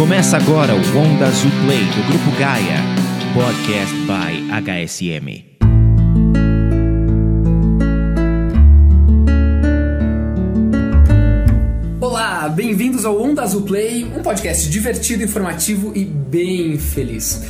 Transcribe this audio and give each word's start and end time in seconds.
Começa 0.00 0.38
agora 0.38 0.74
o 0.74 0.78
Onda 0.96 1.26
Azul 1.26 1.50
Play 1.62 1.84
do 1.84 2.08
Grupo 2.08 2.30
Gaia, 2.38 2.78
podcast 3.34 3.94
by 4.06 4.48
HSM. 4.50 5.44
Olá, 12.00 12.48
bem-vindos 12.48 13.04
ao 13.04 13.22
Onda 13.22 13.42
Azul 13.42 13.60
Play, 13.60 14.04
um 14.04 14.22
podcast 14.22 14.70
divertido, 14.70 15.22
informativo 15.22 15.92
e 15.94 16.02
bem 16.02 16.78
feliz. 16.78 17.42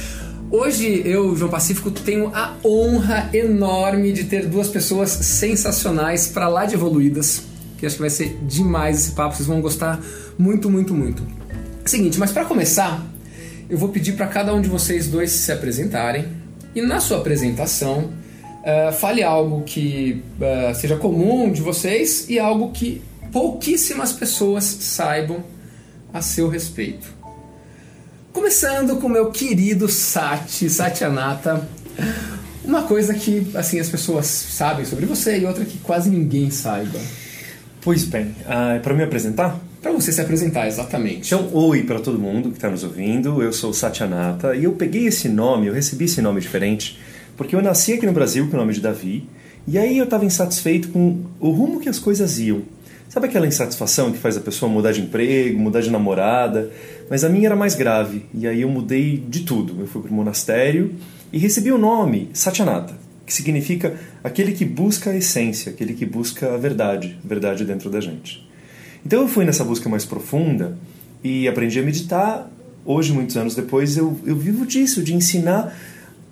Hoje 0.51 1.03
eu, 1.05 1.37
João 1.37 1.53
Pacífico, 1.53 1.93
tenho 1.93 2.35
a 2.35 2.57
honra 2.65 3.31
enorme 3.33 4.13
de 4.13 4.25
ter 4.25 4.49
duas 4.49 4.67
pessoas 4.67 5.11
sensacionais 5.11 6.27
para 6.27 6.49
lá 6.49 6.65
de 6.65 6.75
evoluídas, 6.75 7.45
que 7.79 7.87
acho 7.87 7.95
que 7.95 8.03
vai 8.03 8.11
ser 8.11 8.41
demais 8.43 8.99
esse 8.99 9.13
papo, 9.13 9.37
vocês 9.37 9.47
vão 9.47 9.61
gostar 9.61 10.01
muito, 10.37 10.69
muito, 10.69 10.93
muito. 10.93 11.40
Seguinte, 11.91 12.21
mas 12.21 12.31
para 12.31 12.45
começar, 12.45 13.05
eu 13.69 13.77
vou 13.77 13.89
pedir 13.89 14.13
para 14.13 14.29
cada 14.29 14.55
um 14.55 14.61
de 14.61 14.69
vocês 14.69 15.09
dois 15.09 15.33
se 15.33 15.51
apresentarem 15.51 16.25
e 16.73 16.81
na 16.81 17.01
sua 17.01 17.19
apresentação 17.19 18.13
uh, 18.63 18.93
fale 18.93 19.25
algo 19.25 19.63
que 19.63 20.23
uh, 20.39 20.73
seja 20.73 20.97
comum 20.97 21.51
de 21.51 21.61
vocês 21.61 22.27
e 22.29 22.39
algo 22.39 22.71
que 22.71 23.03
pouquíssimas 23.33 24.13
pessoas 24.13 24.63
saibam 24.63 25.43
a 26.15 26.23
seu 26.23 26.49
respeito. 26.49 27.13
Começando 28.33 29.01
com 29.01 29.09
meu 29.09 29.33
querido 29.33 29.89
Sati, 29.89 30.71
Satyanata. 30.71 31.69
Uma 32.65 32.85
coisa 32.85 33.15
que 33.15 33.51
assim 33.53 33.81
as 33.81 33.89
pessoas 33.89 34.27
sabem 34.27 34.85
sobre 34.85 35.07
você 35.07 35.41
e 35.41 35.45
outra 35.45 35.65
que 35.65 35.79
quase 35.79 36.09
ninguém 36.09 36.53
saiba. 36.53 37.01
Pois 37.81 38.05
bem, 38.05 38.27
uh, 38.47 38.77
é 38.77 38.79
para 38.79 38.95
me 38.95 39.03
apresentar? 39.03 39.70
Para 39.81 39.93
você 39.93 40.13
se 40.13 40.21
apresentar, 40.21 40.67
exatamente. 40.67 41.33
Então, 41.33 41.49
oi 41.55 41.83
para 41.83 42.01
todo 42.01 42.19
mundo 42.19 42.51
que 42.51 42.57
está 42.57 42.69
nos 42.69 42.85
ouvindo. 42.85 43.43
Eu 43.43 43.51
sou 43.51 43.73
Satyanata 43.73 44.55
e 44.55 44.65
eu 44.65 44.73
peguei 44.73 45.07
esse 45.07 45.27
nome, 45.27 45.69
eu 45.69 45.73
recebi 45.73 46.05
esse 46.05 46.21
nome 46.21 46.39
diferente, 46.39 46.99
porque 47.35 47.57
eu 47.57 47.63
nasci 47.63 47.95
aqui 47.95 48.05
no 48.05 48.13
Brasil 48.13 48.47
com 48.49 48.57
o 48.59 48.61
nome 48.61 48.75
de 48.75 48.81
Davi 48.81 49.27
e 49.67 49.79
aí 49.79 49.97
eu 49.97 50.05
estava 50.05 50.27
insatisfeito 50.27 50.91
com 50.91 51.23
o 51.41 51.51
rumo 51.51 51.81
que 51.81 51.89
as 51.89 51.99
coisas 51.99 52.39
iam. 52.39 52.63
Sabe 53.09 53.27
aquela 53.27 53.47
insatisfação 53.47 54.13
que 54.13 54.19
faz 54.19 54.37
a 54.37 54.41
pessoa 54.41 54.71
mudar 54.71 54.93
de 54.93 55.01
emprego, 55.01 55.59
mudar 55.59 55.81
de 55.81 55.91
namorada? 55.91 56.71
Mas 57.09 57.25
a 57.25 57.31
minha 57.31 57.47
era 57.47 57.57
mais 57.57 57.75
grave 57.75 58.27
e 58.35 58.47
aí 58.47 58.61
eu 58.61 58.69
mudei 58.69 59.17
de 59.17 59.41
tudo. 59.41 59.81
Eu 59.81 59.87
fui 59.87 60.03
para 60.03 60.11
o 60.11 60.15
monastério 60.15 60.95
e 61.33 61.39
recebi 61.39 61.73
o 61.73 61.79
nome 61.79 62.29
Satyanata, 62.35 62.93
que 63.25 63.33
significa 63.33 63.95
aquele 64.23 64.53
que 64.53 64.67
busca 64.67 65.09
a 65.09 65.17
essência, 65.17 65.73
aquele 65.73 65.95
que 65.95 66.05
busca 66.05 66.53
a 66.53 66.59
verdade, 66.59 67.19
a 67.25 67.27
verdade 67.27 67.65
dentro 67.65 67.89
da 67.89 67.99
gente. 67.99 68.50
Então 69.05 69.23
eu 69.23 69.29
fui 69.29 69.45
nessa 69.45 69.65
busca 69.65 69.89
mais 69.89 70.05
profunda 70.05 70.77
e 71.23 71.49
aprendi 71.49 71.79
a 71.79 71.83
meditar. 71.83 72.51
Hoje, 72.85 73.13
muitos 73.13 73.37
anos 73.37 73.55
depois, 73.55 73.97
eu, 73.97 74.19
eu 74.25 74.37
vivo 74.37 74.67
disso, 74.67 75.03
de 75.03 75.15
ensinar 75.15 75.77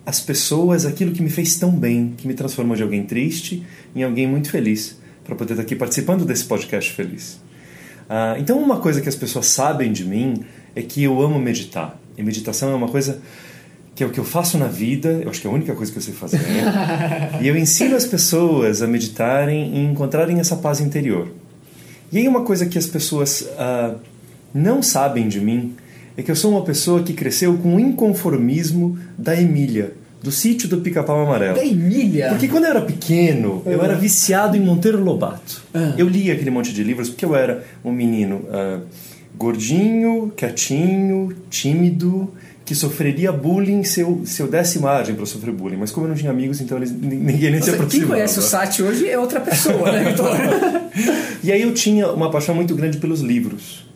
as 0.05 0.21
pessoas 0.21 0.87
aquilo 0.87 1.13
que 1.13 1.23
me 1.23 1.29
fez 1.29 1.57
tão 1.57 1.71
bem, 1.71 2.15
que 2.17 2.27
me 2.27 2.33
transformou 2.33 2.75
de 2.75 2.83
alguém 2.83 3.05
triste 3.05 3.63
em 3.95 4.03
alguém 4.03 4.27
muito 4.27 4.51
feliz, 4.51 4.99
para 5.23 5.35
poder 5.35 5.53
estar 5.53 5.63
aqui 5.63 5.77
participando 5.77 6.25
desse 6.25 6.45
podcast 6.45 6.93
feliz. 6.93 7.39
Ah, 8.09 8.37
então, 8.39 8.59
uma 8.59 8.79
coisa 8.79 9.03
que 9.03 9.09
as 9.09 9.15
pessoas 9.15 9.47
sabem 9.47 9.93
de 9.93 10.05
mim 10.05 10.43
é 10.75 10.81
que 10.81 11.03
eu 11.03 11.21
amo 11.21 11.39
meditar. 11.39 12.01
E 12.17 12.23
meditação 12.23 12.71
é 12.71 12.75
uma 12.75 12.89
coisa 12.89 13.21
que 13.95 14.03
é 14.03 14.07
o 14.07 14.11
que 14.11 14.19
eu 14.19 14.25
faço 14.25 14.57
na 14.57 14.69
vida, 14.69 15.21
eu 15.23 15.29
acho 15.29 15.41
que 15.41 15.47
é 15.47 15.51
a 15.51 15.53
única 15.53 15.75
coisa 15.75 15.91
que 15.93 15.99
eu 15.99 16.03
sei 16.03 16.15
fazer. 16.15 16.41
e 17.43 17.49
eu 17.49 17.57
ensino 17.57 17.97
as 17.97 18.07
pessoas 18.07 18.81
a 18.81 18.87
meditarem 18.87 19.77
e 19.77 19.85
encontrarem 19.85 20.41
essa 20.41 20.57
paz 20.57 20.81
interior. 20.81 21.29
E 22.11 22.19
aí 22.19 22.29
uma 22.29 22.43
coisa 22.43 22.67
que 22.67 22.79
as 22.79 22.87
pessoas 22.87 23.43
uh, 23.43 23.97
não 24.55 24.83
sabem 24.83 25.29
de 25.29 25.41
mim 25.41 25.75
é 26.17 26.23
que 26.23 26.31
eu 26.31 26.37
sou 26.37 26.51
uma 26.51 26.63
pessoa 26.63 27.03
que 27.03 27.13
cresceu 27.13 27.57
com 27.59 27.77
o 27.77 27.81
inconformismo 27.81 28.99
da 29.17 29.41
Emília, 29.41 29.93
do 30.23 30.33
sítio 30.33 30.69
do 30.69 30.79
Pica-Pau 30.79 31.23
Amarelo. 31.23 31.55
Da 31.55 31.65
Emília? 31.65 32.31
Porque 32.31 32.49
quando 32.49 32.65
eu 32.65 32.71
era 32.71 32.81
pequeno, 32.81 33.63
eu 33.65 33.83
era 33.85 33.95
viciado 33.95 34.57
em 34.57 34.61
Monteiro 34.61 35.03
Lobato. 35.03 35.63
Ah. 35.73 35.95
Eu 35.97 36.09
lia 36.09 36.33
aquele 36.33 36.51
monte 36.51 36.73
de 36.73 36.83
livros 36.83 37.09
porque 37.09 37.25
eu 37.25 37.37
era 37.37 37.65
um 37.85 37.93
menino 37.93 38.37
uh, 38.37 38.83
gordinho, 39.37 40.33
quietinho, 40.37 41.37
tímido, 41.49 42.33
que 42.69 42.75
sofreria 42.75 43.33
bullying 43.33 43.83
se 43.83 44.03
eu, 44.03 44.21
se 44.27 44.43
eu 44.43 44.47
desse 44.47 44.79
margem 44.79 45.15
para 45.15 45.25
sofrer 45.25 45.55
bullying. 45.55 45.79
Mas 45.79 45.91
como 45.91 46.05
eu 46.05 46.11
não 46.11 46.15
tinha 46.15 46.31
amigos, 46.31 46.61
então 46.61 46.77
eles, 46.77 46.93
ninguém 46.93 47.51
nem 47.51 47.53
Nossa, 47.53 47.65
se 47.65 47.71
aproximava. 47.71 47.89
Quem 47.89 48.07
conhece 48.07 48.39
o 48.39 48.43
Sati 48.43 48.83
hoje 48.83 49.09
é 49.09 49.19
outra 49.19 49.41
pessoa, 49.41 49.91
né, 49.91 50.05
Vitor? 50.11 50.29
E 51.43 51.53
aí 51.53 51.63
eu 51.63 51.73
tinha 51.73 52.11
uma 52.11 52.31
paixão 52.31 52.55
muito 52.55 52.75
grande 52.75 52.99
pelos 52.99 53.21
livros. 53.21 53.89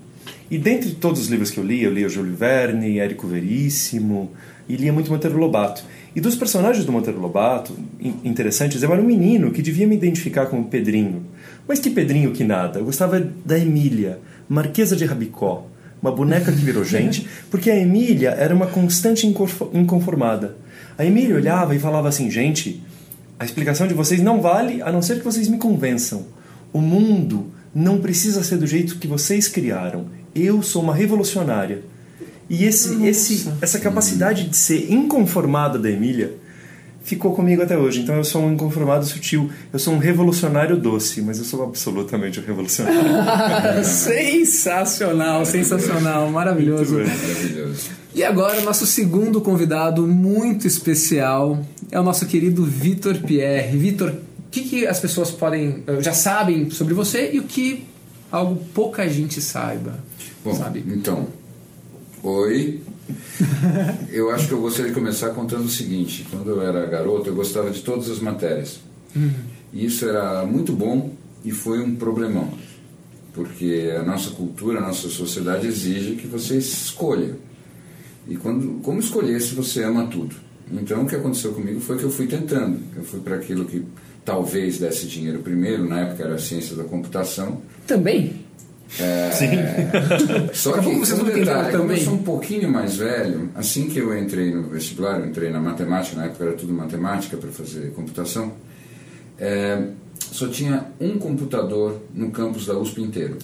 E 0.51 0.57
dentre 0.57 0.93
todos 0.93 1.21
os 1.21 1.29
livros 1.29 1.51
que 1.51 1.59
eu 1.59 1.65
lia, 1.65 1.87
eu 1.87 1.93
lia 1.93 2.09
Júlio 2.09 2.35
Verne, 2.35 2.99
Érico 2.99 3.27
Veríssimo, 3.27 4.31
e 4.67 4.77
lia 4.77 4.93
muito 4.93 5.11
Monteiro 5.11 5.37
Lobato. 5.37 5.85
E 6.15 6.21
dos 6.21 6.35
personagens 6.35 6.87
do 6.87 6.93
Monteiro 6.93 7.21
Lobato, 7.21 7.77
interessantes, 8.25 8.83
eu 8.83 8.91
era 8.91 9.03
um 9.03 9.05
menino 9.05 9.51
que 9.51 9.61
devia 9.61 9.87
me 9.87 9.97
identificar 9.97 10.47
como 10.47 10.65
Pedrinho. 10.65 11.27
Mas 11.69 11.79
que 11.79 11.91
Pedrinho 11.91 12.31
que 12.31 12.45
nada. 12.45 12.79
Eu 12.79 12.87
gostava 12.87 13.21
da 13.45 13.59
Emília, 13.59 14.21
Marquesa 14.49 14.97
de 14.97 15.05
Rabicó, 15.05 15.67
uma 16.03 16.11
boneca 16.11 16.51
que 16.51 16.59
virou 16.59 16.83
gente, 16.85 17.27
porque 17.51 17.71
a 17.71 17.79
Emília 17.79 18.31
era 18.31 18.55
uma 18.55 18.67
constante 18.67 19.27
inconformada. 19.27 20.57
A 20.99 21.07
Emília 21.07 21.37
olhava 21.37 21.75
e 21.75 21.79
falava 21.79 22.09
assim: 22.09 22.31
gente, 22.31 22.83
a 23.39 23.45
explicação 23.45 23.87
de 23.87 23.95
vocês 23.95 24.21
não 24.21 24.41
vale 24.41 24.83
a 24.83 24.91
não 24.91 25.01
ser 25.01 25.19
que 25.19 25.25
vocês 25.25 25.49
me 25.49 25.59
convençam. 25.59 26.27
O 26.73 26.81
mundo 26.81 27.53
não 27.75 27.99
precisa 27.99 28.43
ser 28.43 28.57
do 28.57 28.67
jeito 28.67 28.99
que 28.99 29.07
vocês 29.07 29.49
criaram. 29.49 30.07
Eu 30.35 30.63
sou 30.63 30.83
uma 30.83 30.95
revolucionária. 30.95 31.83
E 32.49 32.65
esse, 32.65 33.05
esse, 33.07 33.51
essa 33.61 33.79
capacidade 33.79 34.49
de 34.49 34.57
ser 34.57 34.93
inconformada 34.93 35.79
da 35.79 35.91
Emília 35.91 36.35
ficou 37.05 37.35
comigo 37.35 37.63
até 37.63 37.77
hoje. 37.77 38.01
Então 38.01 38.17
eu 38.17 38.25
sou 38.25 38.43
um 38.43 38.53
inconformado 38.53 39.05
sutil. 39.05 39.51
Eu 39.73 39.79
sou 39.79 39.95
um 39.95 39.99
revolucionário 39.99 40.77
doce, 40.77 41.21
mas 41.23 41.39
eu 41.39 41.45
sou 41.45 41.63
absolutamente 41.63 42.41
um 42.41 42.45
revolucionário. 42.45 43.85
sensacional, 43.85 45.45
sensacional, 45.45 46.31
maravilhoso. 46.31 46.99
Maravilhoso. 46.99 47.91
E 48.15 48.23
agora, 48.23 48.61
nosso 48.61 48.87
segundo 48.87 49.41
convidado 49.41 50.07
muito 50.07 50.67
especial 50.67 51.65
é 51.91 51.99
o 51.99 52.03
nosso 52.03 52.27
querido 52.27 52.65
Vitor 52.65 53.19
Pierre. 53.19 53.77
Vitor, 53.79 54.11
o 54.11 54.51
que, 54.51 54.63
que 54.63 54.87
as 54.87 55.01
pessoas 55.01 55.31
podem 55.31 55.83
já 56.01 56.13
sabem 56.13 56.69
sobre 56.71 56.93
você 56.93 57.31
e 57.33 57.39
o 57.39 57.45
que 57.45 57.87
algo 58.31 58.63
pouca 58.75 59.09
gente 59.09 59.41
saiba? 59.41 59.99
Bom, 60.45 60.55
sabe? 60.55 60.85
então, 60.89 61.29
oi. 62.23 62.83
eu 64.11 64.31
acho 64.31 64.49
que 64.49 64.53
eu 64.55 64.61
gostaria 64.61 64.91
de 64.91 64.95
começar 64.95 65.31
contando 65.31 65.65
o 65.65 65.71
seguinte: 65.71 66.27
quando 66.31 66.51
eu 66.51 66.63
era 66.63 66.87
garoto, 66.87 67.29
eu 67.29 67.35
gostava 67.35 67.71
de 67.71 67.81
todas 67.81 68.11
as 68.11 68.21
matérias. 68.21 68.81
E 69.73 69.85
isso 69.85 70.09
era 70.09 70.45
muito 70.45 70.73
bom 70.73 71.11
e 71.45 71.51
foi 71.51 71.83
um 71.83 71.95
problemão. 71.97 72.53
Porque 73.33 73.93
a 73.99 74.03
nossa 74.03 74.31
cultura, 74.31 74.79
a 74.79 74.83
nossa 74.83 75.09
sociedade 75.09 75.67
exige 75.67 76.17
que 76.17 76.27
você 76.27 76.59
escolha. 76.59 77.37
E 78.29 78.37
quando, 78.37 78.81
como 78.83 79.01
escolher 79.01 79.41
se 79.41 79.55
você 79.55 79.83
ama 79.83 80.07
tudo? 80.07 80.37
Então 80.71 81.03
o 81.03 81.07
que 81.07 81.17
aconteceu 81.17 81.53
comigo 81.53 81.81
foi 81.81 81.99
que 81.99 82.05
eu 82.05 82.11
fui 82.11 82.27
tentando. 82.27 82.81
Eu 82.95 83.03
fui 83.03 83.21
para 83.21 83.37
aquilo 83.37 83.65
que 83.65 83.85
talvez 84.25 84.79
desse 84.79 85.07
dinheiro 85.07 85.41
primeiro, 85.41 85.89
na 85.89 86.01
época 86.01 86.25
era 86.25 86.35
a 86.35 86.39
ciência 86.39 86.77
da 86.77 86.85
computação. 86.85 87.63
Também? 87.87 88.45
É, 89.01 89.31
Sim. 89.31 89.49
Só 90.53 90.73
que 90.73 90.81
vocês 90.81 91.13
um 91.13 91.23
vão 91.23 91.29
entender 91.29 91.47
detalhe, 91.47 91.77
como 91.77 91.93
eu 91.93 91.97
sou 91.99 92.15
um 92.15 92.23
pouquinho 92.23 92.71
mais 92.71 92.97
velho, 92.97 93.51
assim 93.55 93.89
que 93.89 93.99
eu 93.99 94.17
entrei 94.17 94.55
no 94.55 94.65
vestibular, 94.65 95.19
eu 95.19 95.27
entrei 95.27 95.51
na 95.51 95.61
matemática, 95.61 96.17
na 96.17 96.27
época 96.27 96.45
era 96.45 96.53
tudo 96.53 96.73
matemática 96.73 97.37
para 97.37 97.51
fazer 97.51 97.93
computação, 97.93 98.53
é, 99.39 99.83
só 100.19 100.47
tinha 100.49 100.87
um 101.01 101.19
computador 101.19 102.03
no 102.15 102.31
campus 102.31 102.67
da 102.67 102.77
USP 102.79 103.03
inteiro. 103.03 103.39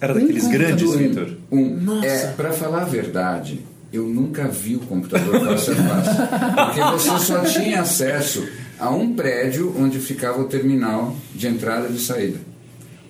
Era 0.00 0.12
daqueles 0.12 0.44
Um 0.44 0.50
grandes. 0.50 0.94
Vitor. 0.94 1.36
Um, 1.50 1.76
Nossa. 1.76 2.06
É, 2.06 2.32
para 2.32 2.52
falar 2.52 2.82
a 2.82 2.84
verdade, 2.84 3.60
eu 3.92 4.04
nunca 4.04 4.48
vi 4.48 4.76
o 4.76 4.80
computador 4.80 5.40
face 5.40 5.70
a 5.70 5.74
face. 5.74 6.66
Porque 6.66 6.80
você 6.92 7.18
só 7.24 7.40
tinha 7.44 7.80
acesso 7.80 8.46
a 8.78 8.90
um 8.90 9.14
prédio 9.14 9.74
onde 9.78 9.98
ficava 9.98 10.40
o 10.40 10.44
terminal 10.44 11.16
de 11.34 11.46
entrada 11.46 11.88
e 11.88 11.92
de 11.92 12.00
saída. 12.00 12.53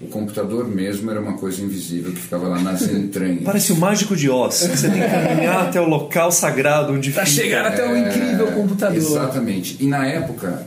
O 0.01 0.07
computador 0.09 0.69
mesmo 0.69 1.11
era 1.11 1.21
uma 1.21 1.35
coisa 1.35 1.63
invisível 1.63 2.13
que 2.13 2.21
ficava 2.21 2.49
lá 2.49 2.61
nas 2.61 2.83
entranhas. 2.83 3.43
Parece 3.45 3.73
o 3.73 3.77
mágico 3.77 4.17
de 4.17 4.29
Oz. 4.29 4.55
Você 4.57 4.89
tem 4.91 5.01
que 5.01 5.09
caminhar 5.09 5.69
até 5.69 5.81
o 5.81 5.89
local 5.89 6.31
sagrado 6.31 6.93
onde 6.93 7.11
Para 7.11 7.25
fica. 7.25 7.43
chegar 7.43 7.67
até 7.67 7.87
o 7.91 7.97
incrível 7.97 8.53
computador. 8.53 8.97
Exatamente. 8.97 9.77
E 9.81 9.87
na 9.87 10.07
época, 10.07 10.67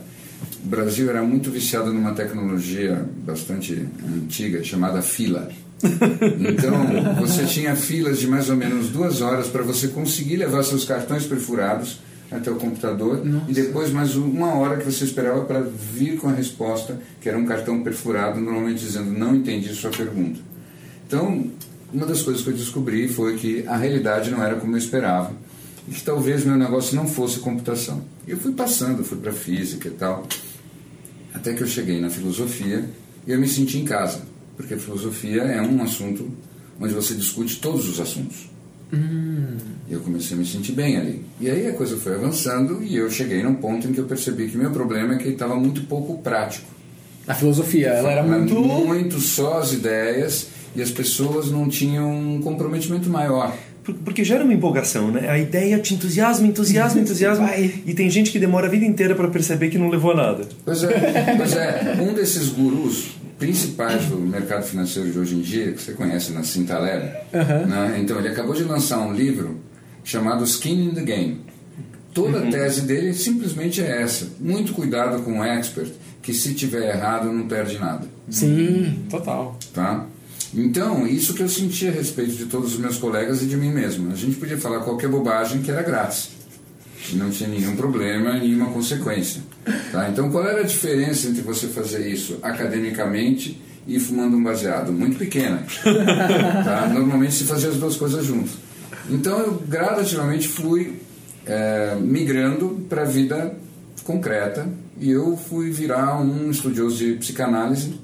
o 0.64 0.68
Brasil 0.68 1.08
era 1.10 1.22
muito 1.22 1.50
viciado 1.50 1.92
numa 1.92 2.12
tecnologia 2.12 3.04
bastante 3.24 3.86
antiga 4.04 4.64
chamada 4.64 5.02
fila. 5.02 5.48
Então, 6.40 7.14
você 7.20 7.44
tinha 7.44 7.76
filas 7.76 8.18
de 8.18 8.26
mais 8.26 8.50
ou 8.50 8.56
menos 8.56 8.88
duas 8.88 9.20
horas 9.20 9.46
para 9.46 9.62
você 9.62 9.88
conseguir 9.88 10.36
levar 10.36 10.64
seus 10.64 10.84
cartões 10.84 11.24
perfurados 11.24 12.00
até 12.30 12.50
o 12.50 12.56
computador 12.56 13.24
Nossa. 13.24 13.50
e 13.50 13.54
depois 13.54 13.90
mais 13.90 14.14
uma 14.14 14.54
hora 14.54 14.76
que 14.76 14.84
você 14.84 15.04
esperava 15.04 15.44
para 15.44 15.60
vir 15.60 16.18
com 16.18 16.28
a 16.28 16.32
resposta, 16.32 17.00
que 17.20 17.28
era 17.28 17.38
um 17.38 17.46
cartão 17.46 17.82
perfurado, 17.82 18.40
normalmente 18.40 18.80
dizendo 18.80 19.10
não 19.10 19.34
entendi 19.34 19.74
sua 19.74 19.90
pergunta. 19.90 20.40
Então, 21.06 21.50
uma 21.92 22.04
das 22.04 22.22
coisas 22.22 22.42
que 22.42 22.50
eu 22.50 22.54
descobri 22.54 23.08
foi 23.08 23.36
que 23.36 23.66
a 23.66 23.76
realidade 23.76 24.30
não 24.30 24.42
era 24.42 24.56
como 24.56 24.74
eu 24.74 24.78
esperava 24.78 25.32
e 25.88 25.92
que 25.92 26.02
talvez 26.02 26.44
meu 26.44 26.56
negócio 26.56 26.94
não 26.94 27.06
fosse 27.06 27.38
computação. 27.38 28.04
E 28.26 28.32
eu 28.32 28.36
fui 28.36 28.52
passando, 28.52 29.02
fui 29.02 29.16
para 29.16 29.32
física 29.32 29.88
e 29.88 29.92
tal, 29.92 30.26
até 31.32 31.54
que 31.54 31.62
eu 31.62 31.66
cheguei 31.66 31.98
na 32.00 32.10
filosofia 32.10 32.84
e 33.26 33.32
eu 33.32 33.38
me 33.38 33.48
senti 33.48 33.78
em 33.78 33.84
casa, 33.84 34.22
porque 34.56 34.74
a 34.74 34.78
filosofia 34.78 35.42
é 35.42 35.62
um 35.62 35.82
assunto 35.82 36.30
onde 36.78 36.92
você 36.92 37.14
discute 37.14 37.58
todos 37.58 37.88
os 37.88 37.98
assuntos. 38.00 38.50
Hum. 38.92 39.56
E 39.88 39.92
eu 39.92 40.00
comecei 40.00 40.36
a 40.36 40.40
me 40.40 40.46
sentir 40.46 40.72
bem 40.72 40.96
ali. 40.96 41.22
E 41.40 41.50
aí 41.50 41.66
a 41.66 41.72
coisa 41.72 41.96
foi 41.96 42.14
avançando 42.14 42.82
e 42.82 42.96
eu 42.96 43.10
cheguei 43.10 43.42
num 43.42 43.54
ponto 43.54 43.86
em 43.88 43.92
que 43.92 43.98
eu 44.00 44.04
percebi 44.04 44.48
que 44.48 44.56
meu 44.56 44.70
problema 44.70 45.14
é 45.14 45.18
que 45.18 45.24
ele 45.24 45.32
estava 45.32 45.54
muito 45.56 45.82
pouco 45.82 46.18
prático. 46.22 46.66
A 47.26 47.34
filosofia, 47.34 47.88
ela 47.88 48.10
era 48.10 48.22
muito. 48.22 48.54
muito 48.54 49.18
só 49.20 49.58
as 49.58 49.72
ideias 49.72 50.48
e 50.74 50.80
as 50.82 50.90
pessoas 50.90 51.50
não 51.50 51.68
tinham 51.68 52.10
um 52.10 52.40
comprometimento 52.40 53.08
maior. 53.10 53.54
Por- 53.84 53.94
Porque 53.96 54.24
gera 54.24 54.44
uma 54.44 54.52
empolgação, 54.54 55.10
né? 55.10 55.28
A 55.28 55.38
ideia 55.38 55.78
te 55.78 55.92
entusiasma, 55.94 56.46
entusiasma, 56.46 57.00
entusiasma. 57.02 57.46
Vai. 57.46 57.82
E 57.84 57.92
tem 57.94 58.08
gente 58.10 58.30
que 58.30 58.38
demora 58.38 58.66
a 58.66 58.70
vida 58.70 58.84
inteira 58.86 59.14
para 59.14 59.28
perceber 59.28 59.68
que 59.68 59.76
não 59.78 59.88
levou 59.90 60.12
a 60.12 60.16
nada. 60.16 60.48
Pois 60.64 60.82
é, 60.84 61.34
pois 61.36 61.52
é, 61.54 61.98
um 62.00 62.14
desses 62.14 62.48
gurus 62.48 63.08
principais 63.38 64.06
do 64.06 64.18
mercado 64.18 64.64
financeiro 64.64 65.10
de 65.10 65.18
hoje 65.18 65.36
em 65.36 65.40
dia, 65.40 65.72
que 65.72 65.82
você 65.82 65.92
conhece 65.92 66.32
na 66.32 66.42
Cinta 66.42 66.78
Leve, 66.78 67.06
né? 67.32 67.98
então 68.00 68.18
ele 68.18 68.28
acabou 68.28 68.54
de 68.54 68.64
lançar 68.64 68.98
um 68.98 69.12
livro 69.12 69.60
chamado 70.02 70.44
Skin 70.44 70.88
in 70.88 70.94
the 70.94 71.02
Game. 71.02 71.40
Toda 72.12 72.40
a 72.40 72.50
tese 72.50 72.80
dele 72.80 73.14
simplesmente 73.14 73.80
é 73.80 74.02
essa: 74.02 74.28
muito 74.40 74.72
cuidado 74.72 75.22
com 75.22 75.38
o 75.38 75.44
expert, 75.44 75.92
que 76.20 76.34
se 76.34 76.54
tiver 76.54 76.94
errado 76.94 77.32
não 77.32 77.46
perde 77.46 77.78
nada. 77.78 78.08
Sim, 78.28 79.04
total. 79.08 79.56
Tá? 79.72 80.06
Então, 80.54 81.06
isso 81.06 81.34
que 81.34 81.42
eu 81.42 81.48
senti 81.48 81.86
a 81.86 81.90
respeito 81.90 82.32
de 82.32 82.46
todos 82.46 82.72
os 82.72 82.78
meus 82.78 82.96
colegas 82.96 83.42
e 83.42 83.46
de 83.46 83.56
mim 83.56 83.70
mesmo. 83.70 84.10
A 84.10 84.16
gente 84.16 84.36
podia 84.36 84.56
falar 84.56 84.80
qualquer 84.80 85.08
bobagem 85.08 85.62
que 85.62 85.70
era 85.70 85.82
grátis. 85.82 86.30
Não 87.16 87.30
tinha 87.30 87.48
nenhum 87.48 87.76
problema, 87.76 88.34
nenhuma 88.34 88.66
consequência. 88.66 89.42
Tá? 89.92 90.08
Então, 90.08 90.30
qual 90.30 90.46
era 90.46 90.60
a 90.60 90.64
diferença 90.64 91.28
entre 91.28 91.42
você 91.42 91.66
fazer 91.68 92.08
isso 92.08 92.38
academicamente 92.42 93.60
e 93.86 93.98
fumando 93.98 94.36
um 94.36 94.42
baseado? 94.42 94.92
Muito 94.92 95.18
pequena. 95.18 95.62
Tá? 96.64 96.88
Normalmente 96.88 97.34
se 97.34 97.44
fazia 97.44 97.70
as 97.70 97.76
duas 97.76 97.96
coisas 97.96 98.24
juntas. 98.24 98.52
Então, 99.10 99.38
eu 99.40 99.62
gradativamente 99.66 100.48
fui 100.48 101.00
eh, 101.46 101.96
migrando 102.00 102.84
para 102.88 103.02
a 103.02 103.06
vida 103.06 103.54
concreta 104.04 104.68
e 105.00 105.10
eu 105.10 105.36
fui 105.36 105.70
virar 105.70 106.20
um 106.20 106.50
estudioso 106.50 106.96
de 106.96 107.12
psicanálise 107.14 107.98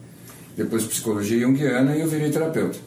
depois 0.57 0.85
psicologia 0.85 1.41
junguiana 1.41 1.97
e 1.97 2.01
eu 2.01 2.09
virei 2.09 2.31
terapeuta. 2.31 2.79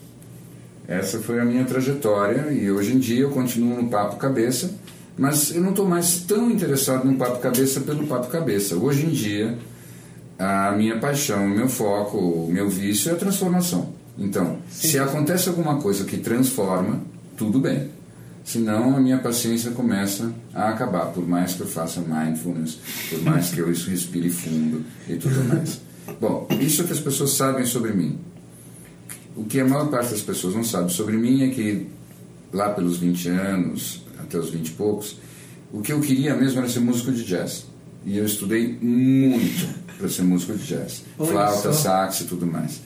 Essa 0.88 1.20
foi 1.20 1.40
a 1.40 1.46
minha 1.46 1.66
trajetória 1.66 2.52
e 2.52 2.72
hoje 2.72 2.94
em 2.94 3.00
dia 3.00 3.22
eu 3.22 3.30
continuo 3.30 3.82
no 3.82 3.90
papo 3.90 4.16
cabeça, 4.16 4.72
mas 5.18 5.54
eu 5.56 5.62
não 5.62 5.72
estou 5.72 5.88
mais 5.88 6.22
tão 6.22 6.52
interessado 6.52 7.06
no 7.06 7.18
papo 7.18 7.40
cabeça 7.40 7.82
pelo 7.82 8.06
papo 8.06 8.28
cabeça. 8.28 8.76
Hoje 8.76 9.06
em 9.06 9.10
dia 9.10 9.58
a 10.38 10.72
minha 10.72 11.00
paixão, 11.00 11.46
o 11.46 11.50
meu 11.50 11.68
foco, 11.68 12.18
o 12.18 12.52
meu 12.52 12.70
vício 12.70 13.10
é 13.10 13.14
a 13.14 13.18
transformação. 13.18 13.94
Então, 14.18 14.58
se 14.70 15.00
acontece 15.00 15.50
alguma 15.50 15.78
coisa 15.78 16.04
que 16.04 16.18
transforma, 16.18 17.02
tudo 17.36 17.60
bem. 17.60 17.90
Senão 18.44 18.96
a 18.96 19.00
minha 19.00 19.18
paciência 19.18 19.72
começa 19.72 20.32
a 20.54 20.70
acabar, 20.70 21.08
por 21.08 21.28
mais 21.28 21.54
que 21.54 21.62
eu 21.62 21.68
faça 21.68 22.02
mindfulness, 22.02 22.80
por 23.10 23.22
mais 23.22 23.50
que 23.50 23.60
eu 23.60 23.68
respire 23.68 24.30
fundo 24.30 24.86
e 25.10 25.16
tudo 25.16 25.44
mais. 25.44 25.82
Bom, 26.22 26.48
isso 26.62 26.82
é 26.82 26.86
que 26.86 26.94
as 26.94 27.00
pessoas 27.00 27.32
sabem 27.32 27.66
sobre 27.66 27.92
mim. 27.92 28.18
O 29.36 29.44
que 29.44 29.60
a 29.60 29.66
maior 29.66 29.90
parte 29.90 30.12
das 30.12 30.22
pessoas 30.22 30.56
não 30.56 30.64
sabe 30.64 30.92
sobre 30.92 31.18
mim 31.18 31.44
é 31.44 31.50
que 31.50 31.88
lá 32.54 32.70
pelos 32.70 32.98
20 32.98 33.30
anos, 33.30 34.07
até 34.20 34.38
os 34.38 34.50
20 34.50 34.68
e 34.68 34.72
poucos, 34.72 35.18
o 35.72 35.82
que 35.82 35.92
eu 35.92 36.00
queria 36.00 36.36
mesmo 36.36 36.60
era 36.60 36.70
ser 36.70 36.80
músico 36.80 37.12
de 37.12 37.24
jazz. 37.24 37.66
E 38.06 38.18
eu 38.18 38.26
estudei 38.26 38.78
muito 38.82 39.68
para 39.98 40.08
ser 40.08 40.24
músico 40.24 40.56
de 40.56 40.66
jazz. 40.66 41.04
Olha 41.18 41.32
Flauta, 41.32 41.74
só. 41.74 41.74
sax 41.74 42.22
e 42.22 42.26
tudo 42.26 42.46
mais. 42.46 42.82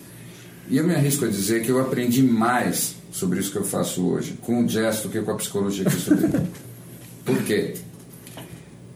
E 0.69 0.77
eu 0.77 0.87
me 0.87 0.95
arrisco 0.95 1.25
a 1.25 1.27
dizer 1.27 1.63
que 1.63 1.69
eu 1.69 1.79
aprendi 1.79 2.23
mais 2.23 2.95
sobre 3.11 3.39
isso 3.39 3.51
que 3.51 3.57
eu 3.57 3.63
faço 3.63 4.05
hoje 4.05 4.37
com 4.41 4.63
o 4.63 4.65
jazz 4.65 5.01
do 5.01 5.09
que 5.09 5.21
com 5.21 5.31
a 5.31 5.35
psicologia 5.35 5.85
que 5.85 5.93
eu 5.93 5.97
estudei. 5.97 6.41
Por 7.25 7.43
quê? 7.43 7.75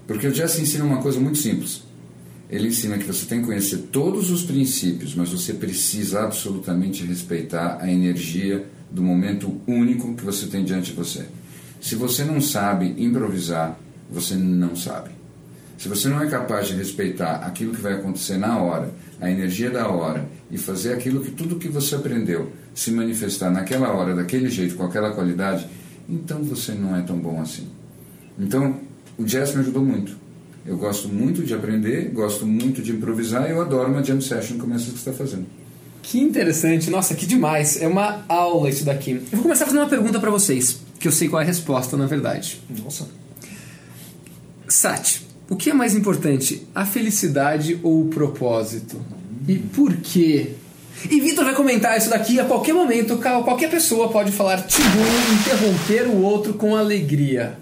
Porque 0.08 0.28
o 0.28 0.32
jazz 0.32 0.58
ensina 0.58 0.86
uma 0.86 1.02
coisa 1.02 1.20
muito 1.20 1.38
simples. 1.38 1.84
Ele 2.50 2.68
ensina 2.68 2.98
que 2.98 3.06
você 3.06 3.26
tem 3.26 3.42
que 3.42 3.48
conhecer 3.48 3.78
todos 3.92 4.30
os 4.30 4.44
princípios, 4.44 5.16
mas 5.16 5.30
você 5.30 5.54
precisa 5.54 6.22
absolutamente 6.22 7.04
respeitar 7.04 7.80
a 7.82 7.92
energia 7.92 8.66
do 8.90 9.02
momento 9.02 9.60
único 9.68 10.14
que 10.16 10.24
você 10.24 10.46
tem 10.46 10.64
diante 10.64 10.92
de 10.92 10.98
você. 10.98 11.26
Se 11.86 11.94
você 11.94 12.24
não 12.24 12.42
sabe 12.42 12.96
improvisar, 12.98 13.80
você 14.10 14.34
não 14.34 14.76
sabe. 14.76 15.12
Se 15.78 15.88
você 15.88 16.10
não 16.10 16.20
é 16.20 16.28
capaz 16.28 16.68
de 16.68 16.74
respeitar 16.74 17.36
aquilo 17.46 17.76
que 17.76 17.80
vai 17.80 17.94
acontecer 17.94 18.40
na 18.40 18.58
hora, 18.58 18.92
a 19.22 19.30
energia 19.30 19.70
da 19.70 19.88
hora, 19.88 20.28
e 20.50 20.58
fazer 20.58 20.94
aquilo 20.94 21.22
que 21.22 21.30
tudo 21.30 21.60
que 21.60 21.68
você 21.68 21.94
aprendeu 21.94 22.52
se 22.74 22.90
manifestar 22.90 23.52
naquela 23.52 23.92
hora, 23.92 24.16
daquele 24.16 24.50
jeito, 24.50 24.74
com 24.74 24.84
aquela 24.84 25.12
qualidade, 25.12 25.68
então 26.10 26.42
você 26.42 26.72
não 26.72 26.96
é 26.96 27.04
tão 27.04 27.20
bom 27.20 27.40
assim. 27.40 27.68
Então, 28.40 28.80
o 29.16 29.24
jazz 29.24 29.54
me 29.54 29.62
ajudou 29.62 29.86
muito. 29.86 30.18
Eu 30.66 30.78
gosto 30.80 31.08
muito 31.08 31.44
de 31.44 31.54
aprender, 31.54 32.10
gosto 32.12 32.48
muito 32.48 32.82
de 32.82 32.94
improvisar 32.94 33.48
e 33.48 33.52
eu 33.52 33.62
adoro 33.62 33.92
uma 33.92 34.04
jam 34.04 34.20
session 34.20 34.58
como 34.58 34.74
essa 34.74 34.86
que 34.86 34.98
você 34.98 35.10
está 35.10 35.14
fazendo. 35.14 35.46
Que 36.02 36.20
interessante, 36.20 36.90
nossa, 36.90 37.14
que 37.14 37.28
demais. 37.28 37.80
É 37.80 37.88
uma 37.88 38.26
aula 38.28 38.70
isso 38.70 38.84
daqui. 38.84 39.12
Eu 39.12 39.24
vou 39.34 39.44
começar 39.44 39.66
fazendo 39.66 39.82
uma 39.82 39.90
pergunta 39.90 40.20
pra 40.20 40.32
vocês, 40.32 40.80
que 41.00 41.08
eu 41.08 41.12
sei 41.12 41.28
qual 41.28 41.42
é 41.42 41.44
a 41.44 41.48
resposta, 41.48 41.96
na 41.98 42.06
verdade. 42.06 42.62
Nossa. 42.84 43.08
Sati, 44.68 45.26
o 45.50 45.56
que 45.56 45.70
é 45.70 45.74
mais 45.74 45.94
importante, 45.96 46.68
a 46.74 46.86
felicidade 46.86 47.80
ou 47.84 48.02
o 48.02 48.08
propósito? 48.08 49.00
E 49.48 49.58
por 49.58 49.96
quê? 49.98 50.52
E 51.10 51.20
Vitor 51.20 51.46
vai 51.46 51.54
comentar 51.54 51.98
isso 51.98 52.10
daqui 52.10 52.40
a 52.40 52.46
qualquer 52.46 52.74
momento. 52.74 53.18
Qualquer 53.18 53.70
pessoa 53.70 54.10
pode 54.10 54.32
falar 54.32 54.62
tibum, 54.64 54.88
interromper 55.42 56.08
o 56.08 56.22
outro 56.22 56.54
com 56.54 56.76
alegria. 56.76 57.58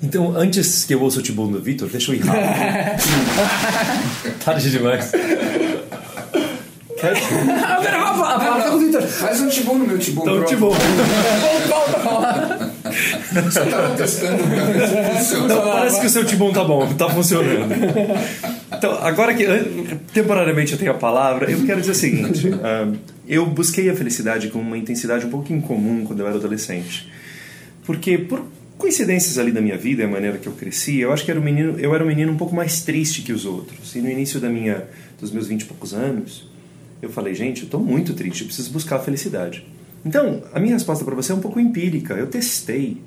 Então, 0.00 0.36
antes 0.36 0.84
que 0.84 0.94
eu 0.94 1.02
ouça 1.02 1.18
o 1.18 1.22
tibum 1.22 1.50
do 1.50 1.60
Vitor, 1.60 1.88
deixa 1.88 2.12
eu 2.12 2.16
ir 2.16 2.20
rápido. 2.20 3.02
Tarde 4.44 4.70
demais. 4.70 5.10
Quer... 7.00 7.14
Ah, 7.64 7.76
eu 7.76 7.82
quero 7.82 7.96
a 7.96 8.00
palavra 8.00 8.34
a 8.34 8.38
palavra 8.38 8.62
tá 8.62 8.70
com 8.70 8.76
o 8.76 8.78
Vitor. 8.80 9.02
Faz 9.02 9.40
um 9.40 9.48
tibum 9.48 9.78
no 9.78 9.86
meu 9.86 9.98
tibum 9.98 10.22
Então, 10.22 10.44
tibum. 10.44 10.70
Volta 11.68 11.96
a 11.96 12.00
falar. 12.00 12.70
Você 13.44 13.60
estava 13.60 13.96
testando. 13.96 14.42
Não, 15.48 15.62
parece 15.62 16.00
que 16.00 16.06
o 16.06 16.10
seu 16.10 16.24
tibum 16.24 16.52
tá 16.52 16.64
bom, 16.64 16.92
tá 16.94 17.08
funcionando. 17.08 17.72
Então, 18.76 18.98
agora 19.02 19.34
que 19.34 19.46
temporariamente 20.12 20.72
eu 20.72 20.78
tenho 20.78 20.90
a 20.90 20.94
palavra, 20.94 21.50
eu 21.50 21.64
quero 21.64 21.80
dizer 21.80 21.92
o 21.92 21.94
seguinte: 21.94 22.50
ah, 22.62 22.92
eu 23.26 23.46
busquei 23.46 23.88
a 23.90 23.94
felicidade 23.94 24.48
com 24.48 24.58
uma 24.58 24.76
intensidade 24.76 25.24
um 25.26 25.30
pouco 25.30 25.52
incomum 25.52 26.04
quando 26.04 26.20
eu 26.20 26.26
era 26.26 26.36
adolescente. 26.36 27.10
Porque, 27.84 28.18
por 28.18 28.44
coincidências 28.76 29.38
ali 29.38 29.50
da 29.50 29.60
minha 29.60 29.76
vida, 29.76 30.04
a 30.04 30.08
maneira 30.08 30.38
que 30.38 30.46
eu 30.46 30.52
cresci, 30.52 31.00
eu 31.00 31.12
acho 31.12 31.24
que 31.24 31.30
era 31.30 31.40
um 31.40 31.42
menino, 31.42 31.78
eu 31.78 31.94
era 31.94 32.02
um 32.02 32.06
menino 32.06 32.32
um 32.32 32.36
pouco 32.36 32.54
mais 32.54 32.82
triste 32.82 33.22
que 33.22 33.32
os 33.32 33.44
outros. 33.44 33.94
E 33.94 34.00
no 34.00 34.10
início 34.10 34.40
da 34.40 34.48
minha, 34.48 34.84
dos 35.20 35.30
meus 35.30 35.46
vinte 35.46 35.62
e 35.62 35.64
poucos 35.64 35.92
anos, 35.92 36.48
eu 37.00 37.10
falei, 37.10 37.34
gente, 37.34 37.60
eu 37.60 37.64
estou 37.66 37.80
muito 37.80 38.14
triste, 38.14 38.42
eu 38.42 38.46
preciso 38.46 38.70
buscar 38.70 38.96
a 38.96 39.00
felicidade. 39.00 39.66
Então, 40.04 40.42
a 40.52 40.60
minha 40.60 40.74
resposta 40.74 41.04
para 41.04 41.14
você 41.14 41.32
é 41.32 41.34
um 41.34 41.40
pouco 41.40 41.60
empírica. 41.60 42.14
Eu 42.14 42.26
testei. 42.26 43.02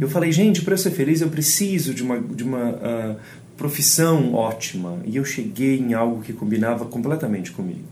Eu 0.00 0.08
falei, 0.08 0.32
gente, 0.32 0.62
para 0.62 0.74
eu 0.74 0.78
ser 0.78 0.90
feliz 0.90 1.20
eu 1.20 1.28
preciso 1.28 1.94
de 1.94 2.02
uma, 2.02 2.20
de 2.20 2.42
uma 2.42 2.70
ah, 2.82 3.16
profissão 3.56 4.34
ótima. 4.34 4.98
E 5.04 5.16
eu 5.16 5.24
cheguei 5.24 5.78
em 5.78 5.94
algo 5.94 6.22
que 6.22 6.32
combinava 6.32 6.84
completamente 6.86 7.52
comigo, 7.52 7.86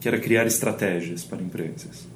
que 0.00 0.08
era 0.08 0.18
criar 0.18 0.46
estratégias 0.46 1.24
para 1.24 1.42
empresas. 1.42 2.06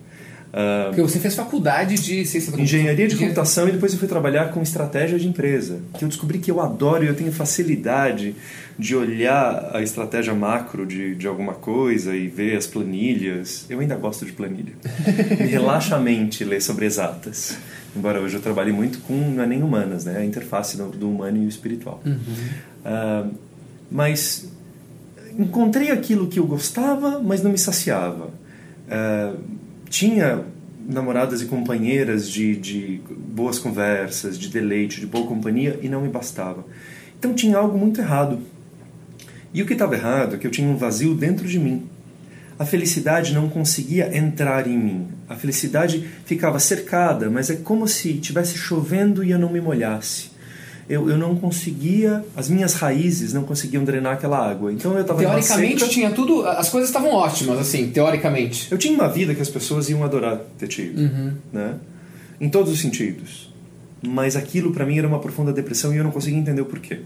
Ah, 0.53 0.87
Porque 0.89 1.03
você 1.03 1.21
fez 1.21 1.35
faculdade 1.35 1.95
de 1.97 2.25
ciência 2.27 2.51
da 2.53 2.61
engenharia 2.61 3.07
de 3.07 3.17
computação. 3.17 3.69
e 3.69 3.73
depois 3.73 3.93
eu 3.93 3.99
fui 3.99 4.09
trabalhar 4.09 4.51
com 4.51 4.61
estratégia 4.63 5.19
de 5.19 5.29
empresa. 5.29 5.81
Que 5.97 6.05
eu 6.05 6.09
descobri 6.09 6.39
que 6.39 6.51
eu 6.51 6.61
adoro 6.61 7.05
e 7.05 7.07
eu 7.07 7.15
tenho 7.15 7.31
facilidade 7.33 8.35
de 8.79 8.97
olhar 8.97 9.71
a 9.75 9.83
estratégia 9.83 10.35
macro 10.35 10.85
de, 10.87 11.15
de 11.15 11.27
alguma 11.29 11.55
coisa 11.55 12.17
e 12.17 12.27
ver 12.27 12.57
as 12.57 12.67
planilhas. 12.67 13.67
Eu 13.69 13.79
ainda 13.81 13.95
gosto 13.95 14.25
de 14.25 14.33
planilha. 14.33 14.73
Me 15.39 15.47
relaxa 15.47 15.97
a 15.97 16.01
mente 16.01 16.43
ler 16.45 16.61
sobre 16.61 16.87
exatas. 16.87 17.57
Embora 17.95 18.21
hoje 18.21 18.37
eu 18.37 18.41
trabalhe 18.41 18.73
muito 18.73 18.99
com, 19.01 19.15
não 19.15 19.43
é 19.43 19.47
nem 19.47 19.63
humanas, 19.63 20.05
né? 20.05 20.17
A 20.19 20.25
interface 20.25 20.77
do, 20.77 20.87
do 20.89 21.11
humano 21.11 21.37
e 21.43 21.47
o 21.47 21.49
espiritual. 21.49 22.03
Ah, 22.85 23.27
mas 23.91 24.49
encontrei 25.39 25.91
aquilo 25.91 26.27
que 26.27 26.39
eu 26.41 26.47
gostava, 26.47 27.21
mas 27.21 27.43
não 27.43 27.51
me 27.53 27.59
saciava. 27.59 28.31
Ah, 28.91 29.35
tinha 29.91 30.45
namoradas 30.89 31.43
e 31.43 31.47
companheiras 31.47 32.31
de, 32.31 32.57
de 32.57 33.01
boas 33.11 33.59
conversas, 33.59 34.39
de 34.39 34.49
deleite, 34.49 35.01
de 35.01 35.07
boa 35.07 35.27
companhia 35.27 35.79
e 35.83 35.89
não 35.89 36.01
me 36.01 36.09
bastava. 36.09 36.65
Então 37.19 37.35
tinha 37.35 37.59
algo 37.59 37.77
muito 37.77 38.01
errado. 38.01 38.39
E 39.53 39.63
o 39.63 39.67
que 39.67 39.73
estava 39.75 39.95
errado 39.95 40.37
é 40.37 40.39
que 40.39 40.47
eu 40.47 40.51
tinha 40.51 40.69
um 40.69 40.77
vazio 40.77 41.15
dentro 41.15 41.47
de 41.47 41.59
mim. 41.59 41.87
a 42.59 42.65
felicidade 42.65 43.33
não 43.33 43.49
conseguia 43.49 44.15
entrar 44.17 44.67
em 44.67 44.79
mim. 44.79 45.09
A 45.27 45.35
felicidade 45.35 46.07
ficava 46.27 46.59
cercada, 46.59 47.31
mas 47.31 47.49
é 47.49 47.57
como 47.57 47.89
se 47.89 48.15
tivesse 48.15 48.57
chovendo 48.57 49.25
e 49.25 49.31
eu 49.31 49.39
não 49.39 49.51
me 49.51 49.61
molhasse. 49.61 50.31
Eu, 50.93 51.09
eu 51.09 51.17
não 51.17 51.37
conseguia, 51.37 52.25
as 52.37 52.49
minhas 52.49 52.75
raízes 52.75 53.33
não 53.33 53.45
conseguiam 53.45 53.85
drenar 53.85 54.15
aquela 54.15 54.39
água. 54.51 54.73
Então 54.73 54.93
eu 54.95 55.03
estava 55.03 55.21
Teoricamente 55.21 55.89
tinha 55.89 56.11
tudo, 56.11 56.45
as 56.45 56.69
coisas 56.69 56.91
estavam 56.91 57.11
ótimas, 57.15 57.61
assim, 57.61 57.91
teoricamente. 57.91 58.67
Eu 58.73 58.77
tinha 58.77 58.93
uma 58.93 59.09
vida 59.09 59.33
que 59.33 59.41
as 59.41 59.49
pessoas 59.49 59.89
iam 59.89 60.03
adorar 60.03 60.39
ter 60.59 60.67
tido, 60.67 61.01
Uhum. 61.01 61.33
né? 61.53 61.75
Em 62.41 62.49
todos 62.49 62.73
os 62.73 62.81
sentidos. 62.81 63.53
Mas 64.03 64.35
aquilo 64.35 64.73
para 64.73 64.85
mim 64.85 64.99
era 64.99 65.07
uma 65.07 65.21
profunda 65.21 65.53
depressão 65.53 65.95
e 65.95 65.97
eu 65.99 66.03
não 66.03 66.11
conseguia 66.11 66.39
entender 66.41 66.61
o 66.61 66.67
porquê. 66.67 67.01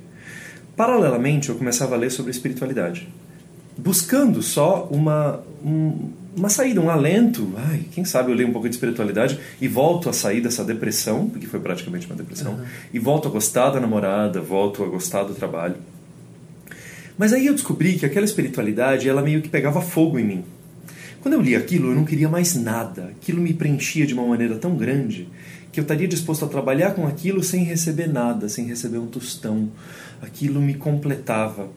Paralelamente, 0.77 1.51
eu 1.51 1.55
começava 1.57 1.95
a 1.95 1.99
ler 1.99 2.11
sobre 2.11 2.31
espiritualidade, 2.31 3.07
buscando 3.77 4.43
só 4.43 4.89
uma 4.91 5.41
um- 5.65 6.09
uma 6.37 6.49
saída, 6.49 6.81
um 6.81 6.91
alento. 6.91 7.53
Ai, 7.57 7.83
quem 7.93 8.05
sabe 8.05 8.31
eu 8.31 8.37
leio 8.37 8.49
um 8.49 8.53
pouco 8.53 8.69
de 8.69 8.75
espiritualidade 8.75 9.39
e 9.61 9.69
volto 9.69 10.09
a 10.09 10.13
sair 10.13 10.41
dessa 10.41 10.65
depressão, 10.65 11.29
porque 11.29 11.47
foi 11.47 11.61
praticamente 11.61 12.07
uma 12.07 12.17
depressão, 12.17 12.59
e 12.93 12.99
volto 12.99 13.29
a 13.29 13.31
gostar 13.31 13.71
da 13.71 13.81
namorada, 13.81 14.41
volto 14.41 14.83
a 14.83 14.87
gostar 14.87 15.25
do 15.25 15.35
trabalho. 15.35 15.77
Mas 17.17 17.33
aí 17.33 17.47
eu 17.47 17.55
descobri 17.55 17.97
que 17.97 18.05
aquela 18.05 18.25
espiritualidade, 18.25 19.09
ela 19.09 19.23
meio 19.23 19.41
que 19.41 19.49
pegava 19.49 19.81
fogo 19.81 20.19
em 20.19 20.25
mim. 20.25 20.45
Quando 21.21 21.35
eu 21.35 21.41
li 21.41 21.55
aquilo, 21.55 21.91
eu 21.91 21.95
não 21.95 22.05
queria 22.05 22.29
mais 22.29 22.55
nada. 22.55 23.13
Aquilo 23.17 23.41
me 23.41 23.55
preenchia 23.55 24.07
de 24.07 24.13
uma 24.13 24.27
maneira 24.27 24.57
tão 24.57 24.77
grande 24.77 25.29
que 25.73 25.81
eu 25.81 25.83
estaria 25.83 26.07
disposto 26.07 26.45
a 26.45 26.49
trabalhar 26.49 26.93
com 26.93 27.07
aquilo 27.07 27.43
sem 27.43 27.65
receber 27.65 28.09
nada, 28.09 28.49
sem 28.49 28.67
receber 28.67 28.99
um 28.99 29.07
tostão. 29.07 29.71
Aquilo 30.21 30.61
me 30.61 30.75
completava. 30.75 31.69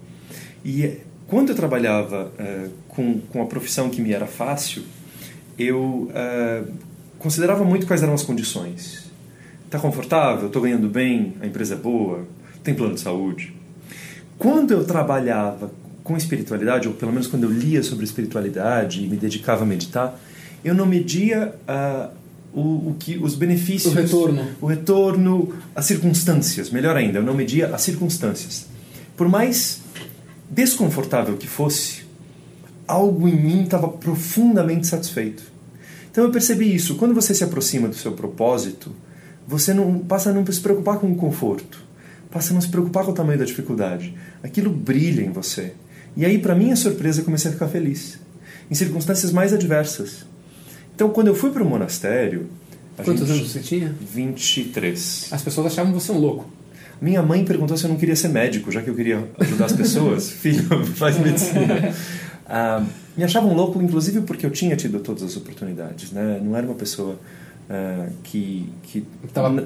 E 0.65 0.97
quando 1.27 1.49
eu 1.49 1.55
trabalhava 1.55 2.31
eh, 2.39 2.69
com, 2.87 3.19
com 3.19 3.41
a 3.41 3.45
profissão 3.45 3.89
que 3.89 4.01
me 4.01 4.13
era 4.13 4.25
fácil, 4.25 4.83
eu 5.59 6.09
eh, 6.13 6.63
considerava 7.19 7.63
muito 7.63 7.85
quais 7.85 8.01
eram 8.01 8.13
as 8.13 8.23
condições. 8.23 9.11
Está 9.65 9.77
confortável? 9.77 10.47
Estou 10.47 10.61
ganhando 10.61 10.87
bem? 10.87 11.33
A 11.41 11.45
empresa 11.45 11.73
é 11.73 11.77
boa? 11.77 12.25
Tem 12.63 12.73
plano 12.73 12.95
de 12.95 13.01
saúde? 13.01 13.53
Quando 14.37 14.71
eu 14.71 14.85
trabalhava 14.85 15.71
com 16.03 16.15
espiritualidade, 16.15 16.87
ou 16.87 16.93
pelo 16.93 17.11
menos 17.11 17.27
quando 17.27 17.43
eu 17.43 17.51
lia 17.51 17.83
sobre 17.83 18.05
espiritualidade 18.05 19.03
e 19.03 19.07
me 19.07 19.17
dedicava 19.17 19.63
a 19.63 19.65
meditar, 19.65 20.17
eu 20.63 20.73
não 20.73 20.85
media 20.85 21.53
ah, 21.67 22.09
o, 22.53 22.91
o 22.91 22.95
que 22.97 23.17
os 23.17 23.35
benefícios, 23.35 23.93
O 23.93 23.97
retorno. 23.97 24.47
o 24.61 24.65
retorno, 24.65 25.53
as 25.75 25.85
circunstâncias. 25.85 26.69
Melhor 26.69 26.95
ainda, 26.95 27.19
eu 27.19 27.23
não 27.23 27.33
media 27.33 27.75
as 27.75 27.81
circunstâncias. 27.81 28.67
Por 29.17 29.27
mais 29.27 29.81
desconfortável 30.49 31.37
que 31.37 31.47
fosse, 31.47 32.03
algo 32.87 33.27
em 33.27 33.35
mim 33.35 33.63
estava 33.63 33.87
profundamente 33.87 34.87
satisfeito. 34.87 35.43
Então 36.11 36.23
eu 36.23 36.31
percebi 36.31 36.73
isso. 36.73 36.95
Quando 36.95 37.13
você 37.13 37.33
se 37.33 37.43
aproxima 37.43 37.87
do 37.87 37.95
seu 37.95 38.13
propósito, 38.13 38.91
você 39.47 39.73
não 39.73 39.99
passa 39.99 40.29
a 40.29 40.33
não 40.33 40.45
se 40.45 40.59
preocupar 40.59 40.97
com 40.99 41.11
o 41.11 41.15
conforto, 41.15 41.79
passa 42.31 42.51
a 42.51 42.53
não 42.53 42.61
se 42.61 42.69
preocupar 42.69 43.05
com 43.05 43.11
o 43.11 43.13
tamanho 43.13 43.39
da 43.39 43.45
dificuldade. 43.45 44.15
Aquilo 44.43 44.69
brilha 44.71 45.21
em 45.21 45.31
você. 45.31 45.73
E 46.15 46.25
aí, 46.25 46.39
para 46.39 46.55
minha 46.55 46.75
surpresa, 46.75 47.21
eu 47.21 47.25
comecei 47.25 47.49
a 47.51 47.53
ficar 47.53 47.67
feliz, 47.67 48.17
em 48.71 48.73
circunstâncias 48.73 49.31
mais 49.31 49.53
adversas. 49.53 50.25
Então, 50.95 51.09
quando 51.09 51.27
eu 51.27 51.35
fui 51.35 51.51
para 51.51 51.61
o 51.61 51.69
monastério, 51.69 52.47
Quantos 52.95 53.27
gente- 53.27 53.37
anos 53.39 53.51
você 53.51 53.59
tinha? 53.59 53.95
23. 54.13 55.27
As 55.29 55.43
pessoas 55.43 55.67
achavam 55.67 55.93
você 55.93 56.11
um 56.11 56.17
louco. 56.17 56.49
Minha 57.01 57.21
mãe 57.21 57.45
perguntou 57.45 57.77
se 57.77 57.83
eu 57.85 57.89
não 57.89 57.97
queria 57.97 58.15
ser 58.15 58.29
médico, 58.29 58.71
já 58.71 58.81
que 58.81 58.89
eu 58.89 58.95
queria 58.95 59.27
ajudar 59.39 59.65
as 59.65 59.73
pessoas. 59.73 60.29
Filho, 60.31 60.63
faz 60.95 61.17
medicina. 61.19 61.93
Ah, 62.45 62.83
me 63.15 63.23
achavam 63.23 63.53
louco, 63.53 63.81
inclusive 63.81 64.21
porque 64.21 64.45
eu 64.45 64.51
tinha 64.51 64.75
tido 64.75 64.99
todas 64.99 65.23
as 65.23 65.37
oportunidades. 65.37 66.11
Né? 66.11 66.39
Não 66.43 66.55
era 66.55 66.65
uma 66.65 66.75
pessoa 66.75 67.19
ah, 67.69 68.07
que, 68.23 68.67
que 68.83 69.05
Tava- 69.33 69.63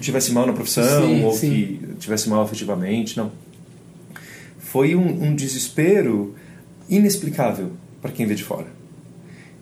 tivesse 0.00 0.32
mal 0.32 0.46
na 0.46 0.52
profissão 0.52 1.06
Sim, 1.08 1.24
ou 1.24 1.32
sim. 1.32 1.50
que 1.50 1.86
tivesse 1.98 2.28
mal 2.28 2.42
afetivamente. 2.42 3.16
Não. 3.16 3.32
Foi 4.58 4.94
um, 4.94 5.24
um 5.24 5.34
desespero 5.34 6.34
inexplicável 6.88 7.72
para 8.00 8.12
quem 8.12 8.26
vê 8.26 8.34
de 8.34 8.44
fora. 8.44 8.66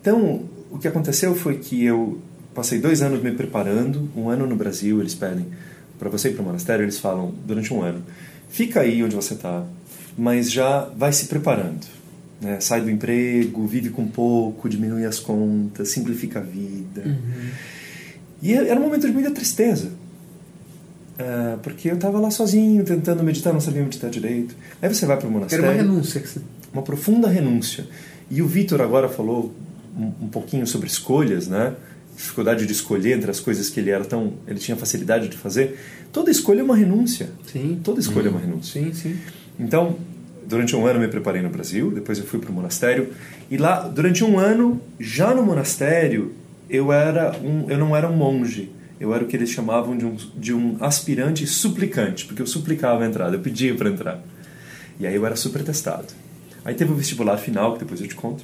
Então, 0.01 0.43
o 0.71 0.79
que 0.79 0.87
aconteceu 0.87 1.35
foi 1.35 1.57
que 1.57 1.83
eu 1.85 2.21
passei 2.55 2.79
dois 2.79 3.03
anos 3.03 3.23
me 3.23 3.31
preparando, 3.33 4.09
um 4.17 4.29
ano 4.29 4.47
no 4.47 4.57
Brasil, 4.57 5.01
eles 5.01 5.15
pedem 5.15 5.47
para 5.99 6.09
você 6.09 6.29
ir 6.29 6.33
para 6.33 6.43
o 6.43 6.47
monastério, 6.47 6.85
eles 6.85 6.99
falam 6.99 7.35
durante 7.47 7.73
um 7.73 7.83
ano, 7.83 8.03
fica 8.49 8.81
aí 8.81 9.03
onde 9.03 9.15
você 9.15 9.35
está, 9.35 9.65
mas 10.17 10.51
já 10.51 10.89
vai 10.97 11.13
se 11.13 11.27
preparando. 11.27 11.87
Né? 12.41 12.61
Sai 12.61 12.81
do 12.81 12.91
emprego, 12.91 13.67
vive 13.67 13.91
com 13.91 14.07
pouco, 14.07 14.69
diminui 14.69 15.05
as 15.05 15.19
contas, 15.19 15.91
simplifica 15.91 16.41
a 16.41 16.43
vida. 16.43 17.03
E 18.43 18.53
era 18.53 18.79
um 18.79 18.83
momento 18.83 19.07
de 19.07 19.13
muita 19.13 19.31
tristeza. 19.31 19.91
Ah, 21.19 21.59
porque 21.63 21.91
eu 21.91 21.95
estava 21.95 22.21
lá 22.21 22.31
sozinho, 22.31 22.85
tentando 22.85 23.23
meditar, 23.23 23.53
não 23.53 23.61
sabia 23.61 23.83
meditar 23.83 24.11
direito. 24.11 24.55
Aí 24.81 24.89
você 24.93 25.07
vai 25.07 25.17
para 25.17 25.27
o 25.27 25.31
Era 25.31 25.39
monastério 25.39 25.65
uma 25.65 25.73
renúncia. 25.73 26.21
Que 26.21 26.29
você... 26.29 26.41
uma 26.73 26.83
profunda 26.83 27.29
renúncia. 27.29 27.87
E 28.31 28.43
o 28.43 28.47
Vitor 28.47 28.81
agora 28.81 29.09
falou 29.09 29.55
um, 29.97 30.25
um 30.25 30.29
pouquinho 30.29 30.67
sobre 30.67 30.89
escolhas, 30.89 31.49
né? 31.49 31.75
Dificuldade 32.17 32.67
de 32.67 32.73
escolher 32.73 33.17
entre 33.17 33.31
as 33.31 33.39
coisas 33.39 33.69
que 33.69 33.79
ele 33.79 33.91
era 33.91 34.05
tão, 34.05 34.35
ele 34.47 34.59
tinha 34.59 34.77
facilidade 34.77 35.29
de 35.29 35.37
fazer. 35.37 35.79
Toda 36.13 36.31
escolha 36.31 36.61
é 36.61 36.65
uma 36.65 36.77
renúncia. 36.77 37.29
Sim. 37.53 37.79
Toda 37.85 38.01
escolha 38.01 38.29
é 38.29 38.31
uma 38.31 38.41
renúncia. 38.41 38.83
Sim, 38.83 38.95
sim. 38.95 39.19
Então, 39.61 39.97
durante 40.47 40.75
um 40.75 40.87
ano 40.87 40.99
eu 40.99 41.03
me 41.03 41.09
preparei 41.09 41.43
no 41.43 41.51
Brasil, 41.51 41.91
depois 41.91 42.19
eu 42.19 42.25
fui 42.25 42.39
para 42.39 42.51
o 42.51 42.55
monastério 42.55 43.13
e 43.51 43.57
lá 43.57 43.87
durante 43.87 44.25
um 44.25 44.39
ano, 44.39 44.81
já 44.99 45.35
no 45.35 45.43
monastério, 45.43 46.33
eu 46.71 46.93
era 46.93 47.37
um, 47.39 47.71
eu 47.71 47.79
não 47.79 47.95
era 47.95 48.09
um 48.09 48.17
monge. 48.17 48.71
Eu 48.99 49.15
era 49.15 49.23
o 49.23 49.27
que 49.27 49.37
eles 49.37 49.51
chamavam 49.51 49.97
de 49.97 50.07
um, 50.07 50.17
de 50.35 50.55
um 50.55 50.79
aspirante 50.81 51.47
suplicante, 51.47 52.25
porque 52.25 52.41
eu 52.41 52.47
suplicava 52.47 53.05
a 53.05 53.07
entrada, 53.07 53.37
eu 53.37 53.41
pedia 53.41 53.75
para 53.75 53.91
entrar. 53.91 54.23
E 54.99 55.07
aí 55.07 55.15
eu 55.15 55.27
era 55.27 55.37
super 55.37 55.63
testado. 55.63 56.07
Aí 56.65 56.75
teve 56.75 56.93
o 56.93 56.95
vestibular 56.97 57.37
final, 57.37 57.75
que 57.75 57.81
depois 57.81 58.01
eu 58.01 58.09
te 58.09 58.15
conto. 58.15 58.43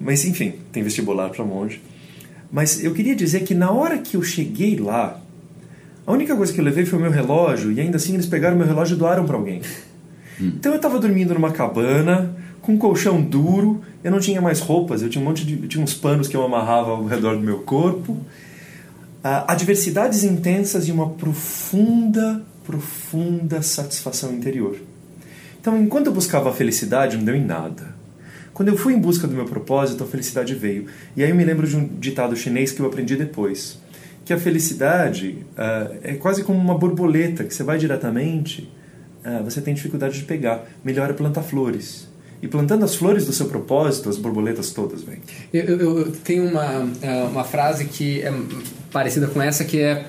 Mas 0.00 0.24
enfim, 0.24 0.54
tem 0.70 0.82
vestibular 0.82 1.28
para 1.30 1.44
monge. 1.44 1.82
Mas 2.50 2.82
eu 2.82 2.92
queria 2.92 3.14
dizer 3.14 3.40
que 3.40 3.54
na 3.54 3.70
hora 3.70 3.98
que 3.98 4.16
eu 4.16 4.22
cheguei 4.22 4.76
lá, 4.76 5.20
a 6.06 6.12
única 6.12 6.34
coisa 6.34 6.52
que 6.52 6.60
eu 6.60 6.64
levei 6.64 6.84
foi 6.84 6.98
o 6.98 7.02
meu 7.02 7.10
relógio, 7.10 7.70
e 7.70 7.80
ainda 7.80 7.96
assim 7.96 8.14
eles 8.14 8.26
pegaram 8.26 8.56
meu 8.56 8.66
relógio 8.66 8.96
e 8.96 8.98
doaram 8.98 9.24
para 9.24 9.36
alguém. 9.36 9.62
Então 10.42 10.72
eu 10.72 10.76
estava 10.76 10.98
dormindo 10.98 11.34
numa 11.34 11.52
cabana, 11.52 12.34
com 12.62 12.72
um 12.72 12.78
colchão 12.78 13.20
duro, 13.20 13.82
eu 14.02 14.10
não 14.10 14.18
tinha 14.18 14.40
mais 14.40 14.58
roupas, 14.58 15.02
eu 15.02 15.10
tinha 15.10 15.22
um 15.22 15.28
monte 15.28 15.44
de. 15.44 15.68
tinha 15.68 15.84
uns 15.84 15.92
panos 15.92 16.28
que 16.28 16.34
eu 16.34 16.42
amarrava 16.42 16.92
ao 16.92 17.04
redor 17.04 17.36
do 17.36 17.42
meu 17.42 17.58
corpo. 17.58 18.16
Ah, 19.22 19.52
adversidades 19.52 20.24
intensas 20.24 20.88
e 20.88 20.92
uma 20.92 21.10
profunda, 21.10 22.42
profunda 22.64 23.60
satisfação 23.60 24.32
interior. 24.32 24.76
Então, 25.60 25.78
enquanto 25.78 26.06
eu 26.06 26.12
buscava 26.12 26.48
a 26.48 26.52
felicidade, 26.54 27.18
não 27.18 27.24
deu 27.24 27.36
em 27.36 27.44
nada. 27.44 27.99
Quando 28.60 28.68
eu 28.68 28.76
fui 28.76 28.92
em 28.92 28.98
busca 28.98 29.26
do 29.26 29.34
meu 29.34 29.46
propósito, 29.46 30.04
a 30.04 30.06
felicidade 30.06 30.54
veio. 30.54 30.84
E 31.16 31.24
aí 31.24 31.30
eu 31.30 31.34
me 31.34 31.42
lembro 31.42 31.66
de 31.66 31.74
um 31.74 31.86
ditado 31.98 32.36
chinês 32.36 32.70
que 32.70 32.80
eu 32.80 32.84
aprendi 32.84 33.16
depois, 33.16 33.78
que 34.22 34.34
a 34.34 34.38
felicidade 34.38 35.38
ah, 35.56 35.90
é 36.02 36.12
quase 36.12 36.44
como 36.44 36.58
uma 36.58 36.76
borboleta 36.76 37.42
que 37.42 37.54
você 37.54 37.62
vai 37.62 37.78
diretamente, 37.78 38.70
ah, 39.24 39.40
você 39.42 39.62
tem 39.62 39.72
dificuldade 39.72 40.18
de 40.18 40.24
pegar. 40.24 40.66
Melhor 40.84 41.08
é 41.08 41.14
plantar 41.14 41.40
flores. 41.42 42.06
E 42.42 42.48
plantando 42.48 42.84
as 42.84 42.94
flores 42.94 43.24
do 43.24 43.32
seu 43.32 43.46
propósito, 43.46 44.10
as 44.10 44.18
borboletas 44.18 44.72
todas 44.72 45.02
vêm. 45.02 45.20
Eu, 45.54 45.64
eu- 45.64 45.98
eu 46.00 46.12
tenho 46.12 46.44
uma, 46.46 46.86
é, 47.00 47.22
uma 47.22 47.44
frase 47.44 47.86
que 47.86 48.20
é 48.20 48.30
parecida 48.92 49.26
com 49.26 49.40
essa, 49.40 49.64
que 49.64 49.80
é 49.80 50.04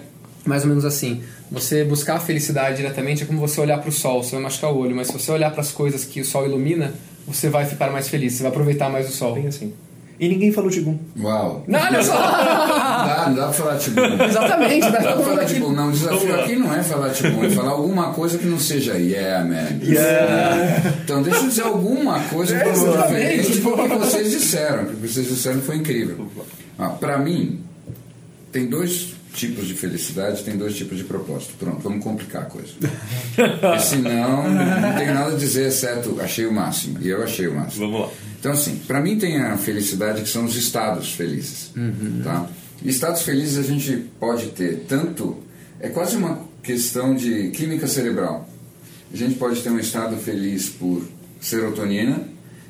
mais 0.45 0.63
ou 0.63 0.67
menos 0.67 0.83
assim: 0.83 1.21
você 1.49 1.85
buscar 1.85 2.17
a 2.17 2.19
felicidade 2.19 2.75
diretamente 2.75 3.23
é 3.23 3.25
como 3.25 3.39
você 3.39 3.61
olhar 3.61 3.77
para 3.77 3.87
o 3.87 3.93
sol, 3.93 4.21
você 4.21 4.31
vai 4.31 4.41
machucar 4.43 4.73
o 4.73 4.77
olho, 4.77 4.93
mas 4.93 5.07
se 5.07 5.13
você 5.13 5.31
olhar 5.31 5.51
para 5.51 5.61
as 5.61 5.71
coisas 5.71 6.03
que 6.03 6.19
o 6.19 6.25
sol 6.25 6.45
ilumina, 6.45 6.93
você 7.27 7.49
vai 7.49 7.65
ficar 7.65 7.91
mais 7.91 8.09
feliz, 8.09 8.33
você 8.33 8.43
vai 8.43 8.51
aproveitar 8.51 8.89
mais 8.89 9.09
o 9.09 9.11
sol. 9.11 9.33
Bem 9.35 9.47
assim. 9.47 9.73
E 10.21 10.29
ninguém 10.29 10.51
falou 10.51 10.69
Tigum. 10.69 10.99
Uau. 11.19 11.63
Não, 11.67 11.79
olha 11.79 12.03
só! 12.03 12.13
Não 12.13 12.21
dá, 12.21 13.25
não 13.27 13.35
dá 13.35 13.43
pra 13.45 13.53
falar 13.53 13.77
tipo. 13.79 13.99
Exatamente, 14.23 14.81
Não 14.85 14.91
dá 14.91 14.99
dá 14.99 15.13
pra 15.13 15.23
falar 15.23 15.45
tipo, 15.45 15.71
não, 15.71 15.89
o 15.89 15.91
desafio 15.91 16.39
aqui 16.39 16.55
não 16.57 16.75
é 16.75 16.83
falar 16.83 17.09
tipo, 17.09 17.43
é 17.43 17.49
falar 17.49 17.71
alguma 17.71 18.13
coisa 18.13 18.37
que 18.37 18.45
não 18.45 18.59
seja 18.59 18.93
yeah, 18.93 19.43
man. 19.43 19.79
Então 21.03 21.23
deixa 21.23 21.39
eu 21.39 21.49
dizer 21.49 21.63
alguma 21.63 22.19
coisa 22.25 22.55
exatamente. 22.55 23.51
diferente 23.51 23.61
do 23.61 23.89
que 23.89 23.95
vocês 23.97 24.29
disseram. 24.29 24.83
O 24.83 24.85
que 24.87 25.07
vocês 25.07 25.27
disseram 25.27 25.59
foi 25.59 25.77
incrível. 25.77 26.27
Ah, 26.77 26.89
pra 26.89 27.17
mim, 27.17 27.59
tem 28.51 28.67
dois 28.67 29.15
tipos 29.33 29.67
de 29.67 29.73
felicidade, 29.73 30.43
tem 30.43 30.57
dois 30.57 30.75
tipos 30.75 30.97
de 30.97 31.03
propósito. 31.03 31.53
Pronto, 31.57 31.79
vamos 31.81 32.03
complicar 32.03 32.43
a 32.43 32.45
coisa. 32.45 32.73
Porque 33.35 33.79
senão, 33.79 34.49
não 34.49 34.95
tenho 34.95 35.13
nada 35.13 35.33
a 35.33 35.37
dizer, 35.37 35.67
exceto 35.67 36.19
achei 36.19 36.45
o 36.45 36.53
máximo. 36.53 36.99
E 37.01 37.09
eu 37.09 37.23
achei 37.23 37.47
o 37.47 37.55
máximo. 37.55 37.87
Vamos 37.87 38.01
lá. 38.01 38.09
Então, 38.39 38.51
assim, 38.51 38.75
para 38.87 38.99
mim 38.99 39.17
tem 39.17 39.39
a 39.39 39.57
felicidade 39.57 40.21
que 40.23 40.29
são 40.29 40.45
os 40.45 40.55
estados 40.55 41.13
felizes. 41.13 41.71
Tá? 42.23 42.49
E 42.83 42.89
estados 42.89 43.21
felizes 43.21 43.57
a 43.57 43.63
gente 43.63 44.09
pode 44.19 44.47
ter 44.47 44.85
tanto. 44.87 45.37
É 45.79 45.89
quase 45.89 46.17
uma 46.17 46.41
questão 46.63 47.15
de 47.15 47.49
química 47.51 47.87
cerebral. 47.87 48.49
A 49.13 49.17
gente 49.17 49.35
pode 49.35 49.61
ter 49.61 49.69
um 49.69 49.79
estado 49.79 50.15
feliz 50.17 50.69
por 50.69 51.07
serotonina, 51.39 52.23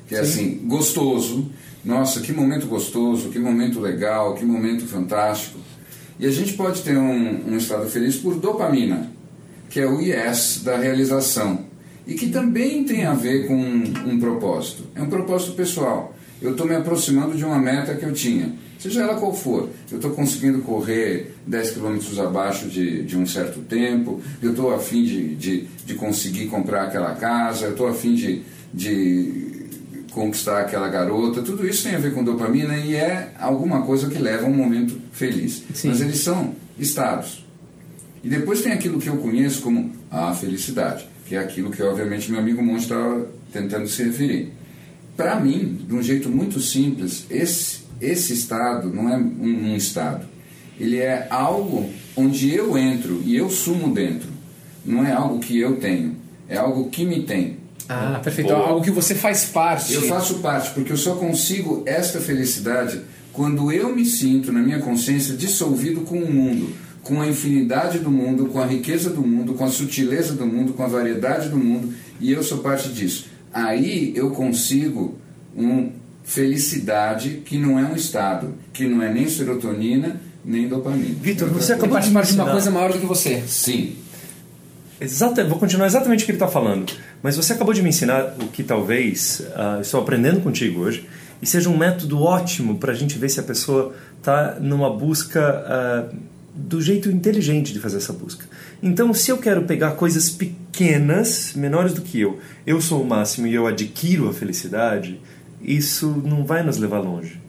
que 0.08 0.14
é 0.14 0.20
assim, 0.20 0.60
gostoso. 0.66 1.50
Nossa, 1.84 2.20
que 2.20 2.32
momento 2.32 2.66
gostoso, 2.66 3.30
que 3.30 3.38
momento 3.38 3.80
legal, 3.80 4.34
que 4.34 4.44
momento 4.44 4.86
fantástico. 4.86 5.58
E 6.18 6.26
a 6.26 6.30
gente 6.30 6.54
pode 6.54 6.82
ter 6.82 6.96
um, 6.96 7.52
um 7.52 7.56
estado 7.56 7.88
feliz 7.88 8.16
por 8.16 8.36
dopamina, 8.36 9.10
que 9.68 9.80
é 9.80 9.86
o 9.86 10.00
yes 10.00 10.60
da 10.64 10.76
realização, 10.76 11.66
e 12.06 12.14
que 12.14 12.28
também 12.28 12.84
tem 12.84 13.04
a 13.04 13.14
ver 13.14 13.46
com 13.46 13.56
um, 13.56 13.92
um 14.06 14.20
propósito. 14.20 14.84
É 14.94 15.02
um 15.02 15.08
propósito 15.08 15.52
pessoal. 15.52 16.14
Eu 16.40 16.52
estou 16.52 16.66
me 16.66 16.74
aproximando 16.74 17.36
de 17.36 17.44
uma 17.44 17.58
meta 17.58 17.94
que 17.94 18.04
eu 18.04 18.12
tinha, 18.12 18.52
seja 18.78 19.02
ela 19.02 19.14
qual 19.14 19.32
for. 19.32 19.68
Eu 19.90 19.96
estou 19.96 20.10
conseguindo 20.10 20.60
correr 20.62 21.34
10 21.46 21.70
quilômetros 21.70 22.18
abaixo 22.18 22.68
de, 22.68 23.04
de 23.04 23.16
um 23.16 23.24
certo 23.24 23.60
tempo, 23.60 24.20
eu 24.42 24.50
estou 24.50 24.74
afim 24.74 25.04
de, 25.04 25.36
de, 25.36 25.68
de 25.86 25.94
conseguir 25.94 26.46
comprar 26.46 26.84
aquela 26.84 27.14
casa, 27.14 27.66
eu 27.66 27.70
estou 27.72 27.86
afim 27.86 28.14
de, 28.14 28.42
de 28.74 29.51
conquistar 30.14 30.60
aquela 30.60 30.88
garota, 30.88 31.42
tudo 31.42 31.66
isso 31.66 31.84
tem 31.84 31.94
a 31.94 31.98
ver 31.98 32.12
com 32.12 32.22
dopamina 32.22 32.76
e 32.76 32.94
é 32.94 33.32
alguma 33.38 33.82
coisa 33.82 34.08
que 34.08 34.18
leva 34.18 34.46
a 34.46 34.48
um 34.48 34.54
momento 34.54 35.00
feliz. 35.12 35.62
Sim. 35.74 35.88
Mas 35.88 36.00
eles 36.00 36.18
são 36.18 36.54
estados. 36.78 37.44
E 38.22 38.28
depois 38.28 38.62
tem 38.62 38.72
aquilo 38.72 39.00
que 39.00 39.08
eu 39.08 39.16
conheço 39.16 39.62
como 39.62 39.90
a 40.10 40.32
felicidade, 40.34 41.08
que 41.26 41.34
é 41.34 41.38
aquilo 41.38 41.70
que 41.70 41.82
obviamente 41.82 42.30
meu 42.30 42.40
amigo 42.40 42.62
Monte 42.62 42.82
estava 42.82 43.26
tentando 43.52 43.88
se 43.88 44.02
referir. 44.04 44.52
Para 45.16 45.40
mim, 45.40 45.80
de 45.86 45.94
um 45.94 46.02
jeito 46.02 46.28
muito 46.28 46.60
simples, 46.60 47.26
esse, 47.30 47.80
esse 48.00 48.32
estado 48.32 48.88
não 48.88 49.08
é 49.08 49.16
um, 49.16 49.72
um 49.72 49.76
estado. 49.76 50.26
Ele 50.78 50.98
é 50.98 51.26
algo 51.30 51.90
onde 52.16 52.54
eu 52.54 52.76
entro 52.78 53.20
e 53.24 53.36
eu 53.36 53.50
sumo 53.50 53.92
dentro. 53.92 54.28
Não 54.84 55.04
é 55.04 55.12
algo 55.12 55.38
que 55.38 55.58
eu 55.58 55.76
tenho, 55.76 56.16
é 56.48 56.56
algo 56.56 56.90
que 56.90 57.04
me 57.04 57.22
tem. 57.22 57.61
Ah, 57.92 58.20
perfeito. 58.22 58.48
Boa. 58.52 58.68
Algo 58.68 58.82
que 58.82 58.90
você 58.90 59.14
faz 59.14 59.44
parte. 59.44 59.94
Eu 59.94 60.02
faço 60.02 60.36
parte, 60.36 60.70
porque 60.70 60.92
eu 60.92 60.96
só 60.96 61.14
consigo 61.14 61.82
esta 61.86 62.20
felicidade 62.20 63.00
quando 63.32 63.72
eu 63.72 63.94
me 63.94 64.04
sinto, 64.04 64.52
na 64.52 64.60
minha 64.60 64.78
consciência, 64.78 65.34
dissolvido 65.34 66.02
com 66.02 66.18
o 66.18 66.30
mundo, 66.32 66.72
com 67.02 67.20
a 67.20 67.26
infinidade 67.26 67.98
do 67.98 68.10
mundo, 68.10 68.46
com 68.46 68.60
a 68.60 68.66
riqueza 68.66 69.10
do 69.10 69.22
mundo, 69.22 69.54
com 69.54 69.64
a 69.64 69.68
sutileza 69.68 70.34
do 70.34 70.46
mundo, 70.46 70.74
com 70.74 70.82
a 70.82 70.86
variedade 70.86 71.48
do 71.48 71.56
mundo, 71.56 71.92
e 72.20 72.30
eu 72.30 72.42
sou 72.42 72.58
parte 72.58 72.88
disso. 72.90 73.26
Aí 73.52 74.12
eu 74.14 74.30
consigo 74.30 75.18
uma 75.54 75.90
felicidade 76.22 77.42
que 77.44 77.58
não 77.58 77.78
é 77.78 77.84
um 77.84 77.96
estado, 77.96 78.54
que 78.72 78.86
não 78.86 79.02
é 79.02 79.12
nem 79.12 79.28
serotonina, 79.28 80.20
nem 80.44 80.68
dopamina. 80.68 81.16
Vitor, 81.20 81.48
você 81.48 81.66
Você 81.66 81.72
acabou 81.72 81.98
de 81.98 82.10
parte 82.10 82.32
de 82.32 82.40
uma 82.40 82.50
coisa 82.50 82.70
maior 82.70 82.92
do 82.92 82.98
que 82.98 83.06
você. 83.06 83.42
Sim. 83.46 83.96
Exata, 85.00 85.44
vou 85.44 85.58
continuar 85.58 85.86
exatamente 85.86 86.22
o 86.22 86.26
que 86.26 86.30
ele 86.30 86.36
está 86.36 86.48
falando. 86.48 86.92
Mas 87.22 87.36
você 87.36 87.52
acabou 87.52 87.72
de 87.72 87.82
me 87.82 87.90
ensinar 87.90 88.34
o 88.40 88.48
que 88.48 88.62
talvez 88.62 89.46
ah, 89.54 89.78
estou 89.80 90.00
aprendendo 90.00 90.40
contigo 90.40 90.80
hoje 90.80 91.08
e 91.40 91.46
seja 91.46 91.68
um 91.68 91.76
método 91.76 92.20
ótimo 92.20 92.78
para 92.78 92.92
a 92.92 92.94
gente 92.94 93.18
ver 93.18 93.28
se 93.28 93.38
a 93.38 93.42
pessoa 93.42 93.94
está 94.18 94.56
numa 94.60 94.90
busca 94.90 95.40
ah, 95.40 96.08
do 96.54 96.80
jeito 96.80 97.10
inteligente 97.10 97.72
de 97.72 97.80
fazer 97.80 97.96
essa 97.96 98.12
busca. 98.12 98.46
Então, 98.82 99.12
se 99.14 99.30
eu 99.30 99.38
quero 99.38 99.62
pegar 99.62 99.92
coisas 99.92 100.30
pequenas, 100.30 101.52
menores 101.54 101.94
do 101.94 102.02
que 102.02 102.20
eu, 102.20 102.38
eu 102.66 102.80
sou 102.80 103.02
o 103.02 103.06
máximo 103.06 103.46
e 103.46 103.54
eu 103.54 103.66
adquiro 103.66 104.28
a 104.28 104.32
felicidade, 104.32 105.20
isso 105.60 106.22
não 106.24 106.44
vai 106.44 106.62
nos 106.62 106.76
levar 106.76 106.98
longe. 106.98 107.41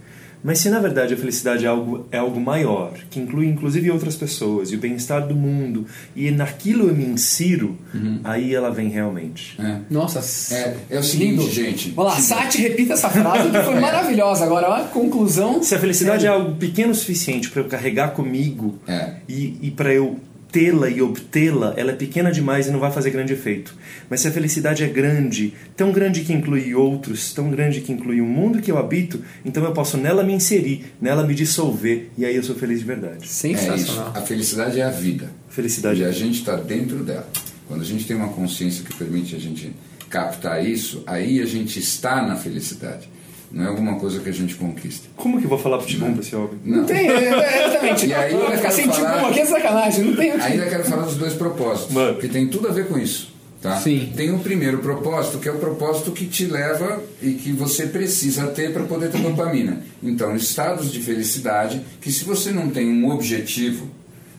Mas 0.43 0.59
se 0.59 0.69
na 0.69 0.79
verdade 0.79 1.13
a 1.13 1.17
felicidade 1.17 1.65
é 1.65 1.67
algo, 1.69 2.05
é 2.11 2.17
algo 2.17 2.39
maior, 2.39 2.91
que 3.09 3.19
inclui 3.19 3.47
inclusive 3.47 3.89
outras 3.89 4.15
pessoas 4.15 4.71
e 4.71 4.75
o 4.75 4.77
bem-estar 4.77 5.25
do 5.27 5.35
mundo, 5.35 5.85
e 6.15 6.29
naquilo 6.31 6.87
eu 6.89 6.95
me 6.95 7.05
insiro, 7.05 7.77
aí 8.23 8.53
ela 8.53 8.69
vem 8.69 8.89
realmente. 8.89 9.55
É. 9.59 9.77
Nossa, 9.89 10.19
É, 10.53 10.75
é 10.89 10.99
o 10.99 11.03
seguinte, 11.03 11.29
lindo. 11.37 11.49
gente. 11.49 11.91
Vamos 11.91 12.13
lá, 12.13 12.19
Sati, 12.19 12.61
repita 12.61 12.93
essa 12.93 13.09
frase 13.09 13.49
que 13.49 13.59
foi 13.59 13.79
maravilhosa. 13.79 14.43
Agora, 14.45 14.69
ó, 14.69 14.73
a 14.75 14.83
conclusão. 14.83 15.63
Se 15.63 15.73
a 15.75 15.79
felicidade 15.79 16.25
é 16.25 16.29
algo 16.29 16.55
pequeno 16.55 16.91
o 16.91 16.95
suficiente 16.95 17.49
para 17.49 17.61
eu 17.61 17.67
carregar 17.67 18.09
comigo 18.11 18.75
É. 18.87 19.13
e, 19.29 19.57
e 19.61 19.71
para 19.71 19.93
eu 19.93 20.17
tê-la 20.53 20.87
e 20.87 21.01
obtê-la, 21.01 21.73
ela 21.75 21.91
é 21.91 21.95
pequena 21.95 22.31
demais 22.31 22.67
e 22.67 22.71
não 22.71 22.79
vai 22.79 22.91
fazer 22.91 23.09
grande 23.09 23.33
efeito. 23.33 23.75
Mas 24.07 24.21
se 24.21 24.27
a 24.27 24.31
felicidade 24.31 24.83
é 24.83 24.87
grande, 24.87 25.51
tão 25.75 25.91
grande 25.91 26.21
que 26.21 26.31
inclui 26.31 26.75
outros, 26.75 27.33
tão 27.33 27.49
grande 27.49 27.81
que 27.81 27.91
inclui 27.91 28.21
o 28.21 28.25
mundo 28.25 28.61
que 28.61 28.71
eu 28.71 28.77
habito, 28.77 29.19
então 29.43 29.63
eu 29.63 29.71
posso 29.71 29.97
nela 29.97 30.23
me 30.23 30.31
inserir, 30.31 30.85
nela 31.01 31.25
me 31.25 31.33
dissolver 31.33 32.11
e 32.15 32.23
aí 32.23 32.35
eu 32.35 32.43
sou 32.43 32.55
feliz 32.55 32.79
de 32.79 32.85
verdade. 32.85 33.23
É 33.23 33.25
isso. 33.25 33.33
Sensacional. 33.33 34.13
A 34.15 34.21
felicidade 34.21 34.79
é 34.79 34.83
a 34.83 34.91
vida. 34.91 35.31
Felicidade 35.49 36.01
E 36.01 36.03
é 36.03 36.07
a 36.07 36.11
gente 36.11 36.39
está 36.39 36.55
dentro 36.55 37.03
dela. 37.03 37.27
Quando 37.67 37.81
a 37.81 37.85
gente 37.85 38.05
tem 38.05 38.15
uma 38.15 38.29
consciência 38.29 38.83
que 38.83 38.93
permite 38.95 39.35
a 39.35 39.39
gente 39.39 39.75
captar 40.07 40.63
isso, 40.63 41.01
aí 41.07 41.41
a 41.41 41.45
gente 41.45 41.79
está 41.79 42.21
na 42.21 42.35
felicidade. 42.35 43.09
Não 43.53 43.63
é 43.65 43.67
alguma 43.67 43.99
coisa 43.99 44.19
que 44.19 44.27
a 44.29 44.31
gente 44.33 44.55
conquista. 44.55 45.07
Como 45.15 45.37
que 45.37 45.45
eu 45.45 45.49
vou 45.49 45.59
falar 45.59 45.79
futebol 45.79 46.11
pra 46.11 46.21
esse 46.21 46.35
homem? 46.35 46.59
Não 46.65 46.83
tem, 46.85 47.07
é, 47.07 47.13
é, 47.13 47.67
exatamente. 47.69 48.07
E 48.07 48.13
aí 48.13 48.33
Vai 48.35 48.57
ficar 48.57 48.71
sentindo 48.71 48.95
falar- 48.95 49.23
um 49.23 49.27
aqui 49.27 49.39
é 49.41 49.45
sacanagem. 49.45 50.05
Não 50.05 50.15
tem. 50.15 50.31
Ainda 50.31 50.65
quero 50.65 50.83
falar 50.85 51.03
dos 51.03 51.15
dois 51.17 51.33
propósitos, 51.33 51.93
Mano. 51.93 52.17
que 52.17 52.27
tem 52.27 52.47
tudo 52.47 52.67
a 52.67 52.71
ver 52.71 52.87
com 52.87 52.97
isso. 52.97 53.31
Tá? 53.61 53.79
Sim. 53.79 54.11
Tem 54.17 54.33
o 54.33 54.39
primeiro 54.39 54.79
propósito, 54.79 55.37
que 55.37 55.47
é 55.47 55.51
o 55.51 55.57
propósito 55.59 56.11
que 56.11 56.25
te 56.25 56.45
leva 56.47 57.01
e 57.21 57.31
que 57.33 57.53
você 57.53 57.85
precisa 57.85 58.47
ter 58.47 58.73
para 58.73 58.83
poder 58.83 59.09
ter 59.09 59.19
dopamina. 59.21 59.81
Então, 60.01 60.35
estados 60.35 60.91
de 60.91 60.99
felicidade 60.99 61.79
que 62.01 62.11
se 62.11 62.25
você 62.25 62.51
não 62.51 62.69
tem 62.69 62.89
um 62.89 63.09
objetivo, 63.11 63.87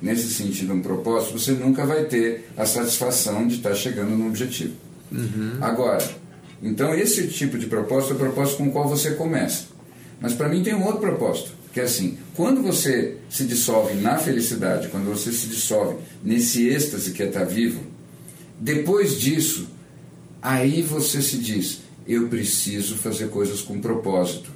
nesse 0.03 0.29
sentido, 0.35 0.75
um 0.75 0.83
propósito, 0.83 1.39
você 1.39 1.53
nunca 1.53 1.87
vai 1.87 2.03
ter 2.05 2.51
a 2.57 2.67
satisfação 2.67 3.47
de 3.47 3.55
estar 3.55 3.75
chegando 3.75 4.11
no 4.11 4.27
objetivo. 4.27 4.75
Agora, 5.61 6.05
então 6.65 6.95
esse 6.95 7.29
tipo 7.29 7.59
de 7.59 7.67
propósito 7.67 8.15
é 8.15 8.17
o 8.17 8.19
propósito 8.19 8.57
com 8.57 8.69
o 8.69 8.73
qual 8.73 8.89
você 8.89 9.11
começa. 9.13 9.67
Mas 10.19 10.33
para 10.33 10.49
mim 10.49 10.63
tem 10.63 10.75
um 10.75 10.85
outro 10.85 11.01
propósito, 11.01 11.53
que 11.73 11.81
é 11.81 11.83
assim, 11.83 12.17
quando 12.35 12.63
você 12.63 13.19
se 13.29 13.45
dissolve 13.45 13.95
na 13.95 14.17
felicidade, 14.17 14.89
quando 14.89 15.05
você 15.05 15.31
se 15.31 15.47
dissolve 15.47 15.99
nesse 16.23 16.67
êxtase 16.67 17.11
que 17.11 17.23
é 17.23 17.27
estar 17.27 17.45
vivo, 17.45 17.83
depois 18.59 19.21
disso, 19.21 19.69
aí 20.41 20.81
você 20.81 21.21
se 21.21 21.37
diz, 21.37 21.83
eu 22.09 22.29
preciso 22.29 22.97
fazer 22.97 23.29
coisas 23.29 23.61
com 23.61 23.79
propósito 23.79 24.51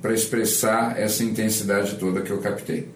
para 0.00 0.12
expressar 0.12 0.98
essa 0.98 1.22
intensidade 1.22 1.94
toda 1.94 2.22
que 2.22 2.30
eu 2.32 2.38
captei. 2.38 2.88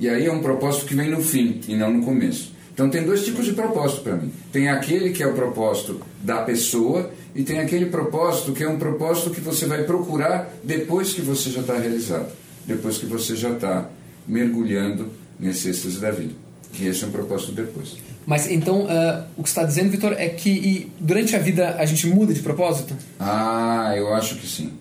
E 0.00 0.08
aí 0.08 0.24
é 0.24 0.32
um 0.32 0.40
propósito 0.40 0.86
que 0.86 0.94
vem 0.94 1.10
no 1.10 1.22
fim 1.22 1.60
e 1.68 1.76
não 1.76 1.92
no 1.92 2.02
começo. 2.02 2.55
Então 2.76 2.90
tem 2.90 3.06
dois 3.06 3.24
tipos 3.24 3.46
de 3.46 3.54
propósito 3.54 4.02
para 4.02 4.16
mim. 4.16 4.30
Tem 4.52 4.68
aquele 4.68 5.08
que 5.08 5.22
é 5.22 5.26
o 5.26 5.32
propósito 5.32 5.98
da 6.22 6.42
pessoa 6.42 7.10
e 7.34 7.42
tem 7.42 7.58
aquele 7.58 7.86
propósito 7.86 8.52
que 8.52 8.62
é 8.62 8.68
um 8.68 8.78
propósito 8.78 9.30
que 9.30 9.40
você 9.40 9.64
vai 9.64 9.84
procurar 9.84 10.52
depois 10.62 11.14
que 11.14 11.22
você 11.22 11.48
já 11.48 11.62
está 11.62 11.78
realizado, 11.78 12.30
depois 12.66 12.98
que 12.98 13.06
você 13.06 13.34
já 13.34 13.52
está 13.52 13.88
mergulhando 14.28 15.08
nesse 15.40 15.70
êxtase 15.70 15.98
da 15.98 16.10
vida. 16.10 16.34
Que 16.70 16.86
esse 16.86 17.02
é 17.02 17.06
um 17.06 17.10
propósito 17.10 17.52
depois. 17.52 17.96
Mas 18.26 18.50
então, 18.50 18.86
ah, 18.90 19.24
o 19.38 19.42
que 19.42 19.48
você 19.48 19.58
está 19.58 19.64
dizendo, 19.64 19.88
Vitor, 19.88 20.12
é 20.12 20.28
que 20.28 20.50
e 20.50 20.92
durante 21.00 21.34
a 21.34 21.38
vida 21.38 21.76
a 21.78 21.86
gente 21.86 22.06
muda 22.08 22.34
de 22.34 22.40
propósito? 22.40 22.94
Ah, 23.18 23.94
eu 23.96 24.12
acho 24.12 24.36
que 24.36 24.46
sim. 24.46 24.74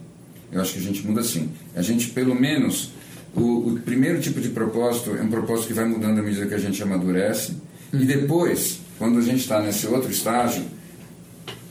Eu 0.52 0.60
acho 0.60 0.74
que 0.74 0.80
a 0.80 0.82
gente 0.82 1.08
muda 1.08 1.24
sim. 1.24 1.50
A 1.74 1.82
gente, 1.82 2.10
pelo 2.10 2.36
menos, 2.36 2.92
o, 3.34 3.70
o 3.70 3.80
primeiro 3.86 4.20
tipo 4.20 4.42
de 4.42 4.50
propósito 4.50 5.16
é 5.16 5.22
um 5.22 5.30
propósito 5.30 5.68
que 5.68 5.74
vai 5.74 5.86
mudando 5.86 6.20
à 6.20 6.22
medida 6.22 6.46
que 6.46 6.54
a 6.54 6.60
gente 6.60 6.84
amadurece. 6.84 7.56
E 8.02 8.06
depois, 8.06 8.80
quando 8.98 9.20
a 9.20 9.22
gente 9.22 9.40
está 9.40 9.62
nesse 9.62 9.88
outro 9.88 10.12
estágio, 10.12 10.64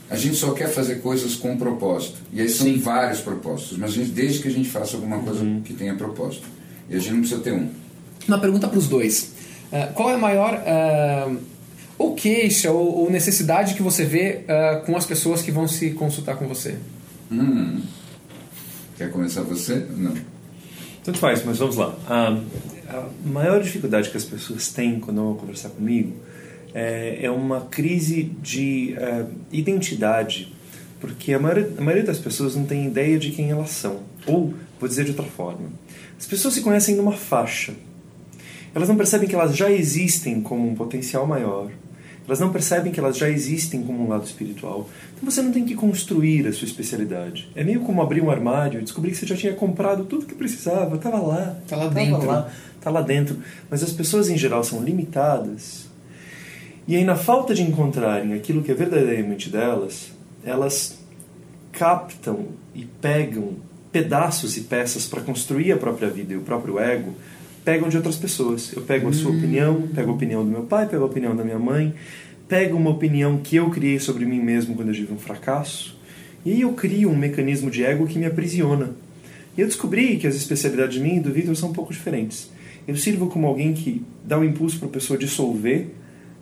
a 0.09 0.15
gente 0.15 0.35
só 0.35 0.51
quer 0.51 0.69
fazer 0.69 0.95
coisas 0.95 1.35
com 1.35 1.57
propósito. 1.57 2.17
E 2.31 2.41
aí 2.41 2.49
são 2.49 2.67
Sim. 2.67 2.79
vários 2.79 3.21
propósitos. 3.21 3.77
Mas 3.77 3.91
a 3.91 3.93
gente, 3.93 4.11
desde 4.11 4.39
que 4.39 4.47
a 4.47 4.51
gente 4.51 4.69
faça 4.69 4.95
alguma 4.95 5.19
coisa 5.19 5.43
que 5.63 5.73
tenha 5.73 5.95
propósito. 5.95 6.47
E 6.89 6.95
a 6.95 6.99
gente 6.99 7.13
não 7.13 7.19
precisa 7.21 7.41
ter 7.41 7.53
um. 7.53 7.69
Uma 8.27 8.39
pergunta 8.39 8.67
para 8.67 8.77
os 8.77 8.87
dois. 8.87 9.33
Ah, 9.71 9.89
qual 9.93 10.09
é 10.09 10.13
a 10.13 10.17
maior 10.17 10.61
ah, 10.65 11.35
ou 11.97 12.13
queixa 12.13 12.71
ou, 12.71 12.99
ou 12.99 13.09
necessidade 13.09 13.73
que 13.73 13.81
você 13.81 14.05
vê 14.05 14.41
ah, 14.47 14.83
com 14.85 14.95
as 14.95 15.05
pessoas 15.05 15.41
que 15.41 15.51
vão 15.51 15.67
se 15.67 15.91
consultar 15.91 16.35
com 16.35 16.47
você? 16.47 16.75
Hum. 17.31 17.81
Quer 18.97 19.11
começar 19.11 19.41
você? 19.41 19.85
Não. 19.97 20.13
Tanto 21.03 21.17
faz, 21.17 21.43
mas 21.43 21.57
vamos 21.57 21.75
lá. 21.75 21.95
A, 22.07 22.39
a 22.89 23.09
maior 23.25 23.61
dificuldade 23.61 24.09
que 24.09 24.17
as 24.17 24.25
pessoas 24.25 24.71
têm 24.71 24.99
quando 24.99 25.17
vão 25.17 25.35
conversar 25.35 25.69
comigo 25.69 26.13
é, 26.75 27.19
é 27.23 27.31
uma 27.31 27.61
crise 27.61 28.23
de 28.23 28.95
eh, 28.97 29.25
identidade, 29.49 30.53
porque 30.99 31.33
a 31.33 31.39
maioria, 31.39 31.71
a 31.77 31.81
maioria 31.81 32.03
das 32.03 32.19
pessoas 32.19 32.53
não 32.53 32.65
tem 32.65 32.85
ideia 32.85 33.17
de 33.17 33.31
quem 33.31 33.49
elas 33.49 33.69
são. 33.69 34.01
Ou, 34.27 34.53
vou 34.77 34.89
dizer 34.89 35.05
de 35.05 35.11
outra 35.11 35.25
forma, 35.25 35.69
as 36.19 36.25
pessoas 36.25 36.53
se 36.53 36.61
conhecem 36.61 36.95
numa 36.95 37.13
faixa. 37.13 37.73
Elas 38.73 38.89
não 38.89 38.97
percebem 38.97 39.27
que 39.27 39.33
elas 39.33 39.55
já 39.55 39.71
existem 39.71 40.41
como 40.41 40.67
um 40.67 40.75
potencial 40.75 41.25
maior. 41.25 41.71
Elas 42.27 42.39
não 42.39 42.51
percebem 42.51 42.91
que 42.91 42.99
elas 42.99 43.17
já 43.17 43.29
existem 43.29 43.83
como 43.83 44.03
um 44.03 44.09
lado 44.09 44.25
espiritual. 44.25 44.89
Então 45.15 45.29
você 45.29 45.41
não 45.41 45.51
tem 45.51 45.63
que 45.63 45.75
construir 45.75 46.47
a 46.47 46.53
sua 46.53 46.65
especialidade. 46.65 47.49
É 47.55 47.63
meio 47.63 47.81
como 47.81 48.01
abrir 48.01 48.21
um 48.21 48.31
armário 48.31 48.79
e 48.79 48.83
descobrir 48.83 49.11
que 49.11 49.17
você 49.17 49.27
já 49.27 49.35
tinha 49.35 49.53
comprado 49.53 50.05
tudo 50.05 50.25
que 50.25 50.33
precisava, 50.33 50.95
estava 50.95 51.19
lá. 51.19 51.55
Tá 51.67 51.75
lá 51.75 51.87
dentro. 51.87 52.25
Lá, 52.25 52.51
tá 52.81 52.89
lá 52.89 53.01
dentro. 53.01 53.37
Mas 53.69 53.83
as 53.83 53.91
pessoas 53.91 54.27
em 54.29 54.37
geral 54.37 54.63
são 54.63 54.83
limitadas. 54.83 55.87
E 56.87 56.95
aí, 56.95 57.03
na 57.03 57.15
falta 57.15 57.53
de 57.53 57.61
encontrarem 57.63 58.33
aquilo 58.33 58.61
que 58.61 58.71
é 58.71 58.75
verdadeiramente 58.75 59.49
delas, 59.49 60.11
elas 60.43 60.99
captam 61.71 62.47
e 62.73 62.85
pegam 62.85 63.53
pedaços 63.91 64.57
e 64.57 64.61
peças 64.61 65.07
para 65.07 65.21
construir 65.21 65.71
a 65.71 65.77
própria 65.77 66.09
vida 66.09 66.33
e 66.33 66.37
o 66.37 66.41
próprio 66.41 66.79
ego 66.79 67.13
pegam 67.65 67.89
de 67.89 67.97
outras 67.97 68.15
pessoas. 68.15 68.71
Eu 68.73 68.83
pego 68.83 69.09
a 69.09 69.13
sua 69.13 69.31
opinião, 69.31 69.87
pego 69.93 70.11
a 70.11 70.13
opinião 70.13 70.45
do 70.45 70.51
meu 70.51 70.63
pai, 70.63 70.87
pego 70.87 71.03
a 71.03 71.07
opinião 71.07 71.35
da 71.35 71.43
minha 71.43 71.57
mãe, 71.57 71.93
pego 72.47 72.77
uma 72.77 72.91
opinião 72.91 73.37
que 73.37 73.55
eu 73.55 73.71
criei 73.71 73.99
sobre 73.99 74.23
mim 74.23 74.39
mesmo 74.39 74.75
quando 74.75 74.89
eu 74.89 74.93
tive 74.93 75.11
um 75.11 75.17
fracasso, 75.17 75.97
e 76.45 76.51
aí 76.51 76.61
eu 76.61 76.73
crio 76.73 77.09
um 77.09 77.17
mecanismo 77.17 77.71
de 77.71 77.83
ego 77.83 78.05
que 78.05 78.19
me 78.19 78.25
aprisiona. 78.25 78.91
E 79.57 79.61
eu 79.61 79.67
descobri 79.67 80.17
que 80.17 80.27
as 80.27 80.35
especialidades 80.35 80.93
de 80.93 81.01
mim 81.01 81.15
e 81.15 81.19
do 81.19 81.33
Victor 81.33 81.55
são 81.55 81.69
um 81.69 81.73
pouco 81.73 81.91
diferentes. 81.91 82.51
Eu 82.87 82.95
sirvo 82.95 83.27
como 83.27 83.47
alguém 83.47 83.73
que 83.73 84.03
dá 84.23 84.37
o 84.37 84.41
um 84.41 84.43
impulso 84.43 84.77
para 84.77 84.87
a 84.87 84.91
pessoa 84.91 85.17
dissolver 85.17 85.87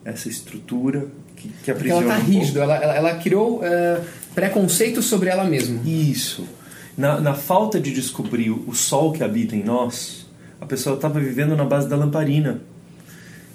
essa 0.03 0.27
estrutura 0.27 1.07
que, 1.37 1.49
que 1.63 1.71
aprisiona. 1.71 2.01
Porque 2.01 2.11
ela 2.11 2.19
está 2.19 2.31
um 2.31 2.39
rígida, 2.39 2.63
ela, 2.63 2.75
ela, 2.75 2.95
ela, 2.95 3.15
criou 3.15 3.59
uh, 3.59 4.03
preconceitos 4.35 5.05
sobre 5.05 5.29
ela 5.29 5.45
mesma. 5.45 5.79
Isso. 5.85 6.45
Na, 6.97 7.21
na 7.21 7.33
falta 7.33 7.79
de 7.79 7.93
descobrir 7.93 8.49
o 8.49 8.73
sol 8.73 9.13
que 9.13 9.23
habita 9.23 9.55
em 9.55 9.63
nós, 9.63 10.22
a 10.63 10.65
pessoa 10.65 10.95
estava 10.95 11.19
vivendo 11.19 11.57
na 11.57 11.65
base 11.65 11.89
da 11.89 11.97
lamparina. 11.97 12.61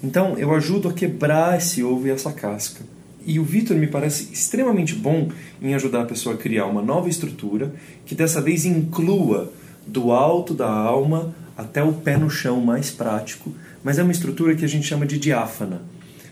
Então 0.05 0.39
eu 0.39 0.55
ajudo 0.55 0.89
a 0.89 0.93
quebrar 0.93 1.57
esse 1.57 1.83
ovo 1.83 2.07
e 2.07 2.11
essa 2.11 2.31
casca. 2.31 2.85
E 3.25 3.41
o 3.41 3.45
Vitor 3.45 3.77
me 3.79 3.87
parece 3.87 4.31
extremamente 4.31 4.95
bom 4.95 5.31
em 5.61 5.75
ajudar 5.75 6.03
a 6.03 6.05
pessoa 6.05 6.35
a 6.35 6.39
criar 6.39 6.67
uma 6.67 6.83
nova 6.83 7.09
estrutura 7.09 7.75
que 8.05 8.15
dessa 8.15 8.43
vez 8.43 8.67
inclua 8.67 9.51
do 9.87 10.13
alto 10.13 10.53
da 10.53 10.69
alma 10.69 11.35
até 11.57 11.83
o 11.83 11.95
pé 11.95 12.19
no 12.19 12.29
chão 12.29 12.61
mais 12.61 12.91
prático, 12.91 13.53
mas 13.83 13.99
é 13.99 14.03
uma 14.03 14.13
estrutura 14.13 14.55
que 14.55 14.65
a 14.65 14.69
gente 14.69 14.87
chama 14.87 15.07
de 15.07 15.19
diáfana. 15.19 15.81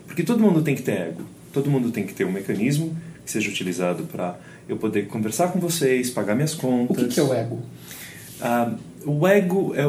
Porque 0.07 0.23
todo 0.23 0.41
mundo 0.41 0.63
tem 0.63 0.75
que 0.75 0.83
ter 0.83 0.93
ego, 0.93 1.23
todo 1.55 1.71
mundo 1.71 1.91
tem 1.91 2.07
que 2.07 2.13
ter 2.13 2.27
um 2.27 2.33
mecanismo 2.33 2.95
que 3.25 3.31
seja 3.31 3.49
utilizado 3.49 4.05
para 4.05 4.39
eu 4.69 4.77
poder 4.77 5.07
conversar 5.07 5.49
com 5.49 5.59
vocês, 5.59 6.11
pagar 6.11 6.35
minhas 6.35 6.55
contas. 6.55 7.05
O 7.05 7.09
que, 7.09 7.15
que 7.15 7.21
é 7.21 7.23
o 7.23 7.35
ego? 7.35 7.63
Ah, 8.41 8.75
o 9.07 9.27
ego 9.27 9.73
é 9.75 9.87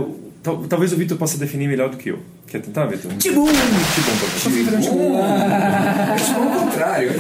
talvez 0.70 0.94
o 0.94 0.96
Vitor 0.98 1.18
possa 1.18 1.38
definir 1.38 1.68
melhor 1.68 1.90
do 1.90 1.98
que 1.98 2.10
eu. 2.10 2.20
Quer 2.48 2.62
tentar, 2.62 2.86
Vitor? 2.86 3.12
Tibum! 3.18 3.46
Tibum, 3.48 4.18
professor. 4.18 4.52
Tibum! 4.82 5.18
É 5.18 6.40
o 6.40 6.60
contrário. 6.60 7.12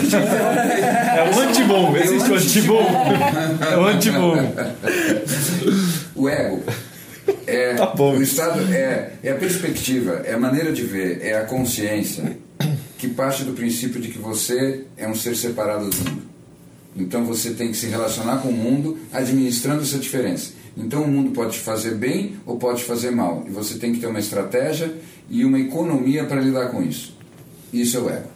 É 1.17 1.35
o 1.35 1.39
antibom. 1.39 1.97
Existe 1.97 2.31
o 2.31 2.35
antibom. 2.35 2.85
É 3.71 3.77
o 3.77 3.85
antibom. 3.85 4.35
O 6.15 6.29
ego 6.29 6.63
é 7.45 7.73
Tá 7.75 7.87
bom. 7.87 8.15
o 8.17 8.21
estado 8.21 8.61
é, 8.73 9.11
é 9.23 9.31
a 9.31 9.35
perspectiva, 9.35 10.21
é 10.25 10.33
a 10.33 10.39
maneira 10.39 10.71
de 10.71 10.83
ver, 10.83 11.19
é 11.21 11.37
a 11.37 11.43
consciência 11.45 12.37
que 12.97 13.07
parte 13.09 13.43
do 13.43 13.53
princípio 13.53 14.01
de 14.01 14.07
que 14.09 14.17
você 14.17 14.85
é 14.97 15.07
um 15.07 15.15
ser 15.15 15.35
separado 15.35 15.89
do 15.89 15.97
mundo. 16.09 16.21
Então 16.95 17.23
você 17.25 17.51
tem 17.51 17.69
que 17.69 17.77
se 17.77 17.87
relacionar 17.87 18.37
com 18.37 18.49
o 18.49 18.53
mundo 18.53 18.97
administrando 19.13 19.83
essa 19.83 19.99
diferença. 19.99 20.51
Então 20.77 21.03
o 21.03 21.07
mundo 21.07 21.31
pode 21.31 21.53
te 21.53 21.59
fazer 21.59 21.95
bem 21.95 22.35
ou 22.45 22.57
pode 22.57 22.79
te 22.79 22.85
fazer 22.85 23.11
mal. 23.11 23.43
E 23.47 23.49
você 23.49 23.79
tem 23.79 23.91
que 23.91 23.99
ter 23.99 24.07
uma 24.07 24.19
estratégia 24.19 24.95
e 25.29 25.43
uma 25.43 25.59
economia 25.59 26.23
para 26.25 26.39
lidar 26.39 26.69
com 26.69 26.83
isso. 26.83 27.17
Isso 27.73 27.97
é 27.97 27.99
o 27.99 28.09
ego. 28.09 28.29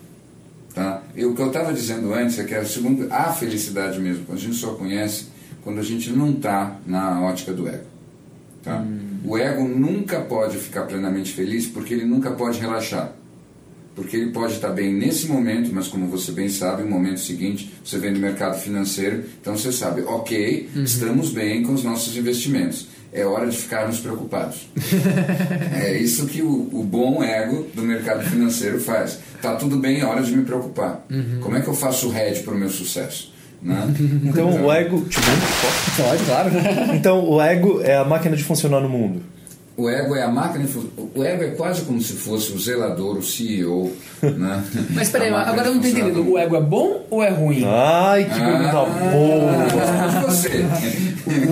Tá? 0.74 1.04
E 1.16 1.24
o 1.24 1.36
que 1.36 1.42
eu 1.42 1.48
estava 1.48 1.72
dizendo 1.74 2.14
antes 2.14 2.40
é 2.40 2.44
que 2.44 2.56
a, 2.56 2.66
segunda, 2.66 3.14
a 3.14 3.32
felicidade 3.32 4.00
mesmo, 4.00 4.26
a 4.32 4.36
gente 4.36 4.56
só 4.56 4.74
conhece 4.74 5.28
quando 5.64 5.80
a 5.80 5.84
gente 5.84 6.10
não 6.12 6.32
está 6.32 6.78
na 6.86 7.22
ótica 7.22 7.54
do 7.54 7.68
ego. 7.68 7.86
Tá? 8.64 8.80
Hum. 8.80 9.20
O 9.24 9.38
ego 9.38 9.68
nunca 9.68 10.22
pode 10.22 10.58
ficar 10.58 10.84
plenamente 10.84 11.34
feliz 11.34 11.68
porque 11.68 11.94
ele 11.94 12.06
nunca 12.06 12.32
pode 12.32 12.60
relaxar. 12.60 13.14
Porque 13.96 14.16
ele 14.16 14.32
pode 14.32 14.54
estar 14.54 14.70
bem 14.70 14.94
nesse 14.94 15.28
momento, 15.28 15.70
mas 15.74 15.88
como 15.88 16.08
você 16.08 16.32
bem 16.32 16.48
sabe, 16.48 16.84
no 16.84 16.90
momento 16.90 17.20
seguinte 17.20 17.74
você 17.84 17.98
vem 17.98 18.14
do 18.14 18.20
mercado 18.20 18.58
financeiro, 18.60 19.24
então 19.42 19.58
você 19.58 19.72
sabe, 19.72 20.02
ok, 20.02 20.70
uhum. 20.76 20.84
estamos 20.84 21.32
bem 21.32 21.64
com 21.64 21.74
os 21.74 21.84
nossos 21.84 22.16
investimentos. 22.16 22.88
É 23.14 23.26
hora 23.26 23.46
de 23.48 23.58
ficarmos 23.58 24.00
preocupados. 24.00 24.70
é 25.76 25.98
isso 25.98 26.26
que 26.28 26.42
o, 26.42 26.70
o, 26.72 26.82
bom 26.82 27.22
ego 27.22 27.68
do 27.74 27.82
mercado 27.82 28.24
financeiro 28.24 28.80
faz. 28.80 29.20
Tá 29.42 29.56
tudo 29.56 29.78
bem, 29.78 30.00
é 30.00 30.06
hora 30.06 30.22
de 30.22 30.34
me 30.34 30.46
preocupar. 30.46 31.06
Uhum. 31.10 31.40
Como 31.42 31.58
é 31.58 31.62
que 31.62 31.68
eu 31.68 31.74
faço 31.74 32.10
o 32.10 32.18
hedge 32.18 32.42
para 32.44 32.54
o 32.54 32.58
meu 32.58 32.70
sucesso? 32.70 33.34
Né? 33.62 33.94
Então 34.24 34.66
o 34.66 34.72
ego. 34.72 35.06
Tipo, 35.06 35.26
pode, 35.98 36.24
claro. 36.24 36.52
Então 36.96 37.30
o 37.30 37.42
ego 37.42 37.82
é 37.82 37.98
a 37.98 38.06
máquina 38.06 38.36
de 38.36 38.44
funcionar 38.44 38.80
no 38.80 38.90
mundo. 38.90 39.22
O 39.78 39.90
ego 39.90 40.16
é 40.16 40.24
a 40.24 40.28
máquina, 40.28 40.66
o 41.16 41.24
ego 41.24 41.44
é 41.44 41.48
quase 41.52 41.84
como 41.84 42.00
se 42.02 42.14
fosse 42.14 42.52
o 42.52 42.60
zelador, 42.60 43.18
o 43.18 43.24
CEO, 43.24 43.92
né? 44.22 44.64
Mas 44.94 45.10
peraí, 45.10 45.30
agora 45.30 45.70
eu 45.70 45.76
não 45.76 45.82
estou 45.82 45.92
entendendo. 46.02 46.30
O 46.30 46.38
ego 46.38 46.56
é 46.58 46.62
bom 46.62 47.06
ou 47.10 47.24
é 47.24 47.30
ruim? 47.30 47.64
Ai, 47.66 48.26
que 48.26 48.36
pergunta 48.40 48.78
Ah, 48.78 49.10
boa! 49.12 50.24
você. 50.28 50.66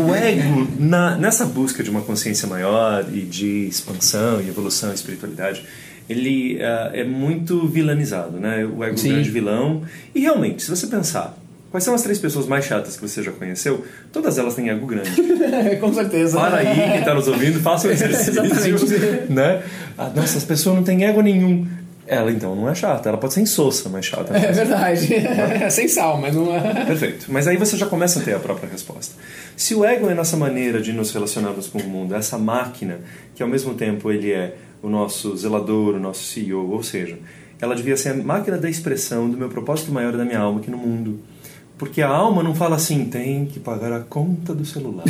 O 0.06 0.14
ego, 0.14 0.68
na, 0.78 1.16
nessa 1.16 1.46
busca 1.46 1.82
de 1.82 1.90
uma 1.90 2.02
consciência 2.02 2.48
maior 2.48 3.06
e 3.12 3.22
de 3.22 3.68
expansão 3.68 4.42
e 4.42 4.50
evolução 4.50 4.92
e 4.92 4.96
espiritualidade, 4.96 5.64
ele 6.10 6.58
uh, 6.58 6.92
é 6.94 7.06
muito 7.06 7.68
vilanizado, 7.68 8.38
né? 8.38 8.66
O 8.66 8.84
ego 8.84 8.96
é 8.96 8.98
Sim. 8.98 9.10
grande 9.14 9.30
vilão. 9.30 9.84
E 10.14 10.20
realmente, 10.20 10.62
se 10.62 10.70
você 10.70 10.88
pensar, 10.88 11.38
quais 11.72 11.84
são 11.84 11.94
as 11.94 12.02
três 12.02 12.20
pessoas 12.20 12.48
mais 12.48 12.66
chatas 12.66 12.96
que 12.96 13.02
você 13.08 13.22
já 13.24 13.32
conheceu? 13.32 13.84
Todas 14.12 14.38
elas 14.38 14.56
têm 14.56 14.70
ego 14.70 14.86
grande. 14.86 15.12
Com 15.80 15.94
certeza. 15.94 16.40
Para 16.40 16.58
aí, 16.58 16.76
quem 16.76 17.00
está 17.00 17.14
nos 17.14 17.28
ouvindo, 17.28 17.60
faça 17.60 17.88
o 17.88 17.92
exercício. 17.92 18.44
Exatamente. 18.44 19.32
né? 19.32 19.64
Ah, 19.98 20.12
nossa, 20.16 20.38
as 20.38 20.44
pessoas 20.44 20.76
não 20.76 20.84
têm 20.84 21.06
ego 21.06 21.22
nenhum. 21.22 21.68
Ela 22.10 22.32
então 22.32 22.56
não 22.56 22.68
é 22.68 22.74
chata, 22.74 23.08
ela 23.08 23.20
pode 23.20 23.36
ser 23.36 23.42
insossa, 23.42 23.88
mas 23.88 24.04
chata. 24.04 24.36
É 24.36 24.52
verdade. 24.52 25.08
Sem 25.70 25.88
sal, 25.88 26.20
mas 26.20 26.34
não 26.36 26.56
é. 26.56 26.86
Perfeito. 26.86 27.28
Mas 27.30 27.48
aí 27.48 27.56
você 27.56 27.78
já 27.78 27.86
começa 27.86 28.20
a 28.20 28.24
ter 28.24 28.34
a 28.34 28.40
própria 28.40 28.68
resposta. 28.68 29.14
Se 29.56 29.76
o 29.76 29.86
ego 29.86 30.10
é 30.10 30.16
nossa 30.16 30.36
maneira 30.36 30.82
de 30.82 30.92
nos 30.92 31.12
relacionarmos 31.12 31.68
com 31.68 31.78
o 31.78 31.84
mundo, 31.84 32.16
essa 32.16 32.36
máquina, 32.36 33.00
que 33.36 33.44
ao 33.44 33.50
mesmo 33.50 33.76
tempo 33.76 34.12
ele 34.12 34.32
é 34.32 34.56
o 34.82 34.90
nosso 34.90 35.38
zelador, 35.38 35.96
o 35.96 36.00
nosso 36.00 36.24
CEO, 36.24 36.72
ou 36.72 36.82
seja, 36.82 37.16
ela 37.62 37.76
devia 37.76 37.96
ser 37.96 38.10
a 38.10 38.14
máquina 38.16 38.58
da 38.58 38.68
expressão 38.70 39.30
do 39.30 39.38
meu 39.38 39.50
propósito 39.50 39.92
maior 39.92 40.14
da 40.18 40.26
minha 40.26 40.40
alma 40.40 40.62
aqui 40.62 40.72
no 40.72 40.78
mundo. 40.78 41.20
Porque 41.80 42.02
a 42.02 42.10
alma 42.10 42.44
não 42.44 42.54
fala 42.54 42.76
assim, 42.76 43.06
tem 43.06 43.46
que 43.46 43.58
pagar 43.58 43.94
a 43.94 44.02
conta 44.02 44.54
do 44.54 44.66
celular. 44.66 45.06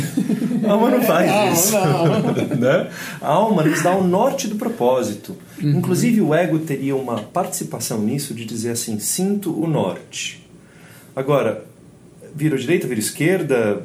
A 0.64 0.70
alma 0.70 0.88
não 0.88 1.02
faz 1.02 1.28
Não, 1.28 1.52
isso. 1.52 1.72
não. 1.72 2.46
né? 2.56 2.88
A 3.20 3.26
alma 3.26 3.64
nos 3.64 3.82
dá 3.82 3.96
o 3.96 4.06
norte 4.06 4.46
do 4.46 4.54
propósito. 4.54 5.36
Inclusive 5.60 6.20
o 6.20 6.32
ego 6.32 6.60
teria 6.60 6.94
uma 6.94 7.18
participação 7.18 8.00
nisso 8.00 8.32
de 8.32 8.44
dizer 8.44 8.70
assim, 8.70 9.00
sinto 9.00 9.52
o 9.52 9.66
norte. 9.66 10.48
Agora, 11.14 11.64
vira 12.34 12.56
direita, 12.56 12.86
vira 12.86 13.00
esquerda, 13.00 13.82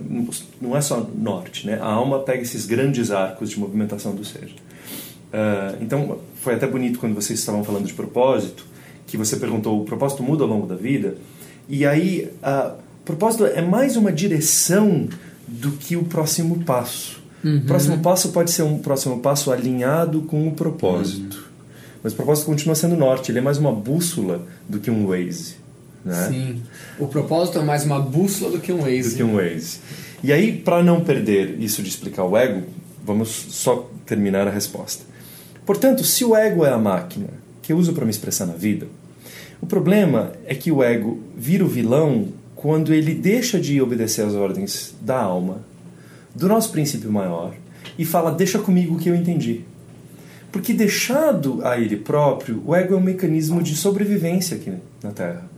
não 0.61 0.77
é 0.77 0.81
só 0.81 1.03
norte, 1.17 1.65
né? 1.65 1.79
A 1.81 1.87
alma 1.87 2.19
pega 2.19 2.43
esses 2.43 2.67
grandes 2.67 3.09
arcos 3.09 3.49
de 3.49 3.59
movimentação 3.59 4.13
do 4.13 4.23
ser. 4.23 4.45
Uh, 4.45 5.81
então, 5.81 6.19
foi 6.35 6.53
até 6.53 6.67
bonito 6.67 6.99
quando 6.99 7.15
vocês 7.15 7.39
estavam 7.39 7.63
falando 7.63 7.87
de 7.87 7.93
propósito, 7.95 8.63
que 9.07 9.17
você 9.17 9.37
perguntou, 9.37 9.81
o 9.81 9.85
propósito 9.85 10.21
muda 10.21 10.43
ao 10.43 10.49
longo 10.49 10.67
da 10.67 10.75
vida? 10.75 11.15
E 11.67 11.85
aí, 11.85 12.31
uh, 12.43 12.73
propósito 13.03 13.45
é 13.45 13.61
mais 13.61 13.95
uma 13.95 14.11
direção 14.11 15.07
do 15.47 15.71
que 15.71 15.95
o 15.95 16.03
próximo 16.03 16.63
passo. 16.63 17.23
Uhum. 17.43 17.57
O 17.57 17.61
próximo 17.61 17.99
passo 17.99 18.29
pode 18.29 18.51
ser 18.51 18.63
um 18.63 18.79
próximo 18.79 19.19
passo 19.19 19.51
alinhado 19.51 20.21
com 20.23 20.47
o 20.47 20.51
propósito. 20.51 21.45
Mas 22.03 22.13
o 22.13 22.15
propósito 22.15 22.45
continua 22.45 22.75
sendo 22.75 22.95
norte, 22.95 23.31
ele 23.31 23.39
é 23.39 23.41
mais 23.41 23.57
uma 23.57 23.71
bússola 23.71 24.45
do 24.69 24.79
que 24.79 24.91
um 24.91 25.07
Waze. 25.07 25.55
Né? 26.03 26.27
Sim. 26.29 26.61
O 26.99 27.07
propósito 27.07 27.59
é 27.59 27.63
mais 27.63 27.83
uma 27.83 27.99
bússola 27.99 28.51
do 28.51 28.59
que 28.59 28.71
um 28.71 28.81
Waze. 28.81 29.09
do 29.09 29.15
que 29.15 29.23
um 29.23 29.35
Waze. 29.35 29.79
E 30.23 30.31
aí, 30.31 30.51
para 30.51 30.83
não 30.83 31.01
perder 31.01 31.59
isso 31.59 31.81
de 31.81 31.89
explicar 31.89 32.23
o 32.23 32.37
ego, 32.37 32.63
vamos 33.03 33.29
só 33.49 33.89
terminar 34.05 34.47
a 34.47 34.51
resposta. 34.51 35.03
Portanto, 35.65 36.03
se 36.03 36.23
o 36.23 36.35
ego 36.35 36.63
é 36.63 36.71
a 36.71 36.77
máquina 36.77 37.29
que 37.61 37.73
eu 37.73 37.77
uso 37.77 37.93
para 37.93 38.05
me 38.05 38.11
expressar 38.11 38.45
na 38.45 38.53
vida, 38.53 38.87
o 39.61 39.65
problema 39.65 40.33
é 40.45 40.53
que 40.53 40.71
o 40.71 40.83
ego 40.83 41.19
vira 41.37 41.63
o 41.63 41.67
vilão 41.67 42.29
quando 42.55 42.93
ele 42.93 43.13
deixa 43.13 43.59
de 43.59 43.81
obedecer 43.81 44.25
às 44.25 44.33
ordens 44.33 44.95
da 45.01 45.19
alma, 45.19 45.61
do 46.33 46.47
nosso 46.47 46.71
princípio 46.71 47.11
maior, 47.11 47.53
e 47.97 48.05
fala: 48.05 48.31
Deixa 48.31 48.59
comigo 48.59 48.95
o 48.95 48.99
que 48.99 49.09
eu 49.09 49.15
entendi. 49.15 49.61
Porque 50.51 50.73
deixado 50.73 51.59
a 51.65 51.77
ele 51.77 51.97
próprio, 51.97 52.63
o 52.65 52.73
ego 52.73 52.93
é 52.93 52.97
um 52.97 53.01
mecanismo 53.01 53.61
de 53.61 53.75
sobrevivência 53.75 54.55
aqui 54.55 54.71
na 55.03 55.11
Terra. 55.11 55.49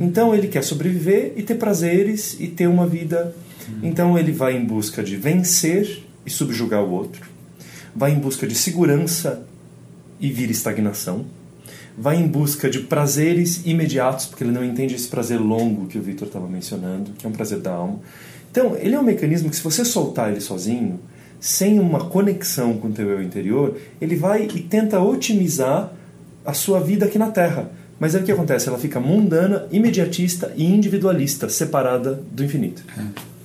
Então 0.00 0.34
ele 0.34 0.48
quer 0.48 0.64
sobreviver 0.64 1.34
e 1.36 1.42
ter 1.42 1.54
prazeres 1.54 2.36
e 2.40 2.48
ter 2.48 2.66
uma 2.66 2.86
vida. 2.86 3.34
Então 3.82 4.18
ele 4.18 4.32
vai 4.32 4.56
em 4.56 4.64
busca 4.64 5.02
de 5.02 5.16
vencer 5.16 6.02
e 6.26 6.30
subjugar 6.30 6.82
o 6.82 6.90
outro. 6.90 7.30
Vai 7.94 8.12
em 8.12 8.18
busca 8.18 8.46
de 8.46 8.54
segurança 8.54 9.46
e 10.18 10.30
vira 10.30 10.50
estagnação. 10.50 11.26
Vai 11.96 12.16
em 12.16 12.26
busca 12.26 12.70
de 12.70 12.80
prazeres 12.80 13.62
imediatos, 13.66 14.26
porque 14.26 14.42
ele 14.44 14.52
não 14.52 14.64
entende 14.64 14.94
esse 14.94 15.08
prazer 15.08 15.38
longo 15.38 15.86
que 15.86 15.98
o 15.98 16.02
Victor 16.02 16.28
estava 16.28 16.48
mencionando, 16.48 17.12
que 17.12 17.26
é 17.26 17.28
um 17.28 17.32
prazer 17.32 17.60
da 17.60 17.72
alma. 17.72 18.00
Então, 18.50 18.76
ele 18.76 18.94
é 18.94 19.00
um 19.00 19.02
mecanismo 19.02 19.50
que 19.50 19.56
se 19.56 19.62
você 19.62 19.84
soltar 19.84 20.30
ele 20.30 20.40
sozinho, 20.40 21.00
sem 21.40 21.80
uma 21.80 22.04
conexão 22.04 22.74
com 22.74 22.88
o 22.88 22.92
teu 22.92 23.10
eu 23.10 23.22
interior, 23.22 23.76
ele 24.00 24.14
vai 24.14 24.44
e 24.44 24.60
tenta 24.62 25.00
otimizar 25.00 25.92
a 26.44 26.52
sua 26.52 26.80
vida 26.80 27.06
aqui 27.06 27.18
na 27.18 27.30
Terra. 27.30 27.70
Mas 27.98 28.14
aí 28.14 28.22
o 28.22 28.24
que 28.24 28.32
acontece? 28.32 28.68
Ela 28.68 28.78
fica 28.78 29.00
mundana, 29.00 29.66
imediatista 29.70 30.52
e 30.56 30.64
individualista, 30.64 31.48
separada 31.48 32.22
do 32.30 32.44
infinito. 32.44 32.82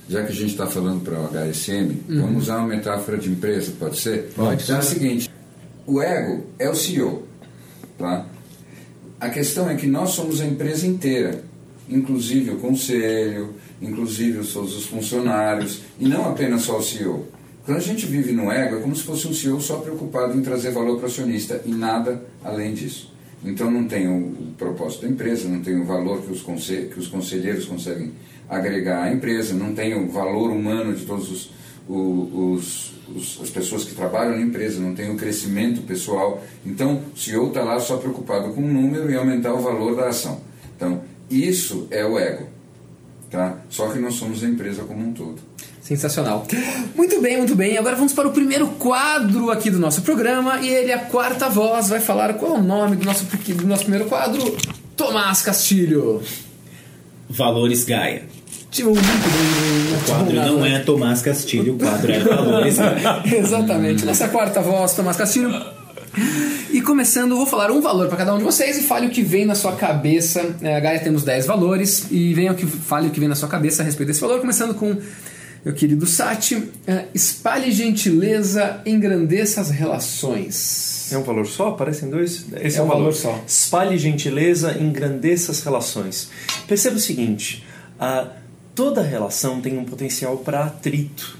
já 0.08 0.24
que 0.24 0.32
a 0.32 0.34
gente 0.34 0.50
está 0.50 0.66
falando 0.66 1.00
para 1.02 1.20
o 1.20 1.28
HSM, 1.28 1.94
vamos 2.08 2.44
usar 2.44 2.58
uma 2.58 2.66
metáfora 2.68 3.18
de 3.18 3.30
empresa, 3.30 3.72
pode 3.78 3.98
ser? 3.98 4.30
Pode. 4.34 4.62
Então 4.62 4.76
é 4.76 4.78
o 4.78 4.82
seguinte: 4.82 5.30
o 5.86 6.00
ego 6.00 6.44
é 6.58 6.68
o 6.68 6.74
CEO. 6.74 7.26
Tá? 7.96 8.26
A 9.20 9.28
questão 9.30 9.68
é 9.68 9.74
que 9.74 9.86
nós 9.88 10.10
somos 10.10 10.40
a 10.40 10.46
empresa 10.46 10.86
inteira, 10.86 11.42
inclusive 11.88 12.52
o 12.52 12.58
conselho, 12.58 13.54
inclusive 13.82 14.38
os, 14.38 14.54
os 14.54 14.86
funcionários, 14.86 15.80
e 15.98 16.06
não 16.06 16.28
apenas 16.28 16.62
só 16.62 16.78
o 16.78 16.82
CEO. 16.82 17.26
Quando 17.64 17.78
a 17.78 17.80
gente 17.80 18.06
vive 18.06 18.30
no 18.30 18.50
ego, 18.50 18.76
é 18.76 18.80
como 18.80 18.94
se 18.94 19.02
fosse 19.02 19.26
um 19.26 19.34
CEO 19.34 19.60
só 19.60 19.78
preocupado 19.78 20.38
em 20.38 20.40
trazer 20.40 20.70
valor 20.70 20.98
para 20.98 21.06
o 21.06 21.10
acionista 21.10 21.60
e 21.66 21.72
nada 21.72 22.22
além 22.44 22.72
disso. 22.72 23.12
Então 23.44 23.68
não 23.68 23.88
tem 23.88 24.08
o, 24.08 24.52
propósito 24.56 25.02
da 25.02 25.08
empresa, 25.08 25.48
não 25.48 25.60
tem 25.62 25.80
o 25.80 25.84
valor 25.84 26.22
que 26.22 26.32
os, 26.32 26.42
que 26.42 26.98
os 26.98 27.08
conselheiros 27.08 27.64
conseguem 27.64 28.12
agregar 28.48 29.02
à 29.02 29.12
empresa, 29.12 29.52
não 29.52 29.74
tem 29.74 29.94
o 29.94 30.08
valor 30.08 30.50
humano 30.50 30.94
de 30.94 31.04
todos 31.04 31.30
os, 31.30 31.50
os, 31.88 32.92
os, 33.14 33.40
as 33.42 33.50
pessoas 33.50 33.84
que 33.84 33.94
trabalham 33.94 34.36
na 34.36 34.42
empresa, 34.42 34.80
não 34.80 34.94
tem 34.94 35.10
o 35.10 35.16
crescimento 35.16 35.82
pessoal. 35.82 36.42
Então 36.64 37.02
o 37.14 37.18
CEO 37.18 37.48
está 37.48 37.62
lá 37.62 37.80
só 37.80 37.96
preocupado 37.96 38.52
com 38.52 38.60
o 38.60 38.68
número 38.68 39.10
e 39.10 39.16
aumentar 39.16 39.54
o 39.54 39.60
valor 39.60 39.96
da 39.96 40.08
ação. 40.08 40.40
Então 40.76 41.02
isso 41.30 41.86
é 41.90 42.04
o 42.04 42.18
ego. 42.18 42.46
Tá? 43.30 43.58
Só 43.68 43.88
que 43.88 43.98
nós 43.98 44.14
somos 44.14 44.42
a 44.42 44.46
empresa 44.46 44.84
como 44.84 45.06
um 45.06 45.12
todo. 45.12 45.38
Sensacional. 45.82 46.46
Muito 46.94 47.20
bem, 47.20 47.38
muito 47.38 47.54
bem. 47.54 47.78
Agora 47.78 47.96
vamos 47.96 48.12
para 48.12 48.28
o 48.28 48.32
primeiro 48.32 48.66
quadro 48.72 49.50
aqui 49.50 49.70
do 49.70 49.78
nosso 49.78 50.02
programa 50.02 50.60
e 50.60 50.68
ele, 50.68 50.90
é 50.90 50.94
a 50.94 50.98
quarta 50.98 51.48
voz, 51.48 51.88
vai 51.88 52.00
falar 52.00 52.34
qual 52.34 52.56
é 52.56 52.58
o 52.58 52.62
nome 52.62 52.96
do 52.96 53.06
nosso, 53.06 53.24
do 53.24 53.66
nosso 53.66 53.82
primeiro 53.84 54.06
quadro. 54.06 54.54
Tomás 54.94 55.40
Castilho. 55.40 56.22
Valores 57.30 57.84
Gaia. 57.84 58.37
Tipo, 58.70 58.90
muito 58.90 59.02
bem. 59.02 59.96
O 59.96 60.04
quadro 60.04 60.34
não 60.34 60.66
é 60.66 60.78
Tomás 60.80 61.22
Castilho, 61.22 61.74
o 61.74 61.78
quadro 61.78 62.12
é 62.12 62.18
Valores. 62.20 62.76
Exatamente. 63.32 64.04
Nossa 64.04 64.28
quarta 64.28 64.60
voz, 64.60 64.94
Tomás 64.94 65.16
Castilho. 65.16 65.50
E 66.70 66.82
começando, 66.82 67.34
vou 67.34 67.46
falar 67.46 67.70
um 67.70 67.80
valor 67.80 68.08
para 68.08 68.18
cada 68.18 68.34
um 68.34 68.38
de 68.38 68.44
vocês 68.44 68.78
e 68.78 68.82
fale 68.82 69.06
o 69.06 69.10
que 69.10 69.22
vem 69.22 69.46
na 69.46 69.54
sua 69.54 69.72
cabeça. 69.72 70.54
É, 70.60 70.78
Gaia 70.80 71.00
temos 71.00 71.22
10 71.22 71.46
valores 71.46 72.06
e 72.10 72.34
venha 72.34 72.52
o 72.52 72.54
que 72.54 72.66
fale 72.66 73.08
o 73.08 73.10
que 73.10 73.18
vem 73.18 73.28
na 73.28 73.34
sua 73.34 73.48
cabeça 73.48 73.82
a 73.82 73.84
respeito 73.84 74.08
desse 74.08 74.20
valor, 74.20 74.40
começando 74.40 74.74
com 74.74 74.96
meu 75.64 75.74
querido 75.74 76.06
Sati. 76.06 76.70
É, 76.86 77.04
espalhe 77.14 77.70
gentileza, 77.72 78.80
engrandeça 78.84 79.60
as 79.60 79.70
relações. 79.70 81.10
É 81.10 81.16
um 81.16 81.22
valor 81.22 81.46
só? 81.46 81.70
Parecem 81.70 82.10
dois? 82.10 82.44
Esse 82.60 82.78
É 82.78 82.82
um 82.82 82.86
valor 82.86 83.14
só. 83.14 83.42
Espalhe 83.46 83.96
gentileza, 83.96 84.76
engrandeça 84.78 85.52
as 85.52 85.62
relações. 85.62 86.30
Perceba 86.66 86.96
o 86.96 87.00
seguinte: 87.00 87.64
a, 87.98 88.28
toda 88.78 89.02
relação 89.02 89.60
tem 89.60 89.76
um 89.76 89.84
potencial 89.84 90.36
para 90.36 90.62
atrito. 90.62 91.36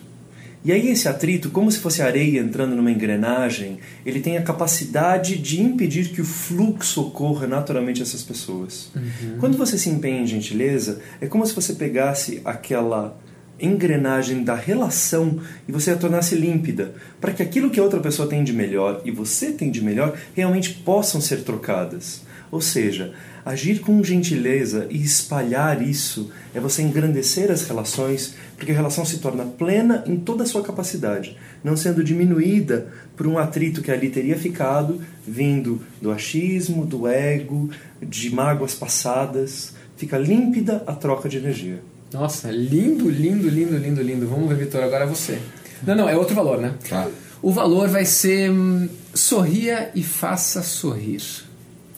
E 0.65 0.73
aí 0.73 0.89
esse 0.89 1.07
atrito, 1.07 1.51
como 1.51 1.71
se 1.71 1.79
fosse 1.79 2.03
areia 2.03 2.41
entrando 2.41 2.75
numa 2.75 2.91
engrenagem, 2.91 3.79
ele 4.05 4.19
tem 4.19 4.37
a 4.37 4.43
capacidade 4.43 5.39
de 5.39 5.63
impedir 5.63 6.09
que 6.09 6.21
o 6.21 6.25
fluxo 6.25 7.01
ocorra 7.01 7.47
naturalmente 7.47 8.01
a 8.01 8.03
essas 8.03 8.25
pessoas. 8.25 8.91
Quando 9.39 9.57
você 9.57 9.79
se 9.79 9.89
empenha 9.89 10.21
em 10.21 10.27
gentileza, 10.27 11.01
é 11.21 11.29
como 11.29 11.47
se 11.47 11.55
você 11.55 11.75
pegasse 11.75 12.43
aquela 12.45 13.17
engrenagem 13.61 14.43
da 14.43 14.57
relação 14.57 15.39
e 15.69 15.71
você 15.71 15.93
a 15.93 15.97
tornasse 15.97 16.35
límpida, 16.35 16.93
para 17.21 17.33
que 17.33 17.43
aquilo 17.43 17.71
que 17.71 17.79
a 17.79 17.85
outra 17.85 18.01
pessoa 18.01 18.29
tem 18.29 18.43
de 18.43 18.53
melhor 18.53 19.01
e 19.05 19.13
você 19.13 19.53
tem 19.53 19.71
de 19.71 19.81
melhor 19.81 20.19
realmente 20.35 20.75
possam 20.75 21.21
ser 21.21 21.45
trocadas. 21.45 22.27
Ou 22.51 22.61
seja, 22.61 23.15
agir 23.49 23.81
com 23.81 24.05
gentileza 24.05 24.87
e 24.91 25.03
espalhar 25.03 25.81
isso 25.81 26.31
é 26.55 26.61
você 26.61 26.83
engrandecer 26.83 27.51
as 27.51 27.67
relações, 27.67 28.35
porque 28.59 28.73
a 28.73 28.75
relação 28.75 29.07
se 29.07 29.19
torna 29.19 29.43
plena 29.45 30.05
em 30.07 30.19
toda 30.19 30.43
a 30.43 30.47
sua 30.47 30.63
capacidade, 30.63 31.35
não 31.65 31.75
sendo 31.75 32.05
diminuída 32.05 32.89
por 33.17 33.27
um 33.27 33.39
atrito 33.39 33.81
que 33.81 33.91
ali 33.91 34.11
teria 34.11 34.37
ficado, 34.37 35.01
vindo 35.27 35.81
do 36.01 36.13
achismo, 36.13 36.85
do 36.85 37.09
ego, 37.09 37.71
de 38.03 38.29
mágoas 38.35 38.75
passadas. 38.75 39.73
Fica 39.97 40.19
límpida 40.19 40.83
a 40.87 40.93
troca 40.93 41.27
de 41.27 41.39
energia. 41.39 41.81
Nossa, 42.13 42.51
lindo, 42.51 43.09
lindo, 43.09 43.49
lindo, 43.49 43.79
lindo, 43.79 44.03
lindo. 44.03 44.29
Vamos 44.29 44.51
ver, 44.51 44.57
Vitor, 44.57 44.83
agora 44.83 45.05
é 45.05 45.07
você. 45.07 45.39
Não, 45.87 45.95
não, 45.95 46.09
é 46.09 46.15
outro 46.15 46.35
valor, 46.35 46.59
né? 46.59 46.75
Tá? 46.87 47.09
O 47.41 47.51
valor 47.51 47.89
vai 47.89 48.05
ser 48.05 48.51
hum, 48.51 48.89
sorria 49.15 49.91
e 49.95 50.03
faça 50.03 50.63
sorrir. 50.63 51.23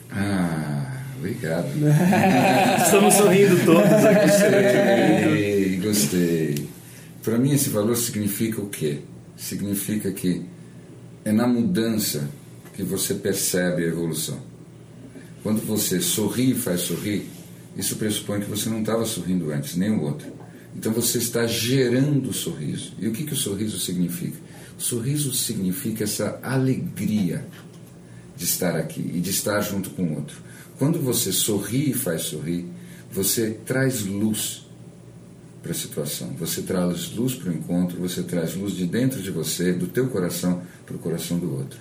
Ah, 0.09 0.90
obrigado. 1.21 1.67
Estamos 2.83 3.13
sorrindo 3.13 3.63
todos 3.63 4.05
aqui. 4.05 4.27
Gostei, 4.27 5.77
gostei. 5.77 6.67
Para 7.23 7.37
mim, 7.37 7.53
esse 7.53 7.69
valor 7.69 7.95
significa 7.95 8.59
o 8.59 8.67
quê? 8.67 8.99
Significa 9.37 10.11
que 10.11 10.43
é 11.23 11.31
na 11.31 11.47
mudança 11.47 12.27
que 12.73 12.81
você 12.81 13.13
percebe 13.13 13.83
a 13.83 13.87
evolução. 13.87 14.39
Quando 15.43 15.61
você 15.65 16.01
sorri 16.01 16.51
e 16.51 16.55
faz 16.55 16.81
sorrir, 16.81 17.27
isso 17.77 17.95
pressupõe 17.95 18.41
que 18.41 18.49
você 18.49 18.69
não 18.69 18.79
estava 18.79 19.05
sorrindo 19.05 19.51
antes, 19.51 19.75
nem 19.75 19.91
o 19.91 20.01
outro. 20.01 20.27
Então 20.75 20.91
você 20.91 21.19
está 21.19 21.45
gerando 21.45 22.29
o 22.29 22.33
sorriso. 22.33 22.93
E 22.99 23.07
o 23.07 23.11
que, 23.11 23.23
que 23.23 23.33
o 23.33 23.37
sorriso 23.37 23.79
significa? 23.79 24.37
O 24.77 24.81
sorriso 24.81 25.33
significa 25.33 26.03
essa 26.03 26.39
alegria 26.41 27.45
de 28.35 28.45
estar 28.45 28.75
aqui 28.75 29.11
e 29.13 29.19
de 29.19 29.29
estar 29.29 29.61
junto 29.61 29.91
com 29.91 30.03
o 30.03 30.15
outro. 30.15 30.50
Quando 30.81 30.97
você 30.99 31.31
sorri 31.31 31.91
e 31.91 31.93
faz 31.93 32.23
sorrir, 32.23 32.65
você 33.11 33.51
traz 33.67 34.03
luz 34.03 34.65
para 35.61 35.73
a 35.73 35.75
situação. 35.75 36.29
Você 36.39 36.63
traz 36.63 37.11
luz 37.15 37.35
para 37.35 37.51
o 37.51 37.53
encontro, 37.53 37.99
você 37.99 38.23
traz 38.23 38.55
luz 38.55 38.73
de 38.75 38.87
dentro 38.87 39.21
de 39.21 39.29
você, 39.29 39.73
do 39.73 39.85
teu 39.85 40.07
coração, 40.07 40.63
para 40.83 40.95
o 40.95 40.97
coração 40.97 41.37
do 41.37 41.55
outro. 41.55 41.77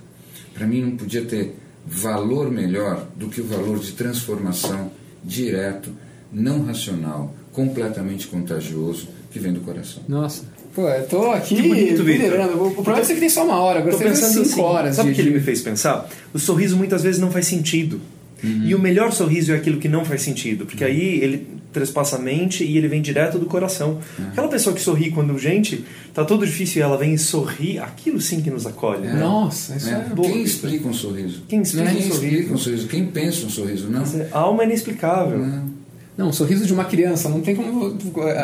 Para 0.53 0.67
mim 0.67 0.83
não 0.83 0.99
podia 0.99 1.25
ter 1.25 1.57
valor 1.87 2.51
melhor 2.51 3.07
do 3.17 3.31
que 3.31 3.41
o 3.41 3.45
valor 3.47 3.79
de 3.79 3.93
transformação 3.93 4.91
direto, 5.25 5.89
não 6.31 6.63
racional, 6.67 7.35
completamente 7.53 8.27
contagioso, 8.27 9.09
que 9.31 9.39
vem 9.39 9.55
do 9.55 9.61
coração. 9.61 10.03
Nossa. 10.07 10.45
Pô, 10.75 10.87
eu 10.91 11.09
tô 11.09 11.31
aqui 11.31 11.57
Que 11.57 11.63
bonito, 11.63 12.05
Vitor. 12.05 12.05
delirando. 12.29 12.63
O 12.67 12.75
problema 12.75 13.01
é 13.01 13.07
que 13.07 13.15
tem 13.19 13.31
só 13.31 13.47
uma 13.47 13.61
hora, 13.61 13.79
agora 13.79 13.93
Tô 13.93 13.97
você 13.97 14.05
tem 14.05 14.13
pensando 14.13 14.33
cinco 14.45 14.47
assim, 14.51 14.61
horas. 14.61 14.97
sabe 14.97 15.09
o 15.09 15.13
de- 15.15 15.17
que 15.23 15.27
ele 15.27 15.35
me 15.39 15.41
fez 15.43 15.63
pensar? 15.63 16.07
O 16.35 16.39
sorriso 16.39 16.77
muitas 16.77 17.03
vezes 17.03 17.19
não 17.19 17.31
faz 17.31 17.47
sentido. 17.47 17.99
E 18.43 18.75
o 18.75 18.79
melhor 18.79 19.13
sorriso 19.13 19.53
é 19.53 19.57
aquilo 19.57 19.79
que 19.79 19.89
não 19.89 20.05
faz 20.05 20.23
sentido, 20.23 20.65
porque 20.67 20.83
aí 20.85 21.21
ele 21.23 21.47
trespassa 21.73 22.17
a 22.17 22.19
mente 22.19 22.65
e 22.65 22.77
ele 22.77 22.89
vem 22.89 23.01
direto 23.01 23.39
do 23.39 23.47
coração. 23.47 24.01
Aquela 24.33 24.49
pessoa 24.49 24.75
que 24.75 24.81
sorri 24.83 25.11
quando, 25.11 25.39
gente, 25.39 25.85
tá 26.13 26.25
tudo 26.25 26.45
difícil 26.45 26.81
e 26.81 26.83
ela 26.83 26.97
vem 26.97 27.15
e 27.15 27.19
sorri, 27.19 27.79
aquilo 27.79 28.21
sim 28.21 28.41
que 28.41 28.51
nos 28.51 28.67
acolhe. 28.67 29.03
né? 29.07 29.15
Nossa, 29.21 29.77
isso 29.77 29.89
é, 29.89 29.93
É, 29.93 30.15
bom. 30.15 30.23
Quem 30.23 30.43
explica 30.43 30.89
um 30.89 30.93
sorriso? 30.93 31.43
Quem 31.49 31.63
explica 31.63 31.87
Quem 31.91 31.97
um 31.99 32.01
sorriso? 32.03 32.25
explica 32.25 32.55
um 32.55 32.59
sorriso? 32.59 32.89
Quem 32.89 33.07
pensa 33.07 33.47
um 33.47 33.51
sorriso? 33.51 33.89
Não. 33.89 34.03
A 34.33 34.39
alma 34.39 34.63
é 34.63 34.67
inexplicável. 34.67 35.39
Não. 35.39 35.71
Não, 36.19 36.29
um 36.29 36.33
sorriso 36.33 36.67
de 36.67 36.73
uma 36.73 36.85
criança, 36.85 37.29
não 37.29 37.41
tem 37.41 37.55
como. 37.55 37.97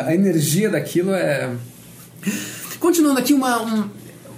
A 0.05 0.13
energia 0.15 0.69
daquilo 0.69 1.11
é. 1.13 1.49
Continuando 2.79 3.19
aqui, 3.19 3.33
uma, 3.33 3.61
um- 3.61 3.89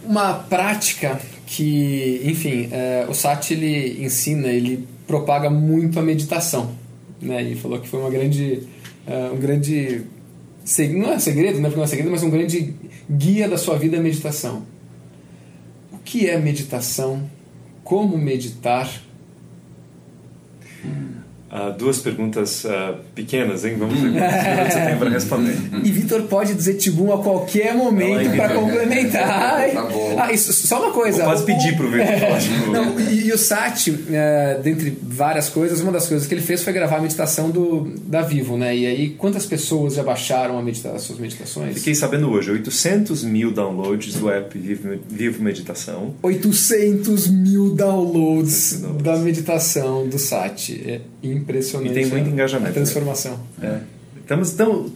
uma 0.06 0.34
prática 0.34 1.20
que, 1.46 2.22
enfim, 2.24 2.70
é, 2.72 3.06
o 3.10 3.14
Sati 3.14 3.54
ele 3.54 4.04
ensina, 4.04 4.48
ele 4.48 4.88
propaga 5.10 5.50
muito 5.50 5.98
a 5.98 6.04
meditação. 6.04 6.70
Né? 7.20 7.42
E 7.42 7.56
falou 7.56 7.80
que 7.80 7.88
foi 7.88 8.00
uma 8.00 8.12
grande. 8.12 8.62
é, 9.08 9.32
um 9.32 9.38
grande. 9.38 10.04
Não 10.96 11.12
é 11.12 11.18
segredo, 11.18 11.60
né? 11.60 11.72
Não 11.76 11.84
é 11.84 11.88
segredo, 11.88 12.12
mas 12.12 12.22
um 12.22 12.30
grande 12.30 12.76
guia 13.10 13.50
da 13.50 13.58
sua 13.58 13.76
vida 13.76 13.96
é 13.96 14.00
a 14.00 14.04
meditação. 14.04 14.68
O 15.92 15.98
que 15.98 16.30
é 16.30 16.38
meditação? 16.38 17.28
Como 17.84 18.16
meditar? 18.20 18.88
Ah, 21.52 21.70
duas 21.70 22.00
perguntas 22.00 22.66
ah, 22.66 22.96
pequenas, 23.16 23.66
hein? 23.66 23.76
Vamos 23.78 24.00
ver 24.00 24.12
minutos 24.12 24.74
você 24.74 24.86
tem 24.86 24.98
para 24.98 25.10
responder. 25.10 25.58
E 25.84 25.92
Vitor 25.92 26.22
pode 26.24 26.54
dizer 26.54 26.76
Tibum 26.76 27.12
a 27.14 27.24
qualquer 27.24 27.74
momento 27.74 28.28
Vai, 28.28 28.38
para 28.38 28.48
Vitor. 28.50 28.64
complementar. 28.64 29.72
Tá 29.74 29.84
bom. 29.84 30.16
Ah, 30.20 30.32
isso, 30.32 30.54
só 30.54 30.84
uma 30.84 30.92
coisa. 30.92 31.18
Vou 31.20 31.28
quase 31.28 31.46
pedir 31.46 31.76
pro 31.76 31.90
Vitor 31.90 32.20
falar 32.20 32.40
de 32.40 32.50
novo. 32.50 32.72
Não, 32.72 33.00
e, 33.00 33.28
e 33.28 33.32
o 33.32 33.38
Sati, 33.38 33.98
é, 34.12 34.60
dentre 34.64 34.98
várias 35.02 35.50
coisas, 35.50 35.82
uma 35.82 35.92
das 35.92 36.08
coisas 36.08 36.28
que 36.28 36.34
ele 36.34 36.42
fez 36.42 36.64
foi 36.64 36.74
gravar 36.74 36.98
a 36.98 37.02
meditação 37.02 37.50
do, 37.50 37.94
da 38.06 38.22
Vivo, 38.22 38.58
né? 38.58 38.76
E 38.76 38.86
aí, 38.86 39.10
quantas 39.12 39.46
pessoas 39.46 39.96
já 39.96 40.04
baixaram 40.04 40.58
a 40.58 40.62
medita 40.62 40.92
as 40.92 41.02
suas 41.02 41.20
meditações? 41.20 41.76
Fiquei 41.76 41.96
sabendo 41.96 42.30
hoje, 42.30 42.52
800 42.52 43.24
mil 43.24 43.52
downloads 43.52 44.16
do 44.16 44.30
app 44.30 44.58
Vivo, 44.58 45.00
Vivo 45.10 45.42
Meditação. 45.42 46.14
800 46.22 47.28
mil 47.28 47.76
downloads 47.76 48.00
Downloads. 48.10 49.04
da 49.04 49.18
meditação 49.18 50.08
do 50.08 50.20
Sati. 50.20 50.82
É 50.86 51.02
impressionante. 51.22 51.92
E 51.92 51.94
tem 51.94 52.06
muito 52.06 52.30
engajamento, 52.30 52.72
A 52.72 52.74
transformação. 52.74 53.40
É. 53.62 53.80
Estamos 54.20 54.52
tão. 54.52 54.92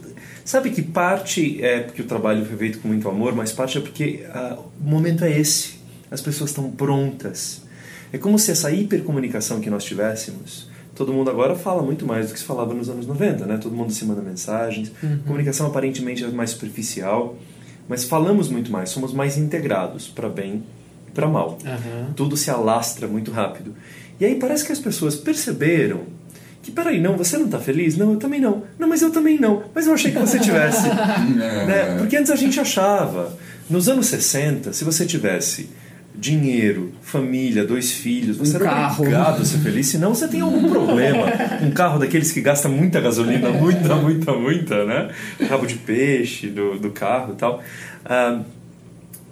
Sabe 0.45 0.71
que 0.71 0.81
parte 0.81 1.63
é 1.63 1.79
porque 1.79 2.01
o 2.01 2.05
trabalho 2.05 2.45
foi 2.45 2.57
feito 2.57 2.79
com 2.79 2.87
muito 2.87 3.07
amor, 3.07 3.33
mas 3.33 3.51
parte 3.51 3.77
é 3.77 3.81
porque 3.81 4.25
ah, 4.29 4.57
o 4.79 4.89
momento 4.89 5.23
é 5.23 5.39
esse. 5.39 5.75
As 6.11 6.21
pessoas 6.21 6.49
estão 6.51 6.69
prontas. 6.69 7.61
É 8.11 8.17
como 8.17 8.37
se 8.37 8.51
essa 8.51 8.71
hipercomunicação 8.71 9.59
que 9.59 9.69
nós 9.69 9.83
tivéssemos 9.83 10.71
todo 10.95 11.11
mundo 11.11 11.29
agora 11.29 11.55
fala 11.55 11.81
muito 11.81 12.05
mais 12.05 12.27
do 12.27 12.33
que 12.33 12.39
se 12.39 12.45
falava 12.45 12.73
nos 12.73 12.89
anos 12.89 13.05
90, 13.07 13.45
né? 13.45 13.57
Todo 13.57 13.75
mundo 13.75 13.91
se 13.91 14.05
manda 14.05 14.21
mensagens, 14.21 14.91
Uhum. 15.01 15.19
comunicação 15.25 15.67
aparentemente 15.67 16.23
é 16.23 16.27
mais 16.27 16.51
superficial, 16.51 17.37
mas 17.87 18.03
falamos 18.03 18.49
muito 18.49 18.71
mais, 18.71 18.89
somos 18.89 19.13
mais 19.13 19.37
integrados 19.37 20.07
para 20.07 20.29
bem 20.29 20.63
e 21.07 21.11
para 21.11 21.27
mal. 21.27 21.57
Aham. 21.65 22.13
Tudo 22.15 22.37
se 22.37 22.49
alastra 22.49 23.07
muito 23.07 23.31
rápido. 23.31 23.73
E 24.23 24.25
aí 24.25 24.35
parece 24.35 24.63
que 24.65 24.71
as 24.71 24.79
pessoas 24.79 25.17
perceberam 25.17 26.03
que, 26.61 26.71
peraí, 26.71 27.01
não, 27.01 27.17
você 27.17 27.37
não 27.37 27.47
está 27.47 27.59
feliz? 27.59 27.97
Não, 27.97 28.13
eu 28.13 28.17
também 28.17 28.39
não. 28.39 28.63
Não, 28.79 28.87
mas 28.87 29.01
eu 29.01 29.11
também 29.11 29.37
não. 29.37 29.63
Mas 29.75 29.85
eu 29.85 29.93
achei 29.93 30.11
que 30.11 30.17
você 30.19 30.39
tivesse. 30.39 30.87
É. 30.87 31.65
né? 31.65 31.95
Porque 31.97 32.15
antes 32.15 32.31
a 32.31 32.35
gente 32.37 32.57
achava, 32.57 33.37
nos 33.69 33.89
anos 33.89 34.05
60, 34.05 34.71
se 34.71 34.85
você 34.85 35.05
tivesse 35.05 35.69
dinheiro, 36.15 36.93
família, 37.01 37.65
dois 37.65 37.91
filhos, 37.91 38.37
você 38.37 38.53
Um 38.53 38.61
era 38.61 38.65
carro. 38.69 39.03
obrigado 39.03 39.41
a 39.41 39.45
ser 39.45 39.57
feliz, 39.57 39.87
senão 39.87 40.15
você 40.15 40.25
tem 40.25 40.39
algum 40.39 40.69
problema. 40.69 41.25
Um 41.61 41.71
carro 41.71 41.99
daqueles 41.99 42.31
que 42.31 42.39
gasta 42.39 42.69
muita 42.69 43.01
gasolina, 43.01 43.49
muita, 43.49 43.95
muita, 43.95 44.31
muita, 44.31 44.85
né? 44.85 45.09
Rabo 45.49 45.65
de 45.65 45.75
peixe 45.75 46.47
do, 46.47 46.79
do 46.79 46.91
carro 46.91 47.33
e 47.33 47.35
tal. 47.35 47.61
Ah, 48.05 48.39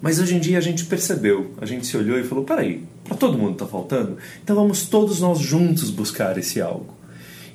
mas 0.02 0.20
hoje 0.20 0.36
em 0.36 0.40
dia 0.40 0.58
a 0.58 0.62
gente 0.62 0.86
percebeu, 0.86 1.52
a 1.62 1.66
gente 1.66 1.86
se 1.86 1.96
olhou 1.96 2.20
e 2.20 2.24
falou: 2.24 2.44
peraí, 2.44 2.84
para 3.04 3.16
todo 3.16 3.38
mundo 3.38 3.54
está 3.54 3.68
faltando? 3.68 4.18
Então 4.44 4.56
vamos 4.56 4.86
todos 4.86 5.20
nós 5.20 5.40
juntos 5.40 5.90
buscar 5.90 6.38
esse 6.38 6.60
algo. 6.60 6.94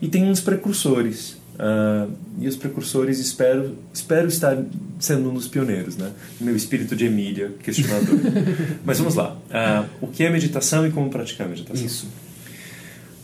E 0.00 0.08
tem 0.08 0.30
uns 0.30 0.40
precursores. 0.40 1.36
ah, 1.58 2.06
e 2.38 2.46
os 2.46 2.54
precursores 2.54 3.18
espero, 3.18 3.76
espero 3.92 4.28
estar 4.28 4.62
sendo 4.98 5.30
um 5.30 5.34
dos 5.34 5.48
pioneiros, 5.48 5.96
né? 5.96 6.12
Meu 6.40 6.54
espírito 6.54 6.94
de 6.94 7.06
Emília, 7.06 7.54
questionador. 7.62 8.18
Mas 8.84 8.98
vamos 8.98 9.14
lá. 9.14 9.36
Ah, 9.50 9.86
o 10.00 10.06
que 10.06 10.22
é 10.22 10.30
meditação 10.30 10.86
e 10.86 10.90
como 10.90 11.10
praticar 11.10 11.46
a 11.46 11.50
meditação? 11.50 11.84
Isso. 11.84 12.06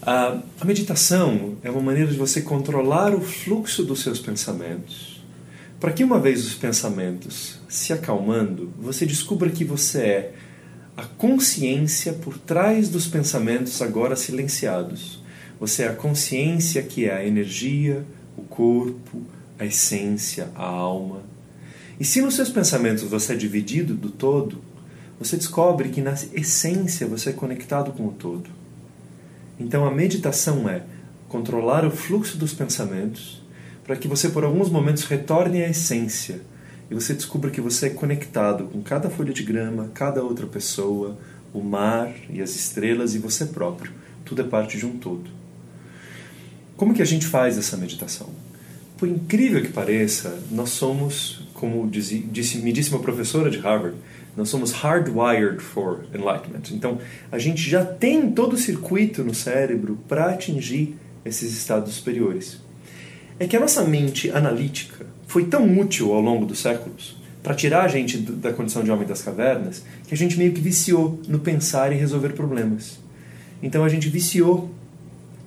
A, 0.04 0.38
a 0.61 0.64
meditação 0.64 1.56
é 1.62 1.70
uma 1.70 1.80
maneira 1.80 2.11
de 2.11 2.18
você 2.18 2.40
controlar 2.40 3.14
o 3.14 3.20
fluxo 3.20 3.85
dos 3.85 4.02
seus 4.02 4.18
pensamentos, 4.18 5.12
para 5.83 5.90
que 5.90 6.05
uma 6.05 6.21
vez 6.21 6.47
os 6.47 6.55
pensamentos 6.55 7.59
se 7.68 7.92
acalmando, 7.92 8.73
você 8.79 9.05
descubra 9.05 9.51
que 9.51 9.64
você 9.64 9.99
é 9.99 10.35
a 10.97 11.03
consciência 11.03 12.12
por 12.12 12.38
trás 12.38 12.88
dos 12.88 13.09
pensamentos 13.09 13.83
agora 13.83 14.14
silenciados. 14.14 15.21
Você 15.59 15.83
é 15.83 15.88
a 15.88 15.92
consciência 15.92 16.85
que 16.85 17.07
é 17.07 17.16
a 17.16 17.27
energia, 17.27 18.05
o 18.37 18.42
corpo, 18.42 19.23
a 19.59 19.66
essência, 19.66 20.51
a 20.55 20.64
alma. 20.64 21.23
E 21.99 22.05
se 22.05 22.23
nos 22.23 22.37
seus 22.37 22.49
pensamentos 22.49 23.03
você 23.03 23.33
é 23.33 23.37
dividido 23.37 23.95
do 23.95 24.11
todo, 24.11 24.62
você 25.18 25.37
descobre 25.37 25.88
que 25.88 26.01
na 26.01 26.14
essência 26.33 27.09
você 27.09 27.31
é 27.31 27.33
conectado 27.33 27.90
com 27.90 28.07
o 28.07 28.12
todo. 28.12 28.49
Então 29.59 29.85
a 29.85 29.90
meditação 29.90 30.68
é 30.68 30.85
controlar 31.29 31.85
o 31.85 31.90
fluxo 31.90 32.38
dos 32.38 32.55
pensamentos 32.55 33.41
para 33.85 33.97
que 33.97 34.09
você 34.09 34.29
por 34.29 34.45
alguns 34.45 34.71
momentos 34.71 35.05
retorne 35.05 35.62
à 35.62 35.68
essência 35.68 36.40
e 36.90 36.95
você 36.95 37.14
descubra 37.14 37.51
que 37.51 37.61
você 37.61 37.87
é 37.87 37.90
conectado 37.90 38.64
com 38.64 38.83
cada 38.83 39.09
folha 39.09 39.33
de 39.33 39.42
grama, 39.42 39.90
cada 39.95 40.23
outra 40.23 40.47
pessoa, 40.47 41.16
o 41.53 41.61
mar 41.61 42.12
e 42.31 42.40
as 42.40 42.55
estrelas 42.55 43.14
e 43.14 43.18
você 43.18 43.47
próprio. 43.47 43.92
Tudo 44.25 44.42
é 44.42 44.45
parte 44.45 44.79
de 44.79 44.87
um 44.87 44.99
todo. 44.99 45.31
Como 46.77 46.95
que 46.95 47.03
a 47.03 47.07
gente 47.07 47.27
faz 47.27 47.57
essa 47.59 47.77
meditação? 47.77 48.29
Por 48.99 49.09
incrível 49.09 49.62
que 49.62 49.73
pareça, 49.73 50.38
nós 50.51 50.71
somos, 50.71 51.49
como 51.55 51.88
disse, 51.88 52.18
disse, 52.18 52.59
me 52.59 52.73
disse 52.73 52.90
uma 52.90 53.01
professora 53.01 53.51
de 53.51 53.59
Harvard, 53.59 53.97
nós 54.37 54.49
somos 54.49 54.73
hardwired 54.73 55.61
for 55.61 56.05
enlightenment. 56.14 56.73
Então, 56.73 56.99
a 57.31 57.38
gente 57.38 57.68
já 57.68 57.85
tem 57.85 58.31
todo 58.31 58.55
o 58.55 58.59
circuito 58.59 59.23
no 59.23 59.35
cérebro 59.35 59.99
para 60.09 60.31
atingir 60.31 60.97
esses 61.25 61.53
estados 61.57 61.95
superiores. 61.95 62.59
É 63.38 63.47
que 63.47 63.57
a 63.57 63.61
nossa 63.61 63.83
mente 63.83 64.31
analítica 64.31 65.07
foi 65.27 65.45
tão 65.45 65.79
útil 65.79 66.12
ao 66.12 66.21
longo 66.21 66.45
dos 66.45 66.61
séculos 66.61 67.16
para 67.42 67.55
tirar 67.55 67.85
a 67.85 67.88
gente 67.88 68.18
da 68.18 68.53
condição 68.53 68.85
de 68.85 68.90
homem 68.90 69.07
das 69.07 69.23
cavernas 69.23 69.83
que 70.07 70.14
a 70.14 70.16
gente 70.16 70.38
meio 70.38 70.53
que 70.53 70.61
viciou 70.61 71.21
no 71.27 71.40
pensar 71.40 71.92
e 71.92 71.97
resolver 71.97 72.31
problemas. 72.31 73.01
Então 73.62 73.85
a 73.85 73.88
gente 73.88 74.09
viciou 74.09 74.71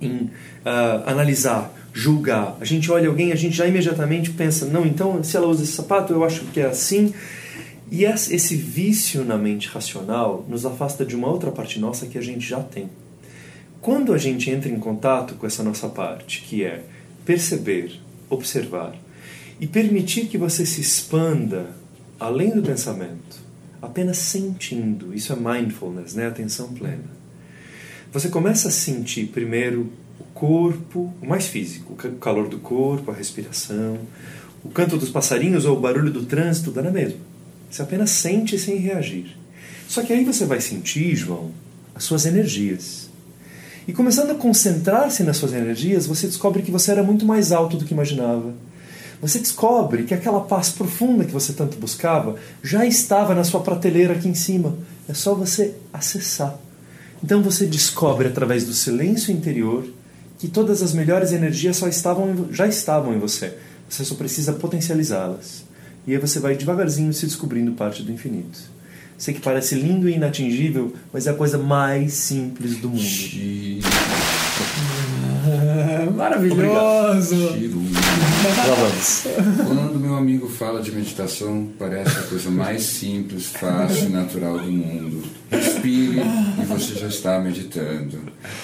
em 0.00 0.24
uh, 0.24 0.30
analisar, 1.06 1.72
julgar. 1.92 2.56
A 2.60 2.64
gente 2.64 2.90
olha 2.90 3.08
alguém, 3.08 3.32
a 3.32 3.36
gente 3.36 3.56
já 3.56 3.66
imediatamente 3.66 4.30
pensa, 4.30 4.66
não, 4.66 4.84
então 4.84 5.22
se 5.22 5.36
ela 5.36 5.46
usa 5.46 5.64
esse 5.64 5.72
sapato, 5.72 6.12
eu 6.12 6.24
acho 6.24 6.44
que 6.46 6.60
é 6.60 6.66
assim. 6.66 7.14
E 7.90 8.04
esse 8.04 8.56
vício 8.56 9.24
na 9.24 9.38
mente 9.38 9.68
racional 9.68 10.44
nos 10.48 10.66
afasta 10.66 11.04
de 11.04 11.14
uma 11.14 11.28
outra 11.28 11.52
parte 11.52 11.78
nossa 11.78 12.06
que 12.06 12.18
a 12.18 12.22
gente 12.22 12.46
já 12.46 12.60
tem. 12.60 12.90
Quando 13.80 14.12
a 14.12 14.18
gente 14.18 14.50
entra 14.50 14.68
em 14.68 14.78
contato 14.78 15.36
com 15.36 15.46
essa 15.46 15.62
nossa 15.62 15.88
parte, 15.88 16.42
que 16.42 16.64
é 16.64 16.82
perceber, 17.26 18.00
observar 18.30 18.96
e 19.60 19.66
permitir 19.66 20.28
que 20.28 20.38
você 20.38 20.64
se 20.64 20.80
expanda 20.80 21.70
além 22.18 22.50
do 22.50 22.62
pensamento, 22.62 23.44
apenas 23.82 24.16
sentindo, 24.16 25.12
isso 25.12 25.32
é 25.32 25.36
mindfulness, 25.36 26.14
né? 26.14 26.26
atenção 26.26 26.72
plena. 26.72 27.16
Você 28.12 28.28
começa 28.28 28.68
a 28.68 28.70
sentir 28.70 29.26
primeiro 29.26 29.92
o 30.18 30.24
corpo, 30.32 31.12
o 31.20 31.26
mais 31.26 31.46
físico, 31.46 31.92
o 31.92 32.16
calor 32.16 32.48
do 32.48 32.58
corpo, 32.58 33.10
a 33.10 33.14
respiração, 33.14 33.98
o 34.64 34.70
canto 34.70 34.96
dos 34.96 35.10
passarinhos 35.10 35.66
ou 35.66 35.76
o 35.76 35.80
barulho 35.80 36.10
do 36.10 36.24
trânsito, 36.24 36.70
dá 36.70 36.80
na 36.80 36.90
mesma. 36.90 37.18
Você 37.70 37.82
apenas 37.82 38.10
sente 38.10 38.58
sem 38.58 38.76
reagir. 38.76 39.36
Só 39.88 40.02
que 40.02 40.12
aí 40.12 40.24
você 40.24 40.46
vai 40.46 40.60
sentir, 40.60 41.14
João, 41.14 41.52
as 41.94 42.04
suas 42.04 42.24
energias. 42.24 43.05
E 43.86 43.92
começando 43.92 44.32
a 44.32 44.34
concentrar-se 44.34 45.22
nas 45.22 45.36
suas 45.36 45.52
energias, 45.52 46.06
você 46.06 46.26
descobre 46.26 46.62
que 46.62 46.72
você 46.72 46.90
era 46.90 47.04
muito 47.04 47.24
mais 47.24 47.52
alto 47.52 47.76
do 47.76 47.84
que 47.84 47.94
imaginava. 47.94 48.52
Você 49.22 49.38
descobre 49.38 50.02
que 50.02 50.12
aquela 50.12 50.40
paz 50.40 50.70
profunda 50.70 51.24
que 51.24 51.32
você 51.32 51.52
tanto 51.52 51.78
buscava 51.78 52.36
já 52.62 52.84
estava 52.84 53.34
na 53.34 53.44
sua 53.44 53.60
prateleira 53.60 54.14
aqui 54.14 54.28
em 54.28 54.34
cima. 54.34 54.76
É 55.08 55.14
só 55.14 55.34
você 55.34 55.74
acessar. 55.92 56.58
Então 57.22 57.42
você 57.42 57.64
descobre 57.64 58.28
através 58.28 58.64
do 58.64 58.74
silêncio 58.74 59.32
interior 59.32 59.86
que 60.38 60.48
todas 60.48 60.82
as 60.82 60.92
melhores 60.92 61.32
energias 61.32 61.76
só 61.76 61.88
estavam, 61.88 62.48
já 62.52 62.66
estavam 62.66 63.14
em 63.14 63.18
você. 63.18 63.56
Você 63.88 64.04
só 64.04 64.16
precisa 64.16 64.52
potencializá-las. 64.52 65.64
E 66.06 66.12
aí 66.12 66.18
você 66.18 66.40
vai 66.40 66.56
devagarzinho 66.56 67.12
se 67.12 67.24
descobrindo 67.24 67.72
parte 67.72 68.02
do 68.02 68.12
infinito. 68.12 68.75
Sei 69.18 69.34
que 69.34 69.40
parece 69.40 69.74
lindo 69.74 70.08
e 70.08 70.14
inatingível, 70.14 70.94
mas 71.12 71.26
é 71.26 71.30
a 71.30 71.34
coisa 71.34 71.58
mais 71.58 72.12
simples 72.12 72.76
do 72.76 72.90
mundo. 72.90 73.02
Maravilhoso! 76.14 77.34
Lá 78.68 78.74
vamos. 78.74 79.22
Quando 79.66 80.00
meu 80.00 80.14
amigo 80.16 80.48
fala 80.48 80.80
de 80.80 80.90
meditação, 80.92 81.68
parece 81.78 82.18
a 82.18 82.22
coisa 82.22 82.50
mais 82.50 82.82
simples, 82.82 83.46
fácil 83.46 84.06
e 84.06 84.08
natural 84.08 84.58
do 84.58 84.70
mundo. 84.70 85.22
Respire 85.50 86.20
e 86.60 86.64
você 86.64 86.94
já 86.94 87.08
está 87.08 87.38
meditando. 87.38 88.18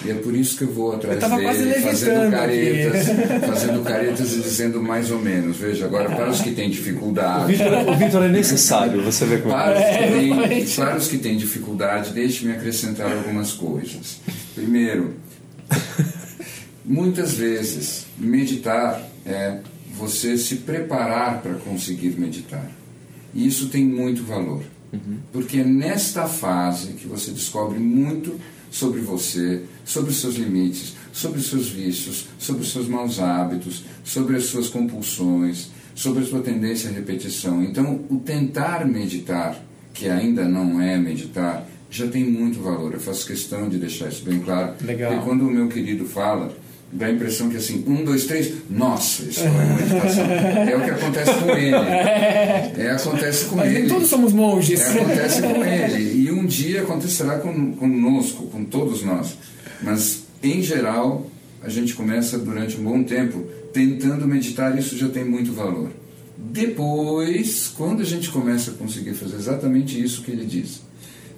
E 0.04 0.10
é 0.10 0.14
por 0.14 0.34
isso 0.34 0.56
que 0.56 0.64
eu 0.64 0.72
vou 0.72 0.94
atrás 0.94 1.22
Eu 1.22 1.28
dele, 1.56 1.74
fazendo 1.80 2.30
caretas, 2.30 3.06
fazendo 3.46 3.82
caretas 3.84 4.32
e 4.32 4.40
dizendo 4.40 4.82
mais 4.82 5.10
ou 5.10 5.18
menos. 5.20 5.56
Veja, 5.56 5.84
agora 5.84 6.08
para 6.08 6.30
os 6.30 6.40
que 6.40 6.52
têm 6.52 6.68
O 6.68 6.70
dificuldade. 6.72 7.52
Vitor, 7.52 7.88
o 7.88 7.96
Vitor 7.96 8.22
é 8.24 8.28
necessário, 8.28 9.02
você 9.02 9.24
vê 9.26 9.38
como 9.38 9.54
Para 9.54 9.74
os, 9.74 9.80
É, 9.80 9.92
que 9.92 10.12
têm, 10.14 10.32
realmente. 10.34 10.76
para 10.76 10.96
os 10.96 11.08
que 11.08 11.18
têm 11.18 11.36
dificuldade, 11.36 12.10
deixe-me 12.12 12.52
acrescentar 12.52 13.12
algumas 13.12 13.52
coisas. 13.52 14.20
Primeiro, 14.54 15.14
muitas 16.84 17.34
vezes, 17.34 18.06
meditar 18.18 19.00
é 19.26 19.58
você 19.94 20.36
se 20.38 20.56
preparar 20.56 21.42
para 21.42 21.54
conseguir 21.54 22.18
meditar. 22.18 22.70
E 23.34 23.46
isso 23.46 23.68
tem 23.68 23.84
muito 23.84 24.22
valor. 24.24 24.62
Porque 25.32 25.58
é 25.58 25.64
nesta 25.64 26.26
fase 26.26 26.92
que 26.92 27.06
você 27.06 27.30
descobre 27.30 27.78
muito 27.78 28.38
sobre 28.70 29.00
você, 29.00 29.62
sobre 29.84 30.10
os 30.10 30.20
seus 30.20 30.34
limites, 30.34 30.94
sobre 31.12 31.38
os 31.38 31.46
seus 31.46 31.68
vícios, 31.68 32.26
sobre 32.38 32.62
os 32.62 32.72
seus 32.72 32.88
maus 32.88 33.18
hábitos, 33.18 33.84
sobre 34.04 34.36
as 34.36 34.44
suas 34.44 34.68
compulsões, 34.68 35.70
sobre 35.94 36.22
a 36.22 36.26
sua 36.26 36.40
tendência 36.40 36.90
à 36.90 36.92
repetição. 36.92 37.62
Então, 37.62 38.04
o 38.10 38.16
tentar 38.16 38.86
meditar, 38.86 39.62
que 39.94 40.08
ainda 40.08 40.46
não 40.46 40.80
é 40.80 40.98
meditar, 40.98 41.66
já 41.90 42.06
tem 42.06 42.24
muito 42.24 42.60
valor. 42.60 42.94
Eu 42.94 43.00
faço 43.00 43.26
questão 43.26 43.68
de 43.68 43.78
deixar 43.78 44.08
isso 44.08 44.24
bem 44.24 44.40
claro. 44.40 44.74
Legal. 44.82 45.12
Porque 45.12 45.26
quando 45.26 45.42
o 45.42 45.50
meu 45.50 45.68
querido 45.68 46.06
fala, 46.06 46.56
dá 46.92 47.06
a 47.06 47.10
impressão 47.10 47.48
que 47.48 47.56
assim, 47.56 47.82
um, 47.86 48.04
dois, 48.04 48.26
três, 48.26 48.52
nossa, 48.68 49.22
isso 49.22 49.42
não 49.44 49.60
é 49.62 49.66
meditação. 49.74 50.24
É 50.26 50.76
o 50.76 50.84
que 50.84 50.90
acontece 50.90 51.32
com 51.34 51.50
ele. 51.50 51.74
É, 51.74 52.90
acontece 52.90 53.44
com 53.46 53.56
Mas 53.56 53.74
ele. 53.74 53.88
todos 53.88 54.08
somos 54.08 54.32
monges. 54.32 54.80
É, 54.80 55.00
acontece 55.00 55.42
com 55.42 55.64
ele. 55.64 56.22
E 56.22 56.30
um 56.30 56.44
dia 56.44 56.82
acontecerá 56.82 57.38
com, 57.38 57.72
conosco, 57.72 58.46
com 58.48 58.64
todos 58.64 59.02
nós. 59.02 59.36
Mas, 59.80 60.24
em 60.42 60.62
geral, 60.62 61.26
a 61.62 61.68
gente 61.68 61.94
começa 61.94 62.38
durante 62.38 62.78
um 62.78 62.84
bom 62.84 63.02
tempo 63.02 63.42
tentando 63.72 64.28
meditar, 64.28 64.78
isso 64.78 64.96
já 64.98 65.08
tem 65.08 65.24
muito 65.24 65.52
valor. 65.52 65.90
Depois, 66.36 67.72
quando 67.74 68.02
a 68.02 68.04
gente 68.04 68.28
começa 68.30 68.72
a 68.72 68.74
conseguir 68.74 69.14
fazer 69.14 69.36
exatamente 69.36 70.00
isso 70.00 70.22
que 70.22 70.30
ele 70.30 70.44
diz, 70.44 70.82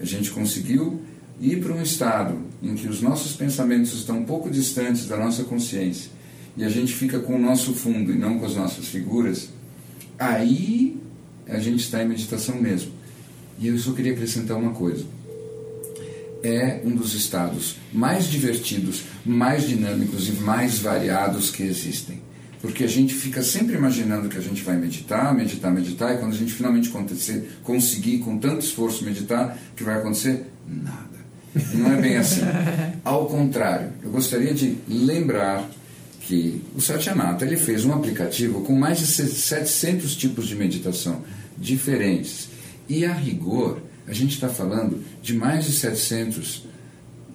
a 0.01 0.05
gente 0.05 0.31
conseguiu 0.31 1.01
ir 1.41 1.61
para 1.61 1.73
um 1.73 1.83
estado 1.83 2.39
em 2.63 2.75
que 2.75 2.89
os 2.89 3.01
nossos 3.01 3.35
pensamentos 3.35 3.93
estão 3.95 4.19
um 4.19 4.25
pouco 4.25 4.51
distantes 4.51 5.07
da 5.07 5.17
nossa 5.17 5.45
consciência 5.45 6.15
e 6.57 6.65
a 6.65 6.69
gente 6.69 6.95
fica 6.95 7.19
com 7.19 7.35
o 7.35 7.39
nosso 7.39 7.75
fundo 7.75 8.13
e 8.13 8.17
não 8.17 8.39
com 8.39 8.47
as 8.47 8.55
nossas 8.55 8.87
figuras, 8.87 9.49
aí 10.19 10.97
a 11.49 11.59
gente 11.59 11.81
está 11.81 12.03
em 12.03 12.09
meditação 12.09 12.61
mesmo. 12.61 12.93
E 13.59 13.69
eu 13.69 13.79
só 13.79 13.93
queria 13.93 14.13
acrescentar 14.13 14.57
uma 14.57 14.73
coisa. 14.73 15.05
É 16.43 16.81
um 16.85 16.95
dos 16.95 17.15
estados 17.15 17.77
mais 17.93 18.27
divertidos, 18.27 19.05
mais 19.25 19.67
dinâmicos 19.67 20.29
e 20.29 20.33
mais 20.33 20.79
variados 20.79 21.51
que 21.51 21.63
existem. 21.63 22.23
Porque 22.61 22.85
a 22.85 22.89
gente 22.89 23.15
fica 23.15 23.43
sempre 23.43 23.77
imaginando 23.77 24.29
que 24.29 24.39
a 24.39 24.41
gente 24.41 24.63
vai 24.63 24.77
meditar, 24.77 25.35
meditar, 25.35 25.73
meditar, 25.73 26.15
e 26.15 26.19
quando 26.19 26.33
a 26.33 26.37
gente 26.37 26.53
finalmente 26.53 26.89
acontecer, 26.89 27.59
conseguir 27.63 28.19
com 28.19 28.39
tanto 28.39 28.65
esforço 28.65 29.05
meditar, 29.05 29.59
o 29.73 29.77
que 29.77 29.85
vai 29.85 29.99
acontecer? 29.99 30.47
Nada. 30.67 31.14
Não 31.75 31.93
é 31.93 32.01
bem 32.01 32.17
assim. 32.17 32.41
Ao 33.05 33.27
contrário, 33.27 33.93
eu 34.03 34.11
gostaria 34.11 34.53
de 34.53 34.77
lembrar 34.89 35.69
que 36.21 36.63
o 36.75 36.81
Satyanata 36.81 37.45
ele 37.45 37.57
fez 37.57 37.85
um 37.85 37.93
aplicativo 37.93 38.63
com 38.63 38.75
mais 38.75 38.99
de 38.99 39.07
700 39.07 40.17
tipos 40.17 40.47
de 40.47 40.57
meditação 40.57 41.23
diferentes. 41.57 42.49
E 42.89 43.05
a 43.05 43.13
rigor, 43.13 43.81
a 44.07 44.13
gente 44.13 44.35
está 44.35 44.49
falando 44.49 45.03
de 45.23 45.35
mais 45.35 45.67
de 45.67 45.73
700 45.73 46.67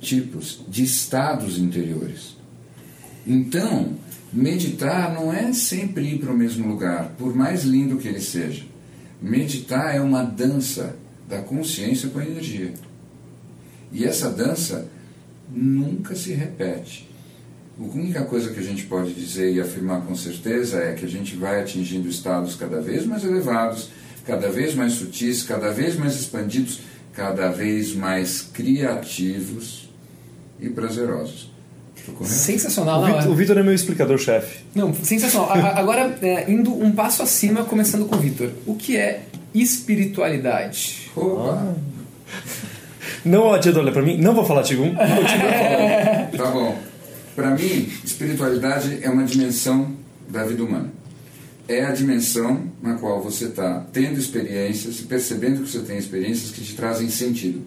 tipos 0.01 0.61
de 0.67 0.84
estados 0.84 1.57
interiores. 1.57 2.38
Então, 3.26 3.93
meditar 4.34 5.13
não 5.13 5.32
é 5.32 5.53
sempre 5.53 6.15
ir 6.15 6.20
para 6.20 6.32
o 6.32 6.38
mesmo 6.38 6.67
lugar, 6.67 7.13
por 7.17 7.36
mais 7.36 7.63
lindo 7.63 7.97
que 7.97 8.07
ele 8.07 8.22
seja. 8.22 8.63
Meditar 9.22 9.95
é 9.95 10.01
uma 10.01 10.24
dança 10.24 10.95
da 11.28 11.41
consciência 11.41 12.09
com 12.09 12.20
a 12.20 12.26
energia. 12.26 12.74
E 13.92 14.06
essa 14.06 14.30
dança 14.30 14.88
nunca 15.52 16.16
se 16.16 16.34
repete. 16.34 17.10
A 17.80 17.84
única 17.84 18.24
coisa 18.24 18.52
que 18.52 18.60
a 18.60 18.64
gente 18.64 18.86
pode 18.86 19.14
dizer 19.14 19.54
e 19.54 19.62
afirmar 19.62 20.02
com 20.02 20.16
certeza 20.16 20.80
é 20.80 20.94
que 20.94 21.06
a 21.06 21.08
gente 21.08 21.36
vai 21.36 21.62
atingindo 21.62 22.10
estados 22.10 22.56
cada 22.56 22.82
vez 22.82 23.06
mais 23.06 23.24
elevados, 23.24 23.90
cada 24.26 24.50
vez 24.50 24.76
mais 24.76 24.94
sutis, 24.94 25.44
cada 25.44 25.72
vez 25.72 25.96
mais 25.96 26.16
expandidos, 26.16 26.82
cada 27.14 27.50
vez 27.50 27.96
mais 27.96 28.42
criativos 28.42 29.90
e 30.60 30.70
prazerosos. 30.70 31.50
Sensacional. 32.24 33.04
O 33.30 33.36
Vitor 33.36 33.58
é 33.58 33.64
meu 33.64 33.74
explicador-chefe. 33.74 34.64
Não, 34.74 34.94
sensacional. 34.94 35.52
Agora, 35.52 36.18
é, 36.22 36.52
indo 36.52 36.74
um 36.74 36.92
passo 36.92 37.22
acima, 37.22 37.64
começando 37.64 38.06
com 38.06 38.16
o 38.16 38.20
Vitor. 38.20 38.52
O 38.66 38.76
que 38.76 38.98
é 38.98 39.24
espiritualidade? 39.54 41.12
Opa! 41.16 41.76
Não 43.26 43.53
adianta 43.53 43.80
olhar 43.80 43.91
pra 43.91 44.01
mim, 44.01 44.17
não 44.17 44.34
vou 44.34 44.45
falar 44.45 44.63
Tigum. 44.63 44.95
Tá 46.36 46.51
bom. 46.51 46.80
Para 47.36 47.51
mim, 47.51 47.89
espiritualidade 48.03 48.99
é 49.01 49.09
uma 49.09 49.24
dimensão 49.24 49.93
da 50.30 50.43
vida 50.43 50.63
humana. 50.63 50.91
É 51.67 51.86
a 51.86 51.91
dimensão 51.91 52.72
na 52.82 52.95
qual 52.95 53.22
você 53.22 53.45
está 53.45 53.86
tendo 53.91 54.20
experiências 54.20 54.99
e 54.99 55.03
percebendo 55.03 55.63
que 55.63 55.70
você 55.70 55.80
tem 55.80 55.97
experiências 55.97 56.51
que 56.51 56.61
te 56.61 56.76
trazem 56.76 57.09
sentido. 57.09 57.61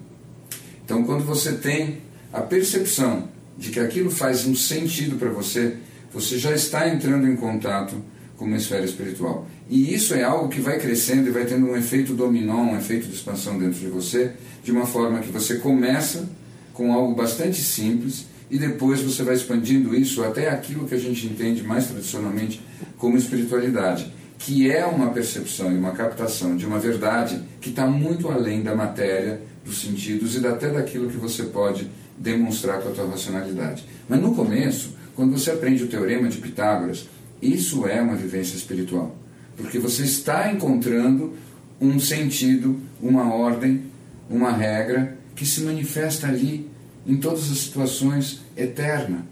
Então, 0.84 1.05
quando 1.05 1.24
você 1.24 1.53
tem 1.53 1.98
a 2.32 2.40
percepção 2.40 3.28
de 3.57 3.70
que 3.70 3.80
aquilo 3.80 4.11
faz 4.11 4.46
um 4.46 4.55
sentido 4.55 5.16
para 5.16 5.30
você, 5.30 5.76
você 6.12 6.38
já 6.38 6.53
está 6.53 6.88
entrando 6.88 7.26
em 7.28 7.36
contato 7.36 7.94
com 8.36 8.44
uma 8.44 8.57
esfera 8.57 8.84
espiritual. 8.84 9.46
E 9.73 9.95
isso 9.95 10.12
é 10.12 10.23
algo 10.23 10.51
que 10.51 10.61
vai 10.61 10.79
crescendo 10.79 11.29
e 11.29 11.31
vai 11.31 11.47
tendo 11.47 11.66
um 11.66 11.75
efeito 11.75 12.12
dominó, 12.12 12.61
um 12.61 12.77
efeito 12.77 13.09
de 13.09 13.14
expansão 13.14 13.59
dentro 13.59 13.81
de 13.81 13.87
você, 13.87 14.33
de 14.62 14.70
uma 14.70 14.85
forma 14.85 15.20
que 15.20 15.33
você 15.33 15.55
começa 15.55 16.29
com 16.75 16.93
algo 16.93 17.14
bastante 17.14 17.59
simples 17.62 18.27
e 18.51 18.59
depois 18.59 19.01
você 19.01 19.23
vai 19.23 19.35
expandindo 19.35 19.95
isso 19.95 20.23
até 20.23 20.51
aquilo 20.51 20.87
que 20.87 20.95
a 20.95 20.99
gente 20.99 21.25
entende 21.25 21.62
mais 21.62 21.87
tradicionalmente 21.87 22.61
como 22.99 23.16
espiritualidade, 23.16 24.12
que 24.39 24.70
é 24.70 24.85
uma 24.85 25.09
percepção 25.09 25.73
e 25.73 25.79
uma 25.79 25.93
captação 25.93 26.55
de 26.55 26.66
uma 26.66 26.79
verdade 26.79 27.43
que 27.59 27.70
está 27.70 27.87
muito 27.87 28.29
além 28.29 28.62
da 28.62 28.75
matéria, 28.75 29.41
dos 29.64 29.81
sentidos 29.81 30.37
e 30.37 30.47
até 30.47 30.68
daquilo 30.68 31.09
que 31.09 31.16
você 31.16 31.45
pode 31.45 31.89
demonstrar 32.18 32.83
com 32.83 32.91
a 32.91 32.93
tua 32.93 33.09
racionalidade. 33.09 33.87
Mas 34.07 34.20
no 34.20 34.35
começo, 34.35 34.95
quando 35.16 35.33
você 35.33 35.51
aprende 35.51 35.83
o 35.83 35.89
teorema 35.89 36.29
de 36.29 36.37
Pitágoras, 36.37 37.09
isso 37.41 37.87
é 37.87 38.03
uma 38.03 38.14
vivência 38.14 38.55
espiritual, 38.55 39.16
porque 39.57 39.78
você 39.78 40.03
está 40.03 40.53
encontrando 40.53 41.34
um 41.80 41.98
sentido, 41.98 42.78
uma 43.00 43.34
ordem, 43.34 43.82
uma 44.30 44.53
regra 44.53 45.18
que 45.34 45.44
se 45.44 45.62
manifesta 45.62 46.26
ali 46.26 46.68
em 47.07 47.16
todas 47.16 47.50
as 47.50 47.59
situações 47.59 48.40
eterna. 48.57 49.26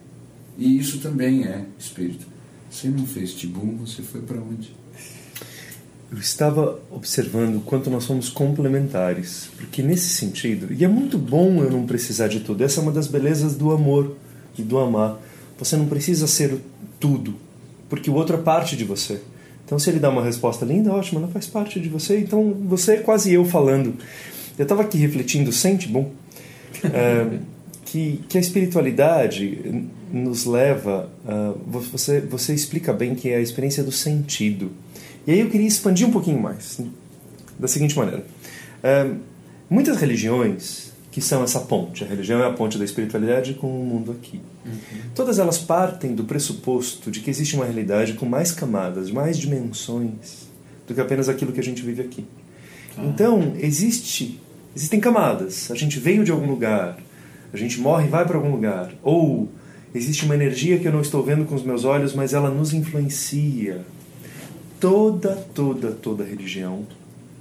E 0.58 0.78
isso 0.78 0.98
também 0.98 1.44
é 1.44 1.64
espírito. 1.78 2.26
Você 2.70 2.88
não 2.88 3.06
fez 3.06 3.32
tibum, 3.32 3.76
você 3.76 4.02
foi 4.02 4.20
para 4.20 4.38
onde? 4.38 4.74
Eu 6.12 6.18
estava 6.18 6.80
observando 6.90 7.64
quanto 7.64 7.88
nós 7.88 8.02
somos 8.02 8.28
complementares, 8.28 9.48
porque 9.56 9.80
nesse 9.80 10.08
sentido, 10.08 10.72
e 10.72 10.84
é 10.84 10.88
muito 10.88 11.16
bom 11.16 11.62
eu 11.62 11.70
não 11.70 11.86
precisar 11.86 12.26
de 12.26 12.40
tudo, 12.40 12.64
essa 12.64 12.80
é 12.80 12.82
uma 12.82 12.90
das 12.90 13.06
belezas 13.06 13.54
do 13.54 13.70
amor 13.70 14.16
e 14.58 14.62
do 14.62 14.78
amar. 14.78 15.20
Você 15.58 15.76
não 15.76 15.86
precisa 15.86 16.26
ser 16.26 16.58
tudo, 16.98 17.36
porque 17.88 18.10
o 18.10 18.14
outro 18.14 18.36
é 18.36 18.40
parte 18.40 18.76
de 18.76 18.84
você. 18.84 19.20
Então, 19.70 19.78
se 19.78 19.88
ele 19.88 20.00
dá 20.00 20.10
uma 20.10 20.24
resposta 20.24 20.64
linda, 20.64 20.92
ótimo, 20.92 21.20
ela 21.20 21.28
faz 21.28 21.46
parte 21.46 21.78
de 21.78 21.88
você. 21.88 22.18
Então, 22.18 22.52
você 22.66 22.94
é 22.94 22.96
quase 22.96 23.32
eu 23.32 23.44
falando. 23.44 23.94
Eu 24.58 24.64
estava 24.64 24.82
aqui 24.82 24.98
refletindo, 24.98 25.52
sente 25.52 25.86
bom, 25.86 26.10
é, 26.92 27.38
que, 27.86 28.20
que 28.28 28.36
a 28.36 28.40
espiritualidade 28.40 29.86
nos 30.12 30.44
leva. 30.44 31.08
Uh, 31.24 31.56
você, 31.68 32.20
você 32.20 32.52
explica 32.52 32.92
bem 32.92 33.14
que 33.14 33.28
é 33.28 33.36
a 33.36 33.40
experiência 33.40 33.84
do 33.84 33.92
sentido. 33.92 34.72
E 35.24 35.30
aí 35.30 35.38
eu 35.38 35.48
queria 35.48 35.68
expandir 35.68 36.04
um 36.04 36.10
pouquinho 36.10 36.40
mais, 36.40 36.80
da 37.56 37.68
seguinte 37.68 37.96
maneira: 37.96 38.24
uh, 38.82 39.16
muitas 39.70 39.98
religiões 39.98 40.89
que 41.11 41.20
são 41.20 41.42
essa 41.42 41.61
ponte, 41.61 42.04
a 42.04 42.06
religião 42.06 42.40
é 42.40 42.46
a 42.46 42.52
ponte 42.52 42.78
da 42.78 42.84
espiritualidade 42.84 43.54
com 43.54 43.66
o 43.66 43.84
mundo 43.84 44.12
aqui. 44.12 44.40
Uhum. 44.64 45.00
Todas 45.14 45.38
elas 45.38 45.58
partem 45.58 46.14
do 46.14 46.24
pressuposto 46.24 47.11
de 47.11 47.20
que 47.20 47.28
existe 47.28 47.56
uma 47.56 47.64
realidade 47.64 48.12
com 48.14 48.26
mais 48.26 48.52
camadas, 48.52 49.11
mais 49.11 49.36
dimensões 49.36 50.48
do 50.86 50.94
que 50.94 51.00
apenas 51.00 51.28
aquilo 51.28 51.52
que 51.52 51.58
a 51.61 51.62
gente 51.62 51.82
vive 51.82 52.02
aqui. 52.02 52.24
Ah. 52.96 53.04
Então, 53.04 53.54
existe, 53.58 54.40
existem 54.74 55.00
camadas. 55.00 55.70
A 55.70 55.74
gente 55.74 55.98
veio 55.98 56.24
de 56.24 56.30
algum 56.30 56.48
lugar, 56.48 56.96
a 57.52 57.56
gente 57.56 57.80
morre 57.80 58.06
e 58.06 58.11
vai 58.11 58.24
para 58.24 58.36
algum 58.36 58.52
lugar. 58.52 58.92
Ou 59.02 59.48
existe 59.92 60.24
uma 60.24 60.34
energia 60.34 60.78
que 60.78 60.86
eu 60.86 60.92
não 60.92 61.00
estou 61.00 61.24
vendo 61.24 61.44
com 61.44 61.56
os 61.56 61.64
meus 61.64 61.84
olhos, 61.84 62.14
mas 62.14 62.34
ela 62.34 62.50
nos 62.50 62.72
influencia. 62.72 63.84
Toda, 64.78 65.34
toda, 65.54 65.90
toda 65.90 66.24
religião 66.24 66.86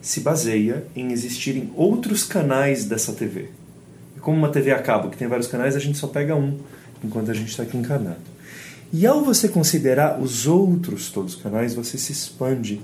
se 0.01 0.21
baseia 0.21 0.85
em 0.95 1.11
existirem 1.11 1.71
outros 1.75 2.23
canais 2.23 2.85
dessa 2.85 3.13
TV. 3.13 3.58
Como 4.21 4.37
uma 4.37 4.49
TV 4.49 4.71
a 4.71 4.81
cabo 4.81 5.09
que 5.09 5.17
tem 5.17 5.27
vários 5.27 5.47
canais, 5.47 5.75
a 5.75 5.79
gente 5.79 5.97
só 5.97 6.07
pega 6.07 6.35
um 6.35 6.57
enquanto 7.03 7.31
a 7.31 7.33
gente 7.33 7.49
está 7.49 7.63
aqui 7.63 7.77
encarnado. 7.77 8.17
E 8.91 9.05
ao 9.05 9.23
você 9.23 9.47
considerar 9.47 10.19
os 10.19 10.47
outros 10.47 11.11
todos 11.11 11.35
os 11.35 11.41
canais, 11.41 11.73
você 11.75 11.97
se 11.97 12.11
expande, 12.11 12.81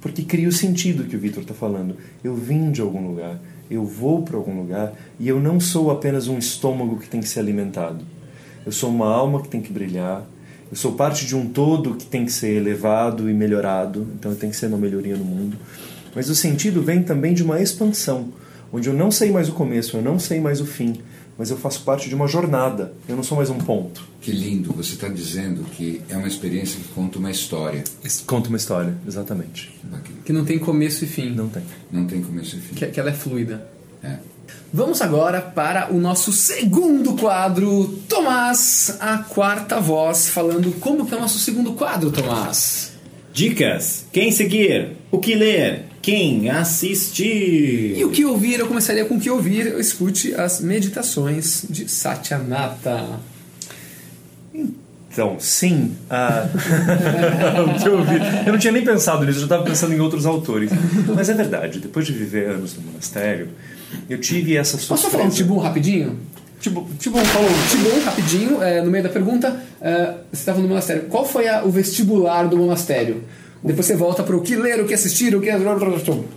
porque 0.00 0.22
cria 0.22 0.48
o 0.48 0.52
sentido 0.52 1.04
que 1.04 1.16
o 1.16 1.18
Vitor 1.18 1.42
está 1.42 1.52
falando. 1.52 1.96
Eu 2.22 2.34
vim 2.34 2.70
de 2.70 2.80
algum 2.80 3.06
lugar, 3.06 3.40
eu 3.70 3.84
vou 3.84 4.22
para 4.22 4.36
algum 4.36 4.56
lugar 4.56 4.92
e 5.18 5.28
eu 5.28 5.40
não 5.40 5.58
sou 5.58 5.90
apenas 5.90 6.28
um 6.28 6.38
estômago 6.38 6.98
que 6.98 7.08
tem 7.08 7.20
que 7.20 7.28
ser 7.28 7.40
alimentado. 7.40 8.04
Eu 8.64 8.72
sou 8.72 8.88
uma 8.90 9.08
alma 9.08 9.42
que 9.42 9.48
tem 9.48 9.60
que 9.60 9.72
brilhar. 9.72 10.24
Eu 10.70 10.76
sou 10.76 10.92
parte 10.92 11.26
de 11.26 11.34
um 11.34 11.48
todo 11.48 11.94
que 11.94 12.06
tem 12.06 12.24
que 12.24 12.32
ser 12.32 12.54
elevado 12.54 13.28
e 13.28 13.34
melhorado. 13.34 14.06
Então 14.14 14.34
tenho 14.34 14.52
que 14.52 14.58
ser 14.58 14.66
uma 14.66 14.78
melhoria 14.78 15.16
no 15.16 15.24
mundo. 15.24 15.56
Mas 16.14 16.28
o 16.28 16.34
sentido 16.34 16.82
vem 16.82 17.02
também 17.02 17.34
de 17.34 17.42
uma 17.42 17.60
expansão, 17.60 18.28
onde 18.72 18.88
eu 18.88 18.94
não 18.94 19.10
sei 19.10 19.30
mais 19.30 19.48
o 19.48 19.52
começo, 19.52 19.96
eu 19.96 20.02
não 20.02 20.18
sei 20.18 20.40
mais 20.40 20.60
o 20.60 20.66
fim, 20.66 21.00
mas 21.38 21.50
eu 21.50 21.56
faço 21.56 21.82
parte 21.82 22.08
de 22.08 22.14
uma 22.14 22.26
jornada. 22.26 22.92
Eu 23.08 23.14
não 23.14 23.22
sou 23.22 23.36
mais 23.36 23.48
um 23.48 23.58
ponto. 23.58 24.02
Que 24.20 24.32
lindo! 24.32 24.72
Você 24.72 24.94
está 24.94 25.08
dizendo 25.08 25.62
que 25.70 26.02
é 26.08 26.16
uma 26.16 26.26
experiência 26.26 26.80
que 26.80 26.88
conta 26.88 27.18
uma 27.18 27.30
história. 27.30 27.84
Conta 28.26 28.48
uma 28.48 28.56
história, 28.56 28.96
exatamente. 29.06 29.72
Que 30.24 30.32
não 30.32 30.44
tem 30.44 30.58
começo 30.58 31.04
e 31.04 31.06
fim. 31.06 31.30
Não 31.30 31.48
tem. 31.48 31.62
Não 31.92 32.06
tem 32.06 32.20
começo 32.20 32.56
e 32.56 32.60
fim. 32.60 32.74
Que, 32.74 32.86
que 32.86 32.98
ela 32.98 33.10
é 33.10 33.14
fluida. 33.14 33.68
É. 34.02 34.16
Vamos 34.72 35.00
agora 35.00 35.40
para 35.40 35.92
o 35.92 35.98
nosso 35.98 36.32
segundo 36.32 37.14
quadro. 37.14 37.86
Tomás, 38.08 38.96
a 39.00 39.18
quarta 39.18 39.80
voz, 39.80 40.28
falando 40.28 40.72
como 40.80 41.06
que 41.06 41.14
é 41.14 41.16
o 41.16 41.20
nosso 41.20 41.38
segundo 41.38 41.72
quadro, 41.72 42.10
Tomás. 42.10 42.92
Dicas: 43.32 44.06
quem 44.12 44.32
seguir, 44.32 44.96
o 45.10 45.18
que 45.18 45.34
ler, 45.34 45.84
quem 46.08 46.48
assistir. 46.48 47.98
E 47.98 48.04
o 48.04 48.10
que 48.10 48.24
ouvir, 48.24 48.58
eu 48.60 48.66
começaria 48.66 49.04
com 49.04 49.16
o 49.16 49.20
que 49.20 49.28
ouvir. 49.28 49.66
Eu 49.66 49.78
escute 49.78 50.34
as 50.34 50.60
meditações 50.60 51.64
de 51.68 51.86
Satyanata. 51.88 53.20
Então, 55.10 55.36
sim. 55.38 55.96
ah, 56.08 56.46
o 57.76 57.78
que 57.82 57.88
eu, 57.88 57.98
ouvi. 57.98 58.14
eu 58.46 58.52
não 58.52 58.58
tinha 58.58 58.72
nem 58.72 58.84
pensado 58.84 59.24
nisso, 59.26 59.36
eu 59.38 59.40
já 59.40 59.46
estava 59.46 59.64
pensando 59.64 59.92
em 59.92 60.00
outros 60.00 60.24
autores. 60.24 60.70
Mas 61.14 61.28
é 61.28 61.34
verdade, 61.34 61.80
depois 61.80 62.06
de 62.06 62.12
viver 62.12 62.50
anos 62.50 62.74
no 62.76 62.82
monastério, 62.82 63.48
eu 64.08 64.18
tive 64.20 64.56
essa 64.56 64.72
Posso 64.78 64.86
surpresa. 64.86 65.10
falar 65.10 65.24
um 65.24 65.30
tibum 65.30 65.58
rapidinho? 65.58 66.18
Tipo, 66.60 66.88
tipo, 66.98 67.18
falou. 67.18 67.50
Tibum, 67.70 68.04
rapidinho, 68.04 68.62
é, 68.62 68.80
no 68.82 68.90
meio 68.90 69.04
da 69.04 69.10
pergunta, 69.10 69.60
é, 69.80 70.14
você 70.30 70.40
estava 70.40 70.60
no 70.60 70.68
monastério. 70.68 71.02
Qual 71.04 71.24
foi 71.26 71.48
a- 71.48 71.64
o 71.64 71.70
vestibular 71.70 72.44
do 72.48 72.56
monastério? 72.56 73.22
Depois 73.62 73.86
você 73.86 73.96
volta 73.96 74.22
para 74.22 74.36
o 74.36 74.40
que 74.40 74.54
ler, 74.54 74.80
o 74.80 74.86
que 74.86 74.94
assistir, 74.94 75.34
o 75.34 75.40
que... 75.40 75.50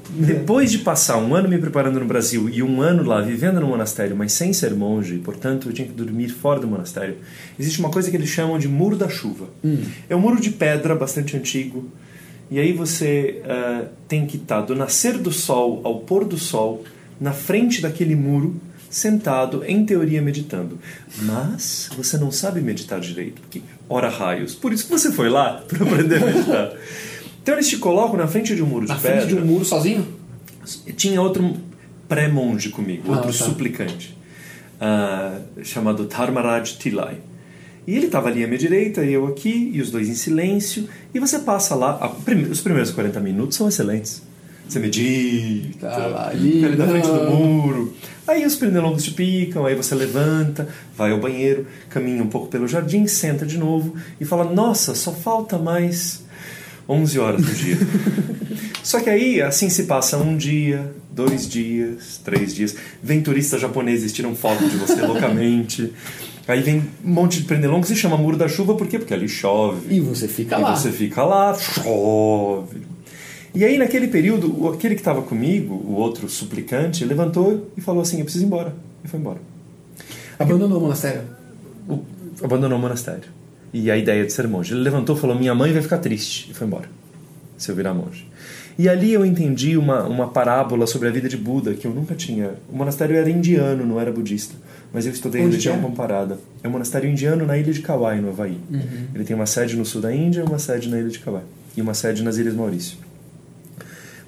Depois 0.10 0.72
de 0.72 0.80
passar 0.80 1.18
um 1.18 1.36
ano 1.36 1.48
me 1.48 1.58
preparando 1.60 2.00
no 2.00 2.06
Brasil 2.06 2.50
e 2.50 2.64
um 2.64 2.82
ano 2.82 3.04
lá 3.04 3.22
vivendo 3.22 3.60
no 3.62 3.68
monastério, 3.68 4.16
mas 4.16 4.34
sem 4.34 4.52
ser 4.54 4.74
monge, 4.74 5.18
portanto 5.20 5.70
eu 5.70 5.74
tinha 5.74 5.88
que 5.88 5.94
dormir 5.94 6.30
fora 6.30 6.60
do 6.60 6.68
monastério, 6.68 7.18
existe 7.60 7.80
uma 7.80 7.92
coisa 7.92 8.10
que 8.10 8.18
eles 8.18 8.30
chamam 8.30 8.58
de 8.58 8.68
Muro 8.68 8.96
da 8.96 9.08
Chuva. 9.08 9.50
É 10.10 10.16
um 10.16 10.20
muro 10.20 10.42
de 10.42 10.50
pedra 10.50 10.96
bastante 10.96 11.38
antigo, 11.38 11.88
e 12.50 12.60
aí 12.60 12.74
você 12.74 13.42
ah, 13.46 13.86
tem 14.08 14.26
que 14.26 14.38
estar 14.38 14.62
do 14.62 14.76
nascer 14.76 15.18
do 15.18 15.32
sol 15.32 15.80
ao 15.84 16.00
pôr 16.00 16.26
do 16.26 16.38
sol 16.38 16.84
na 17.20 17.32
frente 17.32 17.82
daquele 17.82 18.16
muro, 18.16 18.60
sentado, 18.90 19.64
em 19.66 19.86
teoria, 19.86 20.22
meditando. 20.22 20.78
Mas 21.22 21.90
você 21.96 22.18
não 22.18 22.32
sabe 22.32 22.60
meditar 22.60 23.00
direito, 23.00 23.40
porque 23.42 23.62
ora 23.88 24.10
raios. 24.10 24.54
Por 24.54 24.74
isso 24.74 24.86
que 24.86 24.92
você 24.92 25.12
foi 25.12 25.30
lá 25.30 25.64
para 25.68 25.86
aprender 25.86 26.22
a 26.22 26.26
meditar. 26.26 26.74
Então 27.42 27.56
eles 27.56 27.68
te 27.68 27.78
colocam 27.78 28.18
na 28.18 28.28
frente 28.28 28.56
de 28.56 28.62
um 28.62 28.68
muro 28.68 28.86
de 28.86 28.92
Na 28.92 28.98
pedra. 29.00 29.22
frente 29.22 29.34
de 29.36 29.42
um 29.42 29.46
muro 29.46 29.66
sozinho? 29.66 30.06
Tinha 30.96 31.22
outro 31.22 31.56
pré-monge 32.08 32.70
comigo, 32.70 33.04
Ah, 33.08 33.18
outro 33.18 33.28
tá. 33.36 33.46
suplicante, 33.46 34.16
ah, 34.80 35.40
chamado 35.64 36.06
Dharmaraj 36.06 36.78
Tilai. 36.78 37.18
E 37.88 37.96
ele 37.96 38.06
estava 38.06 38.30
ali 38.30 38.44
à 38.44 38.48
minha 38.48 38.60
direita, 38.60 39.04
eu 39.04 39.26
aqui, 39.26 39.72
e 39.74 39.82
os 39.82 39.90
dois 39.90 40.08
em 40.08 40.14
silêncio, 40.14 40.88
e 41.14 41.20
você 41.20 41.40
passa 41.40 41.74
lá. 41.74 41.94
prime- 42.24 42.48
os 42.50 42.62
primeiros 42.62 42.92
40 42.92 43.20
minutos 43.20 43.58
são 43.58 43.68
excelentes. 43.68 44.22
Você 44.70 44.80
medita, 44.80 45.90
Tá 45.90 46.08
lá, 46.08 46.30
ali 46.30 46.62
na 46.78 46.88
frente 46.88 47.08
do 47.08 47.30
muro. 47.32 47.94
Aí 48.28 48.46
os 48.46 48.56
pernilongos 48.56 49.04
te 49.04 49.12
picam, 49.12 49.66
aí 49.66 49.76
você 49.76 49.96
levanta, 49.96 50.68
vai 50.96 51.12
ao 51.12 51.20
banheiro, 51.20 51.66
caminha 51.90 52.24
um 52.24 52.28
pouco 52.28 52.48
pelo 52.48 52.68
jardim, 52.68 53.06
senta 53.08 53.46
de 53.46 53.58
novo 53.58 53.96
e 54.20 54.24
fala: 54.26 54.46
Nossa, 54.46 54.94
só 54.96 55.12
falta 55.12 55.58
mais 55.58 56.21
11 56.92 57.20
horas 57.20 57.42
do 57.46 57.54
dia. 57.54 57.78
Só 58.84 59.00
que 59.00 59.10
aí, 59.10 59.42
assim 59.42 59.70
se 59.70 59.84
passa 59.84 60.18
um 60.18 60.36
dia, 60.36 60.92
dois 61.12 61.48
dias, 61.48 62.20
três 62.24 62.54
dias. 62.54 62.76
Vem 63.02 63.22
turistas 63.22 63.62
japoneses, 63.62 64.12
tiram 64.12 64.36
foto 64.36 64.68
de 64.68 64.76
você 64.78 65.02
loucamente. 65.02 65.94
Aí 66.48 66.60
vem 66.60 66.84
um 67.06 67.14
monte 67.14 67.40
de 67.40 67.46
pernilongo 67.46 67.82
que 67.84 67.88
se 67.88 67.96
chama 67.96 68.18
Muro 68.18 68.36
da 68.36 68.48
Chuva, 68.48 68.74
por 68.74 68.88
quê? 68.88 68.98
Porque 68.98 69.14
ali 69.14 69.30
chove. 69.30 69.96
E 69.96 70.00
você 70.02 70.28
fica 70.28 70.58
e 70.58 70.62
lá. 70.62 70.76
você 70.76 70.92
fica 70.92 71.24
lá, 71.24 71.54
chove. 71.54 72.82
E 73.54 73.64
aí, 73.64 73.78
naquele 73.78 74.08
período, 74.08 74.68
aquele 74.70 74.96
que 74.96 75.02
estava 75.02 75.22
comigo, 75.22 75.76
o 75.76 75.94
outro 75.94 76.28
suplicante, 76.28 77.06
levantou 77.06 77.70
e 77.78 77.80
falou 77.80 78.02
assim: 78.02 78.18
Eu 78.18 78.24
preciso 78.24 78.44
ir 78.44 78.48
embora. 78.48 78.76
E 79.04 79.08
foi 79.08 79.20
embora. 79.20 79.38
Abandonou 80.40 80.80
o 80.80 80.82
monastério. 80.82 81.22
O- 81.88 82.00
abandonou 82.44 82.78
o 82.78 82.82
monastério. 82.82 83.30
E 83.74 83.90
a 83.90 83.98
ideia 83.98 84.26
de 84.26 84.34
ser 84.34 84.48
monge. 84.48 84.74
Ele 84.74 84.82
levantou 84.82 85.16
e 85.16 85.20
falou: 85.20 85.38
Minha 85.38 85.56
mãe 85.56 85.72
vai 85.72 85.82
ficar 85.82 85.98
triste. 85.98 86.52
E 86.52 86.54
foi 86.54 86.68
embora. 86.68 86.90
Se 87.58 87.70
eu 87.70 87.76
virar 87.76 87.94
monge. 87.94 88.28
E 88.78 88.90
ali 88.90 89.14
eu 89.14 89.26
entendi 89.26 89.78
uma, 89.78 90.04
uma 90.04 90.30
parábola 90.30 90.88
sobre 90.88 91.08
a 91.08 91.12
vida 91.12 91.30
de 91.30 91.38
Buda 91.38 91.74
que 91.74 91.86
eu 91.86 91.94
nunca 91.94 92.16
tinha. 92.16 92.54
O 92.72 92.76
monastério 92.76 93.16
era 93.16 93.30
indiano, 93.30 93.86
não 93.86 94.00
era 94.00 94.12
budista. 94.12 94.56
Mas 94.94 95.06
eu 95.06 95.12
estudei 95.12 95.42
Onde 95.42 95.52
religião 95.52 95.76
é? 95.76 95.80
comparada. 95.80 96.40
É 96.64 96.68
um 96.68 96.72
monastério 96.72 97.10
indiano 97.10 97.46
na 97.46 97.58
ilha 97.58 97.72
de 97.72 97.82
Kauai, 97.82 98.20
no 98.20 98.30
Havaí. 98.30 98.58
Ele 99.14 99.24
tem 99.24 99.36
uma 99.36 99.46
sede 99.46 99.78
no 99.78 99.86
sul 99.86 100.02
da 100.02 100.14
Índia, 100.14 100.44
uma 100.44 100.60
sede 100.60 100.90
na 100.90 101.00
ilha 101.00 101.10
de 101.10 101.20
Kauai. 101.20 101.44
E 101.78 101.82
uma 101.82 101.94
sede 101.94 102.24
nas 102.24 102.38
Ilhas 102.38 102.54
Maurício. 102.54 102.98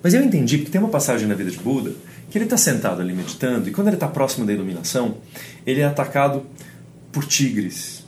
Mas 0.02 0.14
eu 0.14 0.22
entendi 0.22 0.60
que 0.60 0.70
tem 0.70 0.80
uma 0.80 0.90
passagem 0.90 1.28
na 1.28 1.34
vida 1.34 1.50
de 1.50 1.58
Buda 1.58 1.92
que 2.30 2.38
ele 2.38 2.46
está 2.46 2.58
sentado 2.58 3.02
ali 3.02 3.14
meditando 3.14 3.70
e 3.70 3.72
quando 3.72 3.88
ele 3.88 3.96
está 3.96 4.08
próximo 4.08 4.46
da 4.46 4.52
iluminação, 4.52 5.18
ele 5.68 5.82
é 5.82 5.86
atacado 5.86 6.44
por 7.12 7.26
tigres. 7.26 8.03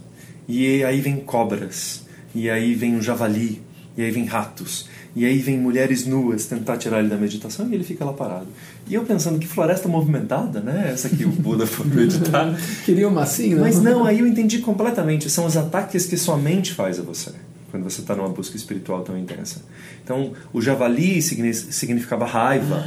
E 0.47 0.83
aí 0.83 1.01
vem 1.01 1.17
cobras. 1.17 2.03
E 2.33 2.49
aí 2.49 2.73
vem 2.73 2.95
um 2.95 3.01
javali. 3.01 3.61
E 3.97 4.01
aí 4.03 4.11
vem 4.11 4.25
ratos. 4.25 4.87
E 5.15 5.25
aí 5.25 5.37
vem 5.39 5.57
mulheres 5.57 6.05
nuas 6.05 6.45
tentar 6.45 6.75
tirar 6.77 6.99
ele 6.99 7.07
da 7.07 7.15
meditação 7.15 7.69
e 7.69 7.73
ele 7.73 7.85
fica 7.85 8.03
lá 8.03 8.11
parado. 8.11 8.47
E 8.85 8.93
eu 8.93 9.03
pensando 9.03 9.39
que 9.39 9.47
floresta 9.47 9.87
movimentada, 9.87 10.59
né? 10.59 10.89
Essa 10.93 11.07
que 11.07 11.23
o 11.23 11.29
Buda 11.29 11.65
foi 11.65 11.85
meditar. 11.87 12.53
Queria 12.83 13.07
uma 13.07 13.23
assim, 13.23 13.55
não? 13.55 13.61
Mas 13.61 13.81
não, 13.81 14.03
aí 14.05 14.19
eu 14.19 14.27
entendi 14.27 14.59
completamente. 14.59 15.29
São 15.29 15.45
os 15.45 15.55
ataques 15.55 16.05
que 16.05 16.17
sua 16.17 16.37
mente 16.37 16.73
faz 16.73 16.99
a 16.99 17.01
você 17.01 17.31
quando 17.71 17.83
você 17.83 18.01
está 18.01 18.15
numa 18.15 18.29
busca 18.29 18.55
espiritual 18.55 19.01
tão 19.03 19.17
intensa. 19.17 19.61
Então, 20.03 20.31
o 20.53 20.61
javali 20.61 21.21
signi- 21.21 21.53
significava 21.53 22.25
raiva. 22.25 22.85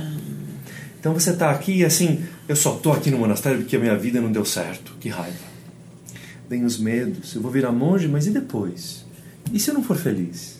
Então 1.00 1.12
você 1.14 1.30
está 1.30 1.50
aqui 1.50 1.84
assim, 1.84 2.24
eu 2.48 2.56
só 2.56 2.74
estou 2.74 2.92
aqui 2.92 3.10
no 3.10 3.18
monastério 3.18 3.60
porque 3.60 3.76
a 3.76 3.78
minha 3.78 3.96
vida 3.96 4.20
não 4.20 4.32
deu 4.32 4.44
certo. 4.44 4.92
Que 5.00 5.08
raiva. 5.08 5.36
Vem 6.48 6.64
os 6.64 6.78
medos, 6.78 7.34
eu 7.34 7.42
vou 7.42 7.50
virar 7.50 7.72
monge, 7.72 8.08
mas 8.08 8.26
e 8.26 8.30
depois? 8.30 9.04
E 9.52 9.58
se 9.60 9.70
eu 9.70 9.74
não 9.74 9.82
for 9.82 9.96
feliz? 9.96 10.58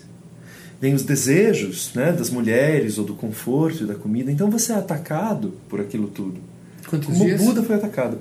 Vem 0.79 0.93
os 0.93 1.03
desejos 1.03 1.91
né, 1.95 2.11
das 2.11 2.29
mulheres 2.29 2.97
ou 2.97 3.03
do 3.05 3.13
conforto 3.15 3.83
e 3.83 3.87
da 3.87 3.95
comida. 3.95 4.31
Então 4.31 4.49
você 4.49 4.71
é 4.71 4.75
atacado 4.75 5.53
por 5.67 5.81
aquilo 5.81 6.07
tudo. 6.07 6.39
Quantos 6.87 7.07
Como 7.09 7.25
dias? 7.25 7.41
o 7.41 7.45
Buda 7.45 7.63
foi 7.63 7.75
atacado. 7.75 8.19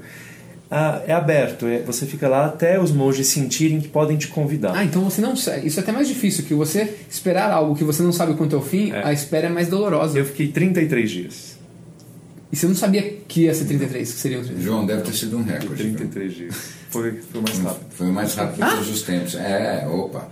Ah, 0.70 1.02
é 1.06 1.12
aberto, 1.14 1.66
é- 1.66 1.80
você 1.82 2.04
fica 2.04 2.28
lá 2.28 2.44
até 2.46 2.78
os 2.78 2.90
monges 2.90 3.28
sentirem 3.28 3.80
que 3.80 3.88
podem 3.88 4.16
te 4.18 4.28
convidar. 4.28 4.74
Ah, 4.76 4.84
então 4.84 5.02
você 5.04 5.20
não. 5.20 5.32
Isso 5.32 5.48
é 5.50 5.82
até 5.82 5.92
mais 5.92 6.08
difícil, 6.08 6.44
que 6.44 6.52
você 6.52 6.94
esperar 7.10 7.50
algo 7.50 7.74
que 7.74 7.84
você 7.84 8.02
não 8.02 8.12
sabe 8.12 8.34
quanto 8.34 8.54
é 8.54 8.58
o 8.58 8.62
fim, 8.62 8.90
É. 8.92 9.02
a 9.06 9.12
espera 9.12 9.46
é 9.46 9.50
mais 9.50 9.68
dolorosa. 9.68 10.18
Eu 10.18 10.26
fiquei 10.26 10.48
33 10.48 11.10
dias. 11.10 11.56
E 12.52 12.56
você 12.56 12.66
não 12.66 12.74
sabia 12.74 13.02
que 13.28 13.42
ia 13.42 13.54
ser 13.54 13.64
33, 13.66 14.12
que 14.12 14.18
seriam 14.18 14.40
33. 14.42 14.64
João, 14.66 14.84
deve 14.84 15.02
ter 15.02 15.12
sido 15.14 15.38
um 15.38 15.42
recorde. 15.42 15.82
viu? 15.82 15.94
33 15.96 16.34
dias. 16.34 16.77
Foi, 16.90 17.12
foi 17.30 17.40
mais 17.42 17.58
rápido. 17.58 17.86
Foi 17.90 18.06
mais 18.10 18.34
rápido 18.34 18.64
que 18.64 18.70
todos 18.70 18.90
os 18.90 19.02
tempos. 19.02 19.34
É, 19.34 19.86
opa. 19.88 20.28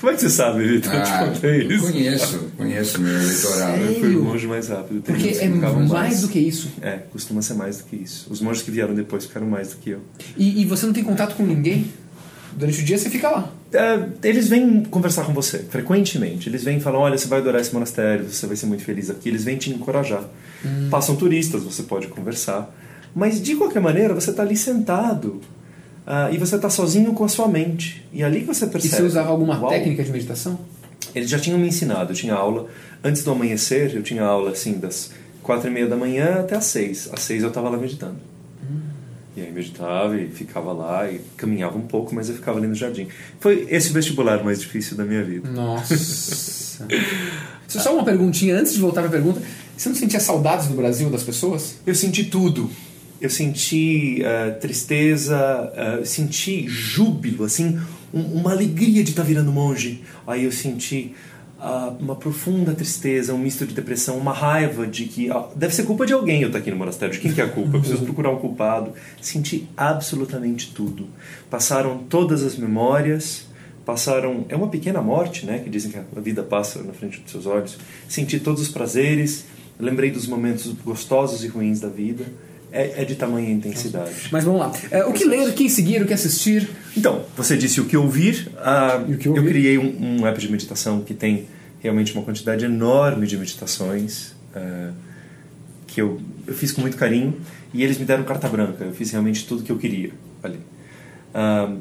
Como 0.00 0.12
é 0.12 0.14
que 0.14 0.20
você 0.22 0.30
sabe, 0.30 0.66
Vitor? 0.66 0.94
Eu 0.94 1.00
Ah, 1.00 1.02
te 1.04 1.32
contei 1.34 1.62
eu 1.62 1.70
isso. 1.72 1.92
conheço, 1.92 2.38
conheço 2.56 3.00
meu 3.00 3.12
eleitorado. 3.12 3.72
Sério? 3.72 3.86
Eu 3.86 4.00
fui 4.00 4.16
o 4.16 4.22
monge 4.22 4.46
mais 4.46 4.68
rápido. 4.68 5.02
Tem 5.02 5.14
Porque 5.14 5.28
é 5.30 5.50
ficavam 5.50 5.86
mais 5.86 6.20
do 6.22 6.28
que 6.28 6.38
isso. 6.38 6.70
É, 6.80 6.98
costuma 7.12 7.42
ser 7.42 7.54
mais 7.54 7.78
do 7.78 7.84
que 7.84 7.96
isso. 7.96 8.26
Os 8.30 8.40
monges 8.40 8.62
que 8.62 8.70
vieram 8.70 8.94
depois 8.94 9.26
ficaram 9.26 9.46
mais 9.46 9.70
do 9.70 9.76
que 9.76 9.90
eu. 9.90 10.00
E, 10.36 10.62
e 10.62 10.64
você 10.64 10.86
não 10.86 10.92
tem 10.92 11.02
contato 11.04 11.34
com 11.34 11.44
ninguém? 11.44 11.92
Durante 12.56 12.80
o 12.80 12.84
dia 12.84 12.96
você 12.96 13.10
fica 13.10 13.28
lá. 13.28 13.52
É, 13.72 14.28
eles 14.28 14.48
vêm 14.48 14.84
conversar 14.84 15.24
com 15.24 15.34
você, 15.34 15.58
frequentemente. 15.58 16.48
Eles 16.48 16.62
vêm 16.62 16.78
e 16.78 16.80
falam: 16.80 17.00
olha, 17.00 17.18
você 17.18 17.26
vai 17.26 17.40
adorar 17.40 17.60
esse 17.60 17.74
monastério, 17.74 18.30
você 18.30 18.46
vai 18.46 18.56
ser 18.56 18.66
muito 18.66 18.84
feliz 18.84 19.10
aqui. 19.10 19.28
Eles 19.28 19.42
vêm 19.44 19.56
te 19.58 19.70
encorajar. 19.70 20.22
Hum. 20.64 20.88
Passam 20.88 21.16
turistas, 21.16 21.62
você 21.64 21.82
pode 21.82 22.06
conversar. 22.06 22.72
Mas, 23.14 23.42
de 23.42 23.56
qualquer 23.56 23.80
maneira, 23.82 24.14
você 24.14 24.30
está 24.30 24.42
ali 24.44 24.56
sentado. 24.56 25.40
Ah, 26.06 26.30
e 26.30 26.38
você 26.38 26.56
está 26.56 26.68
sozinho 26.70 27.12
com 27.14 27.24
a 27.24 27.28
sua 27.28 27.48
mente. 27.48 28.04
E 28.12 28.22
ali 28.22 28.40
que 28.40 28.46
você 28.46 28.64
E 28.66 28.68
percebe. 28.68 28.96
você 28.96 29.02
usava 29.02 29.30
alguma 29.30 29.58
Uau, 29.58 29.70
técnica 29.70 30.02
de 30.04 30.10
meditação? 30.10 30.58
Eles 31.14 31.30
já 31.30 31.38
tinham 31.38 31.58
me 31.58 31.68
ensinado. 31.68 32.12
Eu 32.12 32.16
tinha 32.16 32.34
aula 32.34 32.68
antes 33.02 33.22
do 33.24 33.30
amanhecer. 33.30 33.94
Eu 33.94 34.02
tinha 34.02 34.22
aula 34.24 34.50
assim 34.50 34.74
das 34.78 35.10
quatro 35.42 35.68
e 35.68 35.72
meia 35.72 35.86
da 35.86 35.96
manhã 35.96 36.40
até 36.40 36.56
às 36.56 36.64
seis. 36.64 37.08
Às 37.12 37.20
seis 37.20 37.42
eu 37.42 37.48
estava 37.48 37.68
lá 37.68 37.76
meditando. 37.76 38.16
E 39.36 39.40
aí 39.40 39.50
meditava 39.50 40.16
e 40.16 40.28
ficava 40.28 40.72
lá 40.72 41.10
e 41.10 41.20
caminhava 41.36 41.76
um 41.76 41.82
pouco, 41.82 42.14
mas 42.14 42.28
eu 42.28 42.36
ficava 42.36 42.58
ali 42.58 42.68
no 42.68 42.74
jardim. 42.74 43.08
Foi 43.40 43.66
esse 43.68 43.90
o 43.90 43.92
vestibular 43.92 44.44
mais 44.44 44.60
difícil 44.60 44.96
da 44.96 45.04
minha 45.04 45.24
vida. 45.24 45.48
Nossa. 45.50 46.86
Só 47.66 47.94
uma 47.94 48.04
perguntinha 48.04 48.56
antes 48.56 48.74
de 48.74 48.80
voltar 48.80 49.00
para 49.00 49.08
a 49.08 49.12
pergunta. 49.12 49.42
Você 49.76 49.88
não 49.88 49.96
sentia 49.96 50.20
saudades 50.20 50.68
do 50.68 50.74
Brasil, 50.74 51.10
das 51.10 51.24
pessoas? 51.24 51.76
Eu 51.84 51.96
senti 51.96 52.24
tudo. 52.24 52.70
Eu 53.24 53.30
senti 53.30 54.22
eh, 54.22 54.50
tristeza, 54.60 55.72
eu 56.00 56.04
senti 56.04 56.68
júbilo, 56.68 57.44
assim, 57.44 57.80
um- 58.12 58.40
uma 58.40 58.52
alegria 58.52 59.02
de 59.02 59.10
estar 59.10 59.22
virando 59.22 59.50
monge. 59.50 60.02
Aí 60.26 60.44
eu 60.44 60.52
senti 60.52 61.14
ah, 61.58 61.94
uma 61.98 62.14
profunda 62.14 62.74
tristeza, 62.74 63.32
um 63.32 63.38
misto 63.38 63.64
de 63.64 63.72
depressão, 63.72 64.18
uma 64.18 64.34
raiva 64.34 64.86
de 64.86 65.06
que 65.06 65.30
ah, 65.30 65.46
deve 65.56 65.74
ser 65.74 65.84
culpa 65.84 66.04
de 66.04 66.12
alguém 66.12 66.42
eu 66.42 66.48
estar 66.48 66.58
aqui 66.58 66.70
no 66.70 66.76
monastério. 66.76 67.14
De 67.14 67.20
quem 67.20 67.32
que 67.32 67.40
é 67.40 67.44
a 67.44 67.48
culpa? 67.48 67.76
Eu 67.78 67.80
preciso 67.80 68.02
procurar 68.04 68.30
um 68.30 68.36
culpado. 68.38 68.92
Senti 69.22 69.66
absolutamente 69.74 70.72
tudo. 70.74 71.06
Passaram 71.48 71.96
todas 72.06 72.42
as 72.42 72.56
memórias, 72.58 73.46
passaram. 73.86 74.44
É 74.50 74.56
uma 74.56 74.68
pequena 74.68 75.00
morte, 75.00 75.46
né? 75.46 75.60
Que 75.60 75.70
dizem 75.70 75.90
que 75.90 75.96
a 75.98 76.20
vida 76.20 76.42
passa 76.42 76.82
na 76.82 76.92
frente 76.92 77.20
dos 77.20 77.30
seus 77.32 77.46
olhos. 77.46 77.78
Senti 78.06 78.38
todos 78.38 78.60
os 78.60 78.68
prazeres, 78.68 79.46
lembrei 79.80 80.10
dos 80.10 80.26
momentos 80.26 80.66
gostosos 80.84 81.42
e 81.42 81.48
ruins 81.48 81.80
da 81.80 81.88
vida. 81.88 82.26
É, 82.76 83.02
é 83.02 83.04
de 83.04 83.14
tamanha 83.14 83.52
intensidade. 83.52 84.28
Mas 84.32 84.42
vamos 84.42 84.58
lá. 84.58 84.72
É, 84.90 85.04
o 85.04 85.12
que 85.12 85.24
ler, 85.24 85.48
o 85.48 85.52
que 85.52 85.70
seguir, 85.70 86.02
o 86.02 86.06
que 86.06 86.12
assistir? 86.12 86.68
Então, 86.96 87.24
você 87.36 87.56
disse 87.56 87.80
o 87.80 87.84
que 87.84 87.96
ouvir. 87.96 88.48
E 89.08 89.14
o 89.14 89.16
que 89.16 89.28
eu 89.28 89.34
ouvir? 89.34 89.48
criei 89.48 89.78
um, 89.78 90.20
um 90.20 90.26
app 90.26 90.40
de 90.40 90.50
meditação 90.50 91.02
que 91.02 91.14
tem 91.14 91.46
realmente 91.80 92.12
uma 92.14 92.24
quantidade 92.24 92.64
enorme 92.64 93.28
de 93.28 93.36
meditações 93.36 94.32
ah, 94.56 94.90
que 95.86 96.00
eu, 96.00 96.20
eu 96.46 96.54
fiz 96.54 96.72
com 96.72 96.80
muito 96.80 96.96
carinho 96.96 97.36
e 97.72 97.84
eles 97.84 97.96
me 97.96 98.04
deram 98.04 98.24
carta 98.24 98.48
branca. 98.48 98.84
Eu 98.84 98.92
fiz 98.92 99.12
realmente 99.12 99.46
tudo 99.46 99.62
que 99.62 99.70
eu 99.70 99.78
queria 99.78 100.10
ali. 100.42 100.58
Ah, 101.32 101.76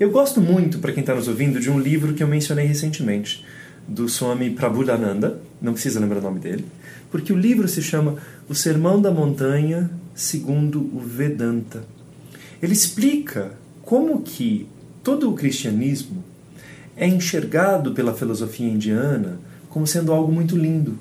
eu 0.00 0.10
gosto 0.10 0.40
muito, 0.40 0.80
para 0.80 0.90
quem 0.90 1.02
está 1.02 1.14
nos 1.14 1.28
ouvindo, 1.28 1.60
de 1.60 1.70
um 1.70 1.78
livro 1.78 2.14
que 2.14 2.22
eu 2.22 2.26
mencionei 2.26 2.66
recentemente, 2.66 3.44
do 3.86 4.08
Swami 4.08 4.50
Prabhudananda, 4.50 5.40
não 5.60 5.72
precisa 5.72 6.00
lembrar 6.00 6.18
o 6.18 6.22
nome 6.22 6.40
dele, 6.40 6.64
porque 7.12 7.32
o 7.32 7.38
livro 7.38 7.68
se 7.68 7.82
chama 7.82 8.16
O 8.48 8.54
Sermão 8.54 9.00
da 9.00 9.10
Montanha 9.10 9.90
segundo 10.14 10.80
o 10.80 10.98
Vedanta. 10.98 11.84
Ele 12.60 12.72
explica 12.72 13.52
como 13.82 14.22
que 14.22 14.66
todo 15.04 15.30
o 15.30 15.34
cristianismo 15.34 16.24
é 16.96 17.06
enxergado 17.06 17.92
pela 17.92 18.14
filosofia 18.14 18.68
indiana 18.68 19.38
como 19.68 19.86
sendo 19.86 20.12
algo 20.12 20.32
muito 20.32 20.56
lindo. 20.56 20.98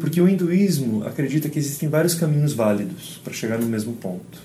Porque 0.00 0.20
o 0.20 0.28
hinduísmo 0.28 1.04
acredita 1.04 1.48
que 1.48 1.58
existem 1.58 1.88
vários 1.88 2.14
caminhos 2.14 2.52
válidos 2.54 3.20
para 3.22 3.32
chegar 3.32 3.58
no 3.58 3.66
mesmo 3.66 3.92
ponto. 3.92 4.38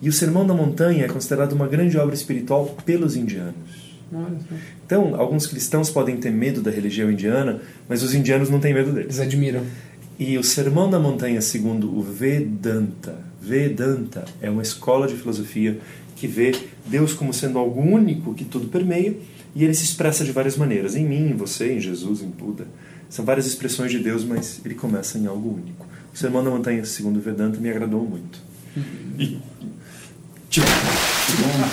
E 0.00 0.08
o 0.08 0.12
Sermão 0.12 0.46
da 0.46 0.54
Montanha 0.54 1.06
é 1.06 1.08
considerado 1.08 1.52
uma 1.52 1.66
grande 1.66 1.96
obra 1.96 2.14
espiritual 2.14 2.76
pelos 2.84 3.16
indianos. 3.16 3.96
Então, 4.88 5.14
alguns 5.20 5.46
cristãos 5.46 5.90
podem 5.90 6.16
ter 6.16 6.30
medo 6.30 6.62
da 6.62 6.70
religião 6.70 7.12
indiana, 7.12 7.60
mas 7.86 8.02
os 8.02 8.14
indianos 8.14 8.48
não 8.48 8.58
têm 8.58 8.72
medo 8.72 8.90
deles. 8.90 9.18
Eles 9.18 9.20
admiram. 9.20 9.62
E 10.18 10.38
o 10.38 10.42
Sermão 10.42 10.88
da 10.88 10.98
Montanha, 10.98 11.42
segundo 11.42 11.94
o 11.94 12.00
Vedanta, 12.00 13.14
Vedanta 13.38 14.24
é 14.40 14.48
uma 14.48 14.62
escola 14.62 15.06
de 15.06 15.14
filosofia 15.14 15.78
que 16.16 16.26
vê 16.26 16.52
Deus 16.86 17.12
como 17.12 17.34
sendo 17.34 17.58
algo 17.58 17.82
único 17.82 18.32
que 18.32 18.46
tudo 18.46 18.68
permeia 18.68 19.14
e 19.54 19.62
ele 19.62 19.74
se 19.74 19.84
expressa 19.84 20.24
de 20.24 20.32
várias 20.32 20.56
maneiras, 20.56 20.96
em 20.96 21.04
mim, 21.04 21.32
em 21.32 21.36
você, 21.36 21.74
em 21.74 21.80
Jesus, 21.80 22.22
em 22.22 22.28
Buda. 22.28 22.66
São 23.10 23.26
várias 23.26 23.46
expressões 23.46 23.90
de 23.90 23.98
Deus, 23.98 24.24
mas 24.24 24.58
ele 24.64 24.74
começa 24.74 25.18
em 25.18 25.26
algo 25.26 25.50
único. 25.50 25.86
O 26.14 26.16
Sermão 26.16 26.42
da 26.42 26.48
Montanha, 26.48 26.82
segundo 26.86 27.18
o 27.18 27.20
Vedanta, 27.20 27.60
me 27.60 27.68
agradou 27.68 28.02
muito. 28.02 28.40
E, 29.18 29.38
tipo, 30.48 30.66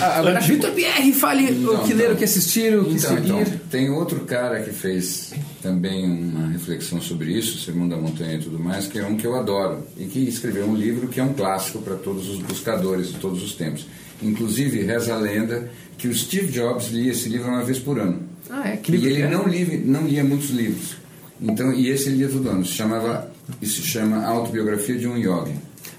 Agora, 0.00 0.40
Vitor 0.40 0.70
Pierre, 0.72 1.12
fale 1.12 1.50
Então, 1.50 1.74
o 1.74 1.84
que 1.86 1.94
ler, 1.94 2.10
o 2.12 2.16
que 2.16 2.24
assistir, 2.24 2.76
o 2.78 2.84
que 2.84 2.94
Então, 2.94 3.16
seguir. 3.16 3.30
então, 3.30 3.44
tem 3.70 3.90
outro 3.90 4.20
cara 4.20 4.60
que 4.62 4.70
fez 4.70 5.32
também 5.62 6.04
uma 6.04 6.48
reflexão 6.48 7.00
sobre 7.00 7.32
isso, 7.32 7.58
Sermão 7.64 7.88
da 7.88 7.96
Montanha 7.96 8.34
e 8.36 8.38
tudo 8.38 8.58
mais, 8.58 8.86
que 8.86 8.98
é 8.98 9.04
um 9.06 9.16
que 9.16 9.26
eu 9.26 9.34
adoro 9.36 9.86
e 9.96 10.04
que 10.06 10.20
escreveu 10.28 10.66
um 10.66 10.74
livro 10.74 11.08
que 11.08 11.20
é 11.20 11.22
um 11.24 11.32
clássico 11.32 11.80
para 11.80 11.94
todos 11.96 12.28
os 12.28 12.38
buscadores 12.38 13.08
de 13.08 13.14
todos 13.14 13.42
os 13.42 13.54
tempos. 13.54 13.86
Inclusive, 14.22 14.82
reza 14.82 15.14
a 15.14 15.18
lenda 15.18 15.70
que 15.98 16.08
o 16.08 16.14
Steve 16.14 16.48
Jobs 16.52 16.88
lia 16.90 17.10
esse 17.12 17.28
livro 17.28 17.48
uma 17.48 17.62
vez 17.64 17.78
por 17.78 17.98
ano. 17.98 18.20
Ah, 18.48 18.68
é? 18.68 18.76
Que 18.76 18.92
E 18.92 18.96
livro 18.96 19.08
ele 19.10 19.16
que 19.16 19.22
é? 19.22 19.30
não 19.30 19.46
lia, 19.48 19.80
não 19.84 20.06
lia 20.06 20.24
muitos 20.24 20.50
livros. 20.50 20.96
Então, 21.40 21.72
e 21.72 21.88
esse 21.88 22.08
ele 22.08 22.18
lia 22.18 22.28
todo 22.28 22.48
ano. 22.48 22.64
Se 22.64 22.72
chamava, 22.72 23.30
isso 23.60 23.82
se 23.82 23.88
chama 23.88 24.24
Autobiografia 24.24 24.96
de 24.96 25.06
um 25.06 25.16
Yogi, 25.18 25.52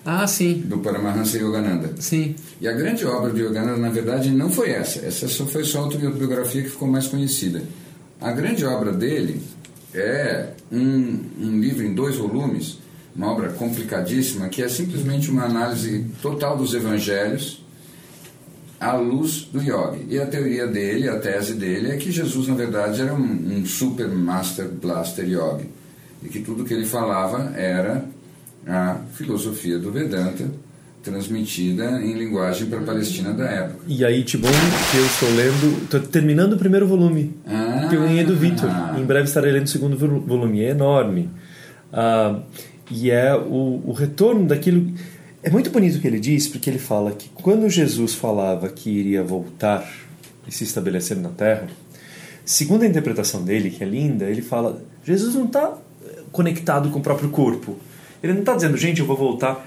Ah, 0.10 0.26
sim. 0.26 0.64
do 0.66 0.78
Paramahansa 0.78 1.38
Yogananda. 1.38 1.93
Sim. 1.99 2.34
E 2.62 2.68
a 2.68 2.72
grande 2.72 3.05
obra 3.05 3.30
do 3.30 3.38
Yogananda, 3.38 3.76
na 3.76 3.89
verdade, 3.89 4.32
não 4.32 4.49
foi 4.49 4.70
essa. 4.70 5.05
Essa 5.05 5.28
só 5.28 5.45
foi 5.45 5.66
só 5.66 5.80
a 5.80 5.82
autobiografia 5.82 6.64
que 6.64 6.70
ficou 6.70 6.88
mais 6.88 7.08
conhecida. 7.08 7.62
A 8.22 8.32
grande 8.32 8.64
obra 8.64 8.93
dele 8.93 9.41
é 9.93 10.51
um, 10.72 11.20
um 11.41 11.60
livro 11.60 11.86
em 11.86 11.93
dois 11.93 12.16
volumes, 12.16 12.78
uma 13.14 13.30
obra 13.30 13.49
complicadíssima, 13.49 14.47
que 14.47 14.64
é 14.64 14.70
simplesmente 14.70 15.30
uma 15.30 15.43
análise 15.43 16.05
total 16.22 16.55
dos 16.55 16.74
evangelhos 16.74 17.62
à 18.80 18.95
luz 18.95 19.49
do 19.51 19.62
yogi. 19.62 20.05
E 20.10 20.18
a 20.18 20.26
teoria 20.26 20.68
dele, 20.68 21.10
a 21.10 21.20
tese 21.20 21.53
dele, 21.53 21.91
é 21.91 21.97
que 21.97 22.14
Jesus, 22.14 22.47
na 22.47 22.55
verdade, 22.55 23.01
era 23.01 23.14
um, 23.14 23.58
um 23.58 23.66
super 23.66 24.08
master 24.08 24.70
blaster 24.70 25.28
yogi. 25.28 25.70
E 26.24 26.30
que 26.30 26.39
tudo 26.39 26.64
que 26.64 26.74
ele 26.74 26.86
falava 26.86 27.51
era 27.58 28.05
a 28.68 28.97
filosofia 29.13 29.80
do 29.80 29.91
Vedanta 29.91 30.45
transmitida 31.03 32.01
em 32.01 32.13
linguagem 32.18 32.68
para 32.68 32.80
a 32.80 32.84
Palestina 32.84 33.32
da 33.32 33.45
época. 33.45 33.80
e 33.88 34.03
aí, 34.03 34.24
Tibon, 34.24 34.49
que 34.91 34.97
eu 34.97 35.05
estou 35.05 35.30
lendo, 35.30 35.84
estou 35.84 35.99
terminando 36.01 36.53
o 36.53 36.57
primeiro 36.57 36.86
volume, 36.86 37.34
Ah. 37.47 37.88
que 37.89 37.95
eu 37.95 38.01
ganhei 38.01 38.26
do 38.26 38.36
Vitor. 38.36 38.70
Em 38.97 39.05
breve 39.05 39.26
estarei 39.28 39.51
lendo 39.53 39.65
o 39.68 39.70
segundo 39.70 39.97
vol- 39.97 40.20
volume, 40.20 40.61
é 40.63 40.72
enorme. 40.72 41.30
Ah, 41.93 42.39
e 42.91 43.09
é 43.09 43.34
o, 43.36 43.82
o 43.86 43.93
retorno 43.93 44.45
daquilo. 44.45 44.91
É 45.41 45.49
muito 45.49 45.70
bonito 45.70 45.97
o 45.97 46.01
que 46.01 46.07
ele 46.07 46.20
diz, 46.20 46.47
porque 46.49 46.70
ele 46.70 46.80
fala 46.80 47.11
que 47.11 47.30
quando 47.30 47.70
Jesus 47.70 48.13
falava 48.13 48.68
que 48.68 48.89
iria 48.89 49.24
voltar 49.24 49.89
e 50.45 50.51
se 50.51 50.65
estabelecer 50.65 51.15
na 51.15 51.30
Terra, 51.30 51.68
segundo 52.43 52.84
a 52.84 52.86
interpretação 52.88 53.43
dele, 53.45 53.70
que 53.70 53.82
é 53.82 53.88
linda, 53.88 54.26
ele 54.26 54.41
fala: 54.41 54.82
Jesus 55.05 55.36
não 55.36 55.45
está 55.45 55.74
conectado 56.34 56.89
com 56.89 56.99
o 56.99 57.01
próprio 57.01 57.30
corpo. 57.30 57.78
Ele 58.22 58.34
não 58.34 58.41
está 58.41 58.55
dizendo, 58.55 58.78
gente, 58.78 58.99
eu 58.99 59.05
vou 59.05 59.18
voltar 59.18 59.65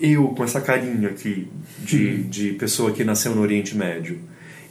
eu 0.00 0.28
com 0.28 0.42
essa 0.42 0.60
carinha 0.60 1.08
aqui 1.08 1.48
de, 1.78 2.24
de 2.24 2.52
pessoa 2.54 2.92
que 2.92 3.04
nasceu 3.04 3.34
no 3.34 3.40
Oriente 3.42 3.76
Médio. 3.76 4.18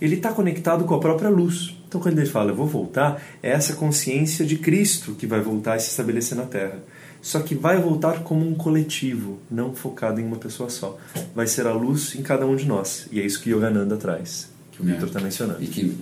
Ele 0.02 0.16
está 0.16 0.34
conectado 0.34 0.84
com 0.84 0.96
a 0.96 1.00
própria 1.00 1.30
luz. 1.30 1.78
Então, 1.88 2.02
quando 2.02 2.18
ele 2.18 2.28
fala, 2.28 2.52
eu 2.52 2.56
vou 2.56 2.68
voltar, 2.68 3.22
é 3.42 3.52
essa 3.52 3.74
consciência 3.74 4.46
de 4.46 4.58
Cristo 4.58 5.14
que 5.14 5.28
vai 5.28 5.40
voltar 5.40 5.78
e 5.78 5.80
se 5.80 5.90
estabelecer 5.90 6.38
na 6.38 6.46
Terra. 6.46 6.80
Só 7.22 7.40
que 7.40 7.54
vai 7.54 7.80
voltar 7.80 8.24
como 8.24 8.48
um 8.48 8.56
coletivo, 8.56 9.40
não 9.50 9.76
focado 9.76 10.20
em 10.20 10.26
uma 10.26 10.38
pessoa 10.38 10.70
só. 10.70 10.98
Vai 11.36 11.46
ser 11.46 11.68
a 11.68 11.74
luz 11.74 12.16
em 12.16 12.24
cada 12.24 12.46
um 12.48 12.56
de 12.56 12.66
nós. 12.66 13.08
E 13.12 13.20
é 13.20 13.26
isso 13.26 13.40
que 13.42 13.52
Yogananda 13.52 13.96
traz, 13.96 14.50
que 14.72 14.82
o 14.82 14.86
É. 14.86 14.92
Victor 14.92 15.08
está 15.08 15.20
mencionando. 15.20 15.64
E 15.64 15.68
que, 15.68 15.96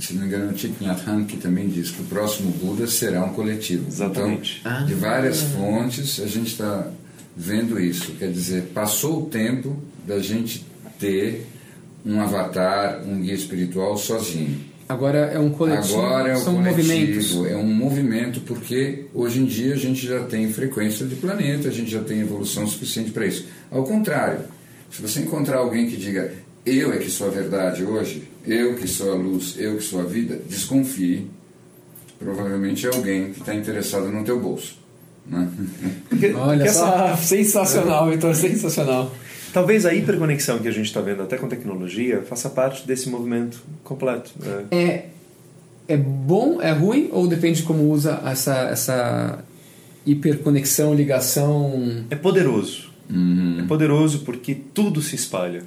se 0.00 0.14
não 0.14 0.22
me 0.22 0.28
engano, 0.28 0.50
o 0.50 0.54
Thich 0.54 0.74
Nhat 0.80 1.02
Hanh 1.08 1.24
que 1.24 1.36
também 1.36 1.68
diz 1.68 1.90
que 1.90 2.02
o 2.02 2.04
próximo 2.04 2.50
Buda 2.52 2.86
será 2.86 3.24
um 3.24 3.32
coletivo. 3.32 3.86
Exatamente. 3.88 4.60
Então, 4.60 4.86
de 4.86 4.94
várias 4.94 5.42
fontes, 5.42 6.20
a 6.20 6.26
gente 6.26 6.48
está 6.48 6.88
vendo 7.36 7.78
isso. 7.78 8.12
Quer 8.12 8.30
dizer, 8.30 8.64
passou 8.74 9.22
o 9.22 9.26
tempo 9.26 9.76
da 10.06 10.18
gente 10.18 10.66
ter 10.98 11.46
um 12.04 12.20
avatar, 12.20 13.02
um 13.06 13.20
guia 13.20 13.34
espiritual 13.34 13.96
sozinho. 13.96 14.70
Agora 14.88 15.18
é 15.18 15.38
um 15.38 15.50
coletivo, 15.50 16.00
Agora 16.00 16.30
é 16.30 16.36
um 16.36 16.40
são 16.40 16.54
coletivo, 16.56 16.88
movimentos. 16.88 17.46
é 17.46 17.56
um 17.56 17.72
movimento 17.72 18.40
porque 18.40 19.06
hoje 19.14 19.38
em 19.40 19.44
dia 19.44 19.74
a 19.74 19.76
gente 19.76 20.04
já 20.04 20.24
tem 20.24 20.52
frequência 20.52 21.06
de 21.06 21.14
planeta, 21.14 21.68
a 21.68 21.70
gente 21.70 21.90
já 21.90 22.02
tem 22.02 22.20
evolução 22.20 22.66
suficiente 22.66 23.12
para 23.12 23.24
isso. 23.24 23.46
Ao 23.70 23.84
contrário, 23.84 24.40
se 24.90 25.00
você 25.00 25.20
encontrar 25.20 25.58
alguém 25.58 25.88
que 25.88 25.96
diga 25.96 26.32
eu 26.64 26.92
é 26.92 26.98
que 26.98 27.10
sou 27.10 27.28
a 27.28 27.30
verdade 27.30 27.84
hoje, 27.84 28.28
eu 28.46 28.74
que 28.74 28.86
sou 28.86 29.12
a 29.12 29.14
luz, 29.14 29.56
eu 29.58 29.76
que 29.76 29.82
sou 29.82 30.00
a 30.00 30.04
vida, 30.04 30.40
desconfie. 30.48 31.26
Provavelmente 32.18 32.86
é 32.86 32.94
alguém 32.94 33.32
que 33.32 33.40
está 33.40 33.54
interessado 33.54 34.08
no 34.08 34.22
teu 34.24 34.38
bolso. 34.38 34.78
Né? 35.26 35.48
Olha 36.36 36.70
só, 36.70 37.16
sensacional, 37.16 38.10
Vitor, 38.10 38.34
sensacional. 38.34 39.10
Talvez 39.52 39.84
a 39.84 39.94
hiperconexão 39.94 40.58
que 40.58 40.68
a 40.68 40.70
gente 40.70 40.86
está 40.86 41.00
vendo 41.00 41.22
até 41.22 41.36
com 41.36 41.48
tecnologia 41.48 42.22
faça 42.22 42.48
parte 42.50 42.86
desse 42.86 43.08
movimento 43.08 43.62
completo. 43.82 44.30
É. 44.70 44.76
É, 44.76 45.08
é 45.88 45.96
bom, 45.96 46.60
é 46.60 46.72
ruim 46.72 47.08
ou 47.10 47.26
depende 47.26 47.60
de 47.60 47.66
como 47.66 47.90
usa 47.90 48.20
essa, 48.24 48.54
essa 48.68 49.44
hiperconexão, 50.06 50.94
ligação? 50.94 52.04
É 52.10 52.16
poderoso. 52.16 52.90
Uhum. 53.08 53.60
É 53.60 53.66
poderoso 53.66 54.20
porque 54.20 54.54
tudo 54.54 55.02
se 55.02 55.16
espalha. 55.16 55.64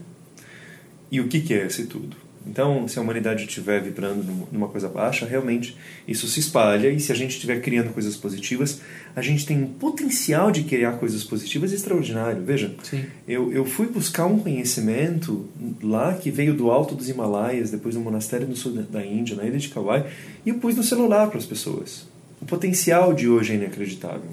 E 1.13 1.19
o 1.21 1.27
que, 1.27 1.39
que 1.41 1.53
é 1.53 1.65
esse 1.67 1.85
tudo? 1.85 2.15
Então, 2.45 2.87
se 2.89 2.99
a 2.99 3.01
humanidade 3.01 3.45
estiver 3.45 3.81
vibrando 3.81 4.21
num- 4.23 4.47
numa 4.51 4.67
coisa 4.67 4.89
baixa, 4.89 5.25
realmente 5.25 5.77
isso 6.07 6.27
se 6.27 6.39
espalha. 6.41 6.89
E 6.89 6.99
se 6.99 7.09
a 7.11 7.15
gente 7.15 7.31
estiver 7.31 7.61
criando 7.61 7.93
coisas 7.93 8.17
positivas, 8.17 8.81
a 9.15 9.21
gente 9.21 9.45
tem 9.45 9.63
um 9.63 9.67
potencial 9.67 10.51
de 10.51 10.63
criar 10.63 10.93
coisas 10.93 11.23
positivas 11.23 11.71
extraordinário. 11.71 12.41
Veja, 12.43 12.75
Sim. 12.83 13.05
eu, 13.27 13.53
eu 13.53 13.63
fui 13.63 13.87
buscar 13.87 14.25
um 14.25 14.39
conhecimento 14.39 15.45
lá 15.81 16.13
que 16.15 16.29
veio 16.31 16.53
do 16.53 16.69
alto 16.69 16.95
dos 16.95 17.07
Himalaias, 17.07 17.71
depois 17.71 17.95
do 17.95 18.01
monastério 18.01 18.45
no 18.47 18.55
sul 18.57 18.73
da- 18.73 19.05
Índia, 19.05 19.37
na 19.37 19.45
ilha 19.45 19.57
de 19.59 19.69
Kauai, 19.69 20.05
e 20.45 20.49
eu 20.49 20.55
pus 20.55 20.75
no 20.75 20.83
celular 20.83 21.29
para 21.29 21.37
as 21.37 21.45
pessoas. 21.45 22.05
O 22.41 22.45
potencial 22.45 23.13
de 23.13 23.29
hoje 23.29 23.53
é 23.53 23.55
inacreditável. 23.55 24.31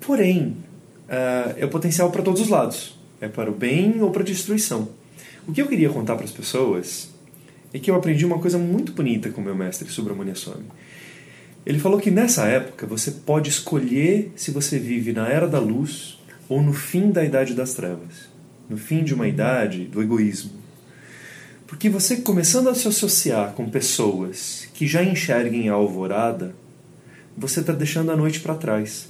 Porém, 0.00 0.56
ah, 1.08 1.54
é 1.56 1.64
o 1.64 1.68
potencial 1.68 2.10
para 2.10 2.22
todos 2.22 2.40
os 2.40 2.48
lados. 2.48 2.98
É 3.20 3.28
para 3.28 3.48
o 3.50 3.54
bem 3.54 4.00
ou 4.02 4.10
para 4.10 4.22
a 4.22 4.26
destruição. 4.26 4.88
O 5.46 5.52
que 5.52 5.60
eu 5.60 5.66
queria 5.66 5.90
contar 5.90 6.14
para 6.14 6.24
as 6.24 6.30
pessoas 6.30 7.10
é 7.74 7.78
que 7.78 7.90
eu 7.90 7.96
aprendi 7.96 8.24
uma 8.24 8.38
coisa 8.38 8.58
muito 8.58 8.92
bonita 8.92 9.28
com 9.30 9.40
meu 9.40 9.56
mestre 9.56 9.88
Subramania 9.88 10.36
Swami. 10.36 10.66
Ele 11.66 11.80
falou 11.80 11.98
que 11.98 12.12
nessa 12.12 12.46
época 12.46 12.86
você 12.86 13.10
pode 13.10 13.50
escolher 13.50 14.32
se 14.36 14.52
você 14.52 14.78
vive 14.78 15.12
na 15.12 15.28
era 15.28 15.48
da 15.48 15.58
luz 15.58 16.18
ou 16.48 16.62
no 16.62 16.72
fim 16.72 17.10
da 17.10 17.24
idade 17.24 17.54
das 17.54 17.74
trevas, 17.74 18.28
no 18.68 18.76
fim 18.76 19.02
de 19.02 19.14
uma 19.14 19.26
idade 19.26 19.84
do 19.84 20.00
egoísmo. 20.00 20.52
Porque 21.66 21.88
você 21.88 22.18
começando 22.18 22.68
a 22.68 22.74
se 22.74 22.86
associar 22.86 23.52
com 23.52 23.68
pessoas 23.68 24.68
que 24.74 24.86
já 24.86 25.02
enxerguem 25.02 25.68
a 25.68 25.72
alvorada, 25.72 26.54
você 27.36 27.60
está 27.60 27.72
deixando 27.72 28.12
a 28.12 28.16
noite 28.16 28.38
para 28.38 28.54
trás. 28.54 29.08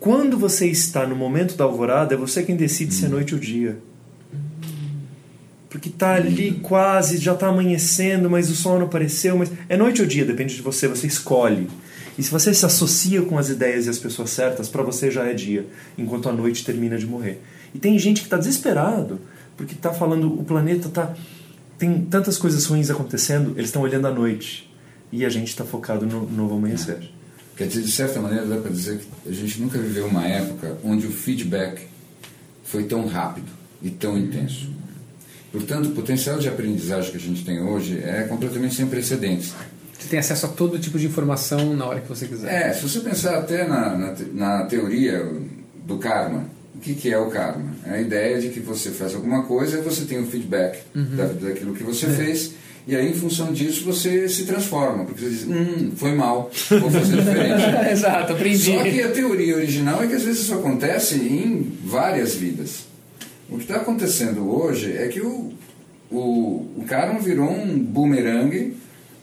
Quando 0.00 0.36
você 0.36 0.66
está 0.66 1.06
no 1.06 1.14
momento 1.14 1.56
da 1.56 1.64
alvorada, 1.64 2.14
é 2.14 2.16
você 2.16 2.42
quem 2.42 2.56
decide 2.56 2.94
se 2.94 3.04
é 3.04 3.08
noite 3.08 3.34
ou 3.34 3.40
dia. 3.40 3.78
Porque 5.72 5.88
está 5.88 6.16
ali 6.16 6.60
quase, 6.62 7.16
já 7.16 7.32
está 7.32 7.46
amanhecendo, 7.48 8.28
mas 8.28 8.50
o 8.50 8.54
sol 8.54 8.78
não 8.78 8.84
apareceu. 8.84 9.38
Mas 9.38 9.50
é 9.70 9.76
noite 9.76 10.02
ou 10.02 10.06
dia, 10.06 10.22
depende 10.22 10.54
de 10.54 10.60
você, 10.60 10.86
você 10.86 11.06
escolhe. 11.06 11.66
E 12.18 12.22
se 12.22 12.30
você 12.30 12.52
se 12.52 12.66
associa 12.66 13.22
com 13.22 13.38
as 13.38 13.48
ideias 13.48 13.86
e 13.86 13.88
as 13.88 13.98
pessoas 13.98 14.28
certas, 14.28 14.68
para 14.68 14.82
você 14.82 15.10
já 15.10 15.24
é 15.24 15.32
dia, 15.32 15.66
enquanto 15.96 16.28
a 16.28 16.32
noite 16.32 16.62
termina 16.62 16.98
de 16.98 17.06
morrer. 17.06 17.40
E 17.74 17.78
tem 17.78 17.98
gente 17.98 18.20
que 18.20 18.26
está 18.26 18.36
desesperado 18.36 19.18
porque 19.56 19.74
está 19.74 19.92
falando 19.94 20.38
o 20.38 20.44
planeta 20.44 20.88
tá 20.88 21.14
tem 21.78 22.04
tantas 22.04 22.36
coisas 22.36 22.66
ruins 22.66 22.90
acontecendo, 22.90 23.52
eles 23.56 23.70
estão 23.70 23.82
olhando 23.82 24.06
à 24.06 24.10
noite 24.10 24.70
e 25.10 25.24
a 25.24 25.28
gente 25.28 25.48
está 25.48 25.64
focado 25.64 26.06
no 26.06 26.30
novo 26.30 26.54
amanhecer. 26.54 27.10
Quer 27.56 27.66
dizer, 27.66 27.82
de 27.82 27.90
certa 27.90 28.20
maneira, 28.20 28.46
dá 28.46 28.56
para 28.58 28.70
dizer 28.70 28.98
que 28.98 29.28
a 29.28 29.32
gente 29.32 29.60
nunca 29.60 29.78
viveu 29.78 30.06
uma 30.06 30.24
época 30.24 30.78
onde 30.84 31.06
o 31.06 31.10
feedback 31.10 31.82
foi 32.62 32.84
tão 32.84 33.06
rápido 33.06 33.48
e 33.82 33.90
tão 33.90 34.16
intenso. 34.18 34.70
Portanto, 35.52 35.86
o 35.86 35.90
potencial 35.90 36.38
de 36.38 36.48
aprendizagem 36.48 37.10
que 37.10 37.16
a 37.18 37.20
gente 37.20 37.44
tem 37.44 37.60
hoje 37.60 38.02
é 38.02 38.22
completamente 38.22 38.74
sem 38.74 38.86
precedentes. 38.86 39.52
Você 39.98 40.08
tem 40.08 40.18
acesso 40.18 40.46
a 40.46 40.48
todo 40.48 40.78
tipo 40.78 40.98
de 40.98 41.06
informação 41.06 41.76
na 41.76 41.84
hora 41.84 42.00
que 42.00 42.08
você 42.08 42.26
quiser. 42.26 42.70
É, 42.70 42.72
se 42.72 42.82
você 42.82 43.00
pensar 43.00 43.38
até 43.38 43.68
na, 43.68 43.96
na, 43.96 44.14
na 44.32 44.64
teoria 44.64 45.30
do 45.86 45.98
karma, 45.98 46.46
o 46.74 46.78
que, 46.80 46.94
que 46.94 47.12
é 47.12 47.18
o 47.18 47.28
karma? 47.28 47.70
É 47.86 47.96
a 47.96 48.00
ideia 48.00 48.40
de 48.40 48.48
que 48.48 48.58
você 48.58 48.90
faz 48.90 49.14
alguma 49.14 49.44
coisa 49.44 49.78
e 49.78 49.82
você 49.82 50.04
tem 50.04 50.18
o 50.18 50.22
um 50.22 50.26
feedback 50.26 50.82
uhum. 50.94 51.16
da, 51.16 51.26
daquilo 51.26 51.74
que 51.74 51.84
você 51.84 52.06
é. 52.06 52.10
fez 52.10 52.54
e 52.86 52.96
aí, 52.96 53.10
em 53.10 53.14
função 53.14 53.52
disso, 53.52 53.84
você 53.84 54.28
se 54.28 54.44
transforma, 54.44 55.04
porque 55.04 55.20
você 55.20 55.30
diz, 55.30 55.46
hum, 55.46 55.92
foi 55.94 56.12
mal, 56.14 56.50
vou 56.68 56.90
fazer 56.90 57.16
diferente. 57.16 57.62
Exato, 57.92 58.32
aprendi. 58.32 58.72
Só 58.72 58.82
que 58.82 59.02
a 59.02 59.10
teoria 59.10 59.56
original 59.56 60.02
é 60.02 60.08
que 60.08 60.14
às 60.14 60.22
vezes 60.22 60.42
isso 60.42 60.54
acontece 60.54 61.14
em 61.14 61.72
várias 61.84 62.34
vidas. 62.34 62.86
O 63.52 63.58
que 63.58 63.64
está 63.64 63.76
acontecendo 63.76 64.50
hoje 64.50 64.96
é 64.96 65.08
que 65.08 65.20
o, 65.20 65.52
o, 66.10 66.66
o 66.78 66.84
karma 66.88 67.20
virou 67.20 67.50
um 67.50 67.78
boomerang 67.78 68.74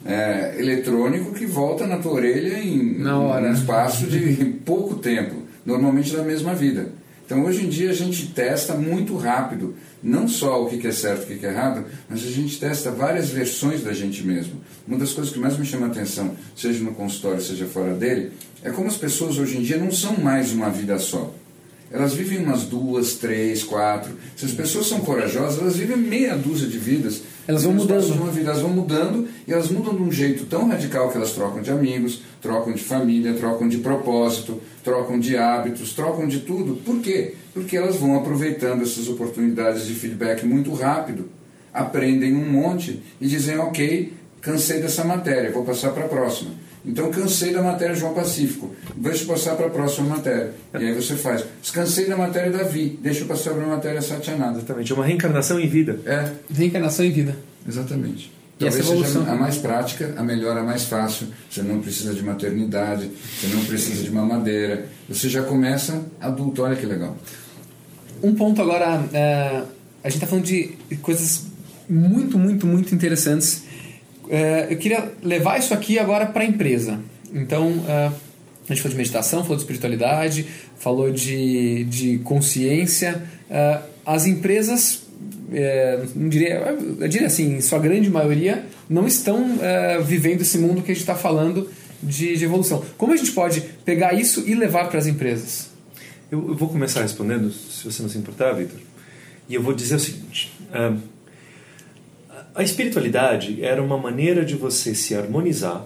é, 0.05 0.55
eletrônico 0.59 1.33
que 1.33 1.47
volta 1.47 1.87
na 1.87 1.97
tua 1.97 2.13
orelha 2.13 2.59
em 2.59 2.99
na 2.99 3.19
hora. 3.19 3.49
um 3.49 3.53
espaço 3.53 4.05
de 4.05 4.45
pouco 4.63 4.97
tempo, 4.97 5.35
normalmente 5.65 6.15
na 6.15 6.21
mesma 6.21 6.53
vida. 6.53 6.91
Então 7.25 7.43
hoje 7.43 7.65
em 7.65 7.69
dia 7.69 7.89
a 7.89 7.93
gente 7.93 8.27
testa 8.27 8.75
muito 8.75 9.17
rápido, 9.17 9.73
não 10.01 10.27
só 10.27 10.63
o 10.63 10.69
que 10.69 10.87
é 10.87 10.91
certo 10.91 11.31
e 11.31 11.35
o 11.35 11.39
que 11.39 11.45
é 11.47 11.49
errado, 11.49 11.85
mas 12.07 12.23
a 12.23 12.29
gente 12.29 12.59
testa 12.59 12.91
várias 12.91 13.31
versões 13.31 13.83
da 13.83 13.93
gente 13.93 14.23
mesmo. 14.23 14.61
Uma 14.87 14.99
das 14.99 15.11
coisas 15.11 15.33
que 15.33 15.39
mais 15.39 15.57
me 15.57 15.65
chama 15.65 15.87
a 15.87 15.89
atenção, 15.89 16.35
seja 16.55 16.83
no 16.83 16.91
consultório, 16.91 17.41
seja 17.41 17.65
fora 17.65 17.95
dele, 17.95 18.31
é 18.63 18.69
como 18.69 18.87
as 18.87 18.97
pessoas 18.97 19.39
hoje 19.39 19.57
em 19.57 19.61
dia 19.63 19.77
não 19.77 19.91
são 19.91 20.17
mais 20.17 20.51
uma 20.51 20.69
vida 20.69 20.99
só. 20.99 21.33
Elas 21.91 22.13
vivem 22.13 22.37
umas 22.39 22.63
duas, 22.63 23.15
três, 23.15 23.63
quatro. 23.63 24.13
Se 24.35 24.45
as 24.45 24.51
pessoas 24.51 24.87
são 24.87 24.99
corajosas, 24.99 25.59
elas 25.59 25.75
vivem 25.75 25.97
meia 25.97 26.35
dúzia 26.35 26.67
de 26.67 26.77
vidas. 26.77 27.23
Elas 27.47 27.63
vão 27.63 27.73
mudando. 27.73 28.13
Uma 28.13 28.31
vida, 28.31 28.51
elas 28.51 28.61
vão 28.61 28.69
mudando 28.69 29.27
e 29.47 29.51
elas 29.51 29.69
mudam 29.71 29.95
de 29.95 30.03
um 30.03 30.11
jeito 30.11 30.45
tão 30.45 30.67
radical 30.67 31.09
que 31.09 31.17
elas 31.17 31.31
trocam 31.31 31.61
de 31.63 31.71
amigos, 31.71 32.21
trocam 32.39 32.73
de 32.73 32.83
família, 32.83 33.33
trocam 33.33 33.67
de 33.67 33.79
propósito, 33.79 34.61
trocam 34.83 35.19
de 35.19 35.35
hábitos, 35.35 35.93
trocam 35.93 36.27
de 36.27 36.41
tudo. 36.41 36.75
Por 36.75 37.01
quê? 37.01 37.33
Porque 37.53 37.75
elas 37.75 37.95
vão 37.95 38.15
aproveitando 38.15 38.83
essas 38.83 39.07
oportunidades 39.07 39.87
de 39.87 39.95
feedback 39.95 40.45
muito 40.45 40.71
rápido, 40.73 41.27
aprendem 41.73 42.35
um 42.35 42.51
monte 42.51 43.01
e 43.19 43.27
dizem: 43.27 43.57
ok, 43.57 44.13
cansei 44.41 44.79
dessa 44.79 45.03
matéria, 45.03 45.51
vou 45.51 45.63
passar 45.63 45.91
para 45.91 46.05
a 46.05 46.09
próxima. 46.09 46.51
Então 46.85 47.11
cansei 47.11 47.51
da 47.51 47.61
matéria 47.61 47.93
João 47.93 48.13
Pacífico, 48.13 48.73
deixa 48.95 49.23
eu 49.23 49.27
passar 49.27 49.55
para 49.55 49.67
a 49.67 49.69
próxima 49.69 50.15
matéria. 50.15 50.53
E 50.73 50.77
aí 50.77 50.93
você 50.93 51.15
faz, 51.15 51.43
cansei 51.73 52.07
da 52.07 52.15
matéria 52.15 52.51
Davi, 52.51 52.97
deixa 53.01 53.21
eu 53.21 53.27
passar 53.27 53.53
para 53.53 53.63
a 53.63 53.67
matéria 53.67 54.01
Satyanada. 54.01 54.57
Exatamente, 54.57 54.91
é 54.91 54.95
uma 54.95 55.05
reencarnação 55.05 55.59
em 55.59 55.67
vida. 55.67 55.99
É. 56.05 56.31
Reencarnação 56.53 57.05
em 57.05 57.11
vida. 57.11 57.35
Exatamente. 57.67 58.31
E 58.59 58.65
Talvez 58.65 58.85
seja 58.85 59.19
a 59.19 59.35
mais 59.35 59.57
prática, 59.57 60.13
a 60.17 60.23
melhor, 60.23 60.57
a 60.57 60.63
mais 60.63 60.83
fácil. 60.83 61.27
Você 61.49 61.61
não 61.61 61.79
precisa 61.79 62.13
de 62.13 62.21
maternidade, 62.21 63.09
você 63.39 63.47
não 63.55 63.63
precisa 63.63 64.03
de 64.03 64.11
mamadeira. 64.11 64.85
Você 65.07 65.29
já 65.29 65.43
começa 65.43 66.03
adulto, 66.19 66.61
olha 66.63 66.75
que 66.75 66.85
legal. 66.85 67.15
Um 68.21 68.35
ponto 68.35 68.61
agora, 68.61 69.01
é, 69.13 69.63
a 70.03 70.09
gente 70.09 70.15
está 70.15 70.27
falando 70.27 70.43
de 70.43 70.75
coisas 71.01 71.45
muito, 71.89 72.37
muito, 72.37 72.67
muito 72.67 72.93
interessantes 72.93 73.63
eu 74.69 74.77
queria 74.77 75.11
levar 75.23 75.57
isso 75.57 75.73
aqui 75.73 75.97
agora 75.97 76.25
para 76.25 76.43
a 76.43 76.45
empresa. 76.45 76.99
Então, 77.33 77.83
é, 77.87 78.07
a 78.07 78.73
gente 78.73 78.81
falou 78.81 78.91
de 78.91 78.97
meditação, 78.97 79.41
falou 79.41 79.55
de 79.55 79.63
espiritualidade, 79.63 80.45
falou 80.77 81.11
de, 81.11 81.83
de 81.85 82.19
consciência. 82.19 83.23
É, 83.49 83.79
as 84.05 84.25
empresas, 84.25 85.03
não 86.15 86.29
diria, 86.29 86.77
eu 86.99 87.07
diria 87.07 87.27
assim, 87.27 87.57
em 87.57 87.61
sua 87.61 87.79
grande 87.79 88.09
maioria, 88.09 88.65
não 88.89 89.07
estão 89.07 89.59
vivendo 90.03 90.41
esse 90.41 90.57
mundo 90.57 90.81
que 90.81 90.91
a 90.91 90.93
gente 90.93 91.03
está 91.03 91.15
falando 91.15 91.69
de, 92.01 92.35
de, 92.35 92.45
evolução. 92.45 92.83
Como 92.97 93.13
a 93.13 93.17
gente 93.17 93.31
pode 93.31 93.61
pegar 93.85 94.13
isso 94.13 94.43
e 94.47 94.55
levar 94.55 94.89
para 94.89 94.97
as 94.97 95.05
empresas? 95.05 95.69
Eu, 96.31 96.49
eu, 96.49 96.55
vou 96.55 96.69
começar 96.69 97.01
respondendo, 97.01 97.51
se 97.51 97.83
você 97.83 98.01
não 98.01 98.09
se 98.09 98.17
importar, 98.17 98.53
Victor. 98.53 98.79
E 99.47 99.55
eu 99.55 99.61
vou 99.61 99.73
dizer 99.73 99.95
o 99.95 99.99
seguinte. 99.99 100.51
A 102.53 102.63
espiritualidade 102.63 103.63
era 103.63 103.81
uma 103.81 103.97
maneira 103.97 104.43
de 104.43 104.55
você 104.55 104.95
se 104.95 105.15
harmonizar 105.15 105.85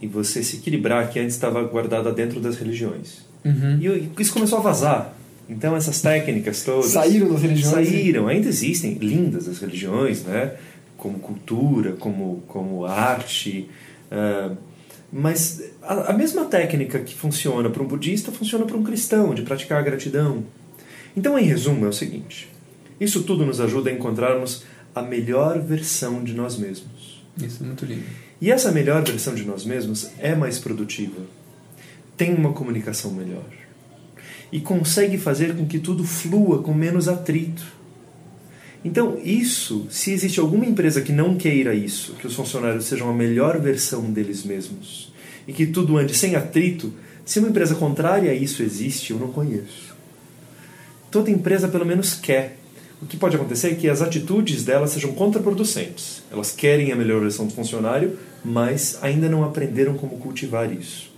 e 0.00 0.06
você 0.06 0.42
se 0.42 0.56
equilibrar 0.56 1.10
que 1.10 1.18
antes 1.18 1.34
estava 1.34 1.62
guardada 1.62 2.12
dentro 2.12 2.40
das 2.40 2.56
religiões. 2.56 3.26
Uhum. 3.44 3.78
E 3.80 4.22
isso 4.22 4.32
começou 4.32 4.58
a 4.58 4.62
vazar. 4.62 5.14
Então 5.48 5.76
essas 5.76 6.00
técnicas 6.00 6.62
todas 6.64 6.86
saíram 6.86 7.32
das 7.32 7.42
religiões. 7.42 7.88
Saíram, 7.88 8.28
ainda 8.28 8.48
existem 8.48 8.94
lindas 8.94 9.48
as 9.48 9.58
religiões, 9.58 10.22
né? 10.24 10.54
Como 10.96 11.18
cultura, 11.18 11.92
como 11.92 12.42
como 12.48 12.84
arte. 12.84 13.68
Uh, 14.10 14.56
mas 15.12 15.62
a, 15.82 16.10
a, 16.10 16.12
mesma 16.12 16.44
técnica 16.46 16.98
que 16.98 17.14
funciona 17.14 17.70
para 17.70 17.82
um 17.82 17.86
budista 17.86 18.32
funciona 18.32 18.64
para 18.64 18.76
um 18.76 18.82
cristão 18.82 19.34
de 19.34 19.42
praticar 19.42 19.78
a 19.78 19.82
gratidão. 19.82 20.42
Então, 21.16 21.38
em 21.38 21.44
resumo, 21.44 21.86
é 21.86 21.88
o 21.88 21.92
seguinte: 21.92 22.48
isso 23.00 23.22
tudo 23.22 23.46
nos 23.46 23.60
ajuda 23.60 23.88
a 23.88 23.92
encontrarmos 23.92 24.64
a 24.96 25.02
melhor 25.02 25.60
versão 25.60 26.24
de 26.24 26.32
nós 26.32 26.56
mesmos. 26.56 27.22
Isso 27.36 27.62
é 27.62 27.66
muito 27.66 27.84
lindo. 27.84 28.06
E 28.40 28.50
essa 28.50 28.72
melhor 28.72 29.04
versão 29.04 29.34
de 29.34 29.44
nós 29.44 29.62
mesmos 29.66 30.08
é 30.18 30.34
mais 30.34 30.58
produtiva, 30.58 31.20
tem 32.16 32.34
uma 32.34 32.54
comunicação 32.54 33.12
melhor 33.12 33.44
e 34.50 34.58
consegue 34.58 35.18
fazer 35.18 35.54
com 35.54 35.66
que 35.66 35.78
tudo 35.78 36.02
flua 36.02 36.62
com 36.62 36.72
menos 36.72 37.08
atrito. 37.08 37.62
Então, 38.82 39.18
isso, 39.22 39.86
se 39.90 40.12
existe 40.12 40.40
alguma 40.40 40.64
empresa 40.64 41.02
que 41.02 41.12
não 41.12 41.36
queira 41.36 41.74
isso, 41.74 42.14
que 42.14 42.26
os 42.26 42.34
funcionários 42.34 42.86
sejam 42.86 43.10
a 43.10 43.12
melhor 43.12 43.60
versão 43.60 44.10
deles 44.10 44.44
mesmos 44.44 45.12
e 45.46 45.52
que 45.52 45.66
tudo 45.66 45.98
ande 45.98 46.14
sem 46.14 46.36
atrito, 46.36 46.92
se 47.24 47.38
uma 47.38 47.48
empresa 47.48 47.74
contrária 47.74 48.30
a 48.30 48.34
isso 48.34 48.62
existe, 48.62 49.10
eu 49.10 49.18
não 49.18 49.30
conheço. 49.30 49.94
Toda 51.10 51.30
empresa, 51.30 51.68
pelo 51.68 51.84
menos, 51.84 52.14
quer 52.14 52.56
o 53.00 53.06
que 53.06 53.16
pode 53.16 53.36
acontecer 53.36 53.72
é 53.72 53.74
que 53.74 53.88
as 53.88 54.00
atitudes 54.00 54.64
delas 54.64 54.90
sejam 54.90 55.12
contraproducentes. 55.12 56.22
Elas 56.30 56.52
querem 56.52 56.92
a 56.92 56.96
melhor 56.96 57.20
versão 57.20 57.46
do 57.46 57.52
funcionário, 57.52 58.18
mas 58.44 58.98
ainda 59.02 59.28
não 59.28 59.44
aprenderam 59.44 59.94
como 59.94 60.18
cultivar 60.18 60.72
isso. 60.72 61.14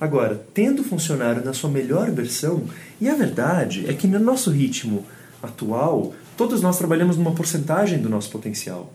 Agora, 0.00 0.44
tendo 0.54 0.82
o 0.82 0.84
funcionário 0.84 1.44
na 1.44 1.52
sua 1.52 1.70
melhor 1.70 2.10
versão, 2.10 2.64
e 3.00 3.08
a 3.08 3.14
verdade 3.14 3.86
é 3.88 3.92
que 3.92 4.06
no 4.06 4.18
nosso 4.18 4.50
ritmo 4.50 5.04
atual, 5.42 6.14
todos 6.36 6.62
nós 6.62 6.78
trabalhamos 6.78 7.16
numa 7.16 7.32
porcentagem 7.32 7.98
do 8.00 8.08
nosso 8.08 8.30
potencial. 8.30 8.92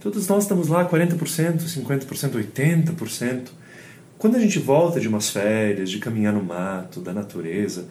Todos 0.00 0.28
nós 0.28 0.44
estamos 0.44 0.68
lá 0.68 0.88
40%, 0.88 1.62
50%, 1.62 2.52
80%. 2.54 3.48
Quando 4.18 4.36
a 4.36 4.38
gente 4.38 4.58
volta 4.58 5.00
de 5.00 5.08
umas 5.08 5.30
férias, 5.30 5.90
de 5.90 5.98
caminhar 5.98 6.32
no 6.32 6.42
mato, 6.42 7.00
da 7.00 7.12
natureza, 7.12 7.86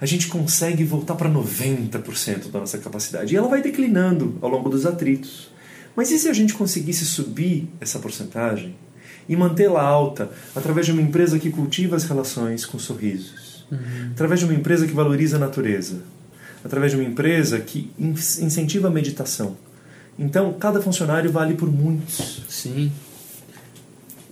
a 0.00 0.06
gente 0.06 0.28
consegue 0.28 0.82
voltar 0.82 1.14
para 1.14 1.28
90% 1.28 2.50
da 2.50 2.60
nossa 2.60 2.78
capacidade. 2.78 3.34
E 3.34 3.36
ela 3.36 3.48
vai 3.48 3.60
declinando 3.60 4.38
ao 4.40 4.48
longo 4.48 4.70
dos 4.70 4.86
atritos. 4.86 5.50
Mas 5.94 6.10
e 6.10 6.18
se 6.18 6.28
a 6.28 6.32
gente 6.32 6.54
conseguisse 6.54 7.04
subir 7.04 7.68
essa 7.80 7.98
porcentagem 7.98 8.74
e 9.28 9.36
mantê-la 9.36 9.82
alta 9.82 10.30
através 10.56 10.86
de 10.86 10.92
uma 10.92 11.02
empresa 11.02 11.38
que 11.38 11.50
cultiva 11.50 11.96
as 11.96 12.04
relações 12.04 12.64
com 12.64 12.78
sorrisos, 12.78 13.66
uhum. 13.70 14.10
através 14.12 14.40
de 14.40 14.46
uma 14.46 14.54
empresa 14.54 14.86
que 14.86 14.94
valoriza 14.94 15.36
a 15.36 15.40
natureza, 15.40 16.02
através 16.64 16.92
de 16.92 16.98
uma 16.98 17.06
empresa 17.06 17.60
que 17.60 17.90
incentiva 17.98 18.88
a 18.88 18.90
meditação? 18.90 19.56
Então, 20.18 20.54
cada 20.54 20.80
funcionário 20.80 21.30
vale 21.30 21.54
por 21.54 21.70
muitos. 21.70 22.42
Sim. 22.48 22.90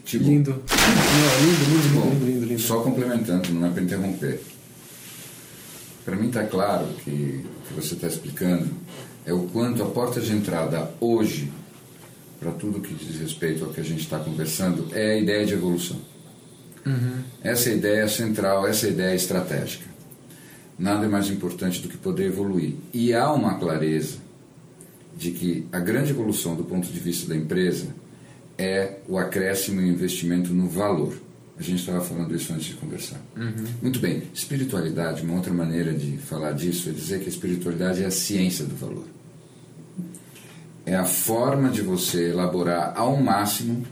Tipo, 0.05 0.25
lindo. 0.25 0.51
Não, 0.51 1.47
lindo, 1.47 1.65
lindo, 1.71 1.89
Bom, 1.95 2.11
lindo, 2.11 2.25
lindo, 2.25 2.47
lindo, 2.47 2.61
Só 2.61 2.81
complementando, 2.81 3.51
não 3.53 3.67
é 3.67 3.71
para 3.71 3.83
interromper. 3.83 4.41
Para 6.09 6.17
mim 6.17 6.29
está 6.29 6.43
claro 6.45 6.87
que 7.05 7.11
o 7.11 7.69
que 7.69 7.75
você 7.75 7.93
está 7.93 8.07
explicando 8.07 8.71
é 9.27 9.33
o 9.35 9.41
quanto 9.49 9.83
a 9.83 9.87
porta 9.91 10.23
de 10.23 10.33
entrada 10.33 10.91
hoje, 10.99 11.53
para 12.41 12.51
tudo 12.51 12.81
que 12.81 12.95
diz 12.95 13.21
respeito 13.21 13.67
ao 13.67 13.71
que 13.71 13.79
a 13.79 13.85
gente 13.85 14.01
está 14.01 14.19
conversando, 14.19 14.89
é 14.95 15.13
a 15.13 15.19
ideia 15.19 15.45
de 15.45 15.53
evolução. 15.53 15.99
Uhum. 16.87 17.23
Essa 17.45 17.69
é 17.69 17.73
a 17.73 17.77
ideia 17.77 18.09
central, 18.09 18.67
essa 18.67 18.87
é 18.87 18.89
a 18.89 18.93
ideia 18.93 19.15
estratégica. 19.15 19.85
Nada 20.79 21.05
é 21.05 21.09
mais 21.11 21.29
importante 21.29 21.83
do 21.83 21.91
que 21.91 21.99
poder 21.99 22.29
evoluir. 22.29 22.77
E 22.95 23.13
há 23.13 23.31
uma 23.31 23.59
clareza 23.59 24.17
de 25.15 25.33
que 25.33 25.67
a 25.71 25.79
grande 25.79 26.13
evolução 26.13 26.57
do 26.57 26.65
ponto 26.65 26.89
de 26.89 26.99
vista 26.99 27.29
da 27.29 27.37
empresa 27.37 27.89
é 28.57 29.01
o 29.07 29.19
acréscimo 29.19 29.83
e 29.83 29.85
o 29.85 29.89
investimento 29.89 30.55
no 30.55 30.71
valor. 30.71 31.28
A 31.59 31.63
gente 31.63 31.81
estava 31.81 32.01
falando 32.01 32.35
isso 32.35 32.53
antes 32.53 32.67
de 32.67 32.75
conversar. 32.75 33.21
Uhum. 33.37 33.65
Muito 33.83 33.99
bem, 33.99 34.23
espiritualidade, 34.33 35.23
uma 35.23 35.35
outra 35.35 35.53
maneira 35.53 35.93
de 35.93 36.17
falar 36.19 36.53
disso 36.53 36.89
é 36.89 36.93
dizer 36.93 37.19
que 37.19 37.27
a 37.27 37.29
espiritualidade 37.29 38.03
é 38.03 38.07
a 38.07 38.11
ciência 38.11 38.65
do 38.65 38.77
valor. 38.77 39.05
é 40.87 40.95
a 40.95 41.05
forma 41.05 41.69
de 41.69 41.83
você 41.83 42.31
elaborar 42.31 42.95
ao 42.97 43.17
máximo 43.21 43.85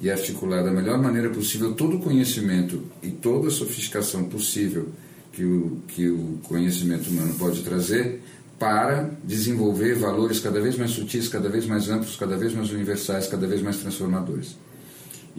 e 0.00 0.10
articular 0.10 0.62
da 0.62 0.70
melhor 0.70 0.96
maneira 0.96 1.28
possível 1.28 1.74
todo 1.74 1.96
o 1.96 2.00
conhecimento 2.00 2.84
e 3.02 3.10
toda 3.10 3.48
a 3.48 3.50
sofisticação 3.50 4.24
possível 4.24 4.88
que 5.32 5.44
o, 5.44 5.78
que 5.88 6.08
o 6.08 6.38
conhecimento 6.44 7.10
humano 7.10 7.34
pode 7.34 7.62
trazer 7.62 8.22
para 8.58 9.10
desenvolver 9.22 9.94
valores 9.94 10.40
cada 10.40 10.60
vez 10.60 10.76
mais 10.76 10.92
sutis, 10.92 11.28
cada 11.28 11.48
vez 11.48 11.66
mais 11.66 11.88
amplos, 11.90 12.16
cada 12.16 12.36
vez 12.36 12.54
mais 12.54 12.70
universais, 12.70 13.26
cada 13.26 13.46
vez 13.46 13.60
mais 13.60 13.76
transformadores. 13.76 14.56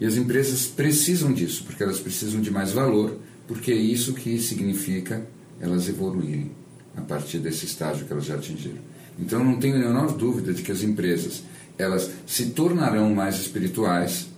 E 0.00 0.06
as 0.06 0.16
empresas 0.16 0.64
precisam 0.64 1.30
disso, 1.30 1.62
porque 1.62 1.82
elas 1.82 2.00
precisam 2.00 2.40
de 2.40 2.50
mais 2.50 2.72
valor, 2.72 3.18
porque 3.46 3.70
é 3.70 3.76
isso 3.76 4.14
que 4.14 4.38
significa 4.38 5.26
elas 5.60 5.90
evoluírem 5.90 6.52
a 6.96 7.02
partir 7.02 7.38
desse 7.38 7.66
estágio 7.66 8.06
que 8.06 8.12
elas 8.12 8.24
já 8.24 8.36
atingiram. 8.36 8.78
Então 9.18 9.44
não 9.44 9.58
tenho 9.58 9.76
a 9.76 9.78
menor 9.78 10.16
dúvida 10.16 10.54
de 10.54 10.62
que 10.62 10.72
as 10.72 10.82
empresas 10.82 11.42
elas 11.76 12.10
se 12.26 12.46
tornarão 12.46 13.14
mais 13.14 13.38
espirituais 13.40 14.28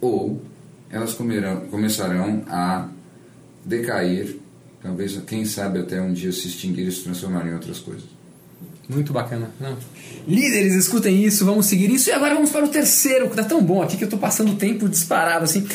ou 0.00 0.40
elas 0.88 1.12
comerão, 1.12 1.66
começarão 1.66 2.44
a 2.46 2.88
decair, 3.64 4.38
talvez, 4.80 5.20
quem 5.26 5.44
sabe 5.44 5.80
até 5.80 6.00
um 6.00 6.12
dia 6.12 6.30
se 6.30 6.46
extinguir 6.46 6.86
e 6.86 6.92
se 6.92 7.02
transformar 7.02 7.48
em 7.48 7.54
outras 7.54 7.80
coisas. 7.80 8.17
Muito 8.88 9.12
bacana. 9.12 9.50
Não. 9.60 9.76
Líderes, 10.26 10.74
escutem 10.74 11.22
isso, 11.22 11.44
vamos 11.44 11.66
seguir 11.66 11.90
isso. 11.90 12.08
E 12.08 12.12
agora 12.12 12.34
vamos 12.34 12.50
para 12.50 12.64
o 12.64 12.68
terceiro, 12.68 13.28
que 13.28 13.36
tá 13.36 13.44
tão 13.44 13.62
bom 13.62 13.82
aqui 13.82 13.96
que 13.96 14.04
eu 14.04 14.06
estou 14.06 14.18
passando 14.18 14.52
o 14.52 14.54
tempo 14.54 14.88
disparado 14.88 15.44
assim. 15.44 15.66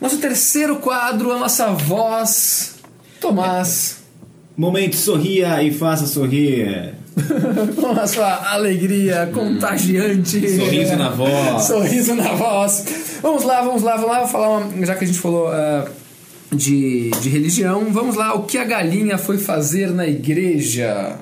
Nosso 0.00 0.18
terceiro 0.18 0.76
quadro, 0.76 1.32
a 1.32 1.38
nossa 1.38 1.68
voz. 1.68 2.76
Tomás. 3.20 3.98
Momento, 4.56 4.96
sorria 4.96 5.62
e 5.62 5.70
faça 5.70 6.06
sorrir. 6.06 6.94
Com 7.76 7.90
a 7.92 8.06
sua 8.06 8.52
alegria 8.52 9.30
contagiante. 9.32 10.56
Sorriso 10.56 10.96
na 10.96 11.10
voz. 11.10 11.62
Sorriso 11.62 12.14
na 12.14 12.32
voz. 12.34 12.84
Vamos 13.22 13.44
lá, 13.44 13.62
vamos 13.62 13.82
lá, 13.82 13.96
vamos 13.96 14.10
lá. 14.10 14.18
Vou 14.20 14.28
falar 14.28 14.58
uma, 14.58 14.86
já 14.86 14.94
que 14.94 15.04
a 15.04 15.06
gente 15.06 15.18
falou 15.18 15.48
uh, 15.48 15.90
de, 16.54 17.10
de 17.22 17.28
religião, 17.28 17.86
vamos 17.90 18.16
lá. 18.16 18.34
O 18.34 18.42
que 18.42 18.58
a 18.58 18.64
galinha 18.64 19.16
foi 19.16 19.38
fazer 19.38 19.90
na 19.90 20.06
igreja? 20.06 21.18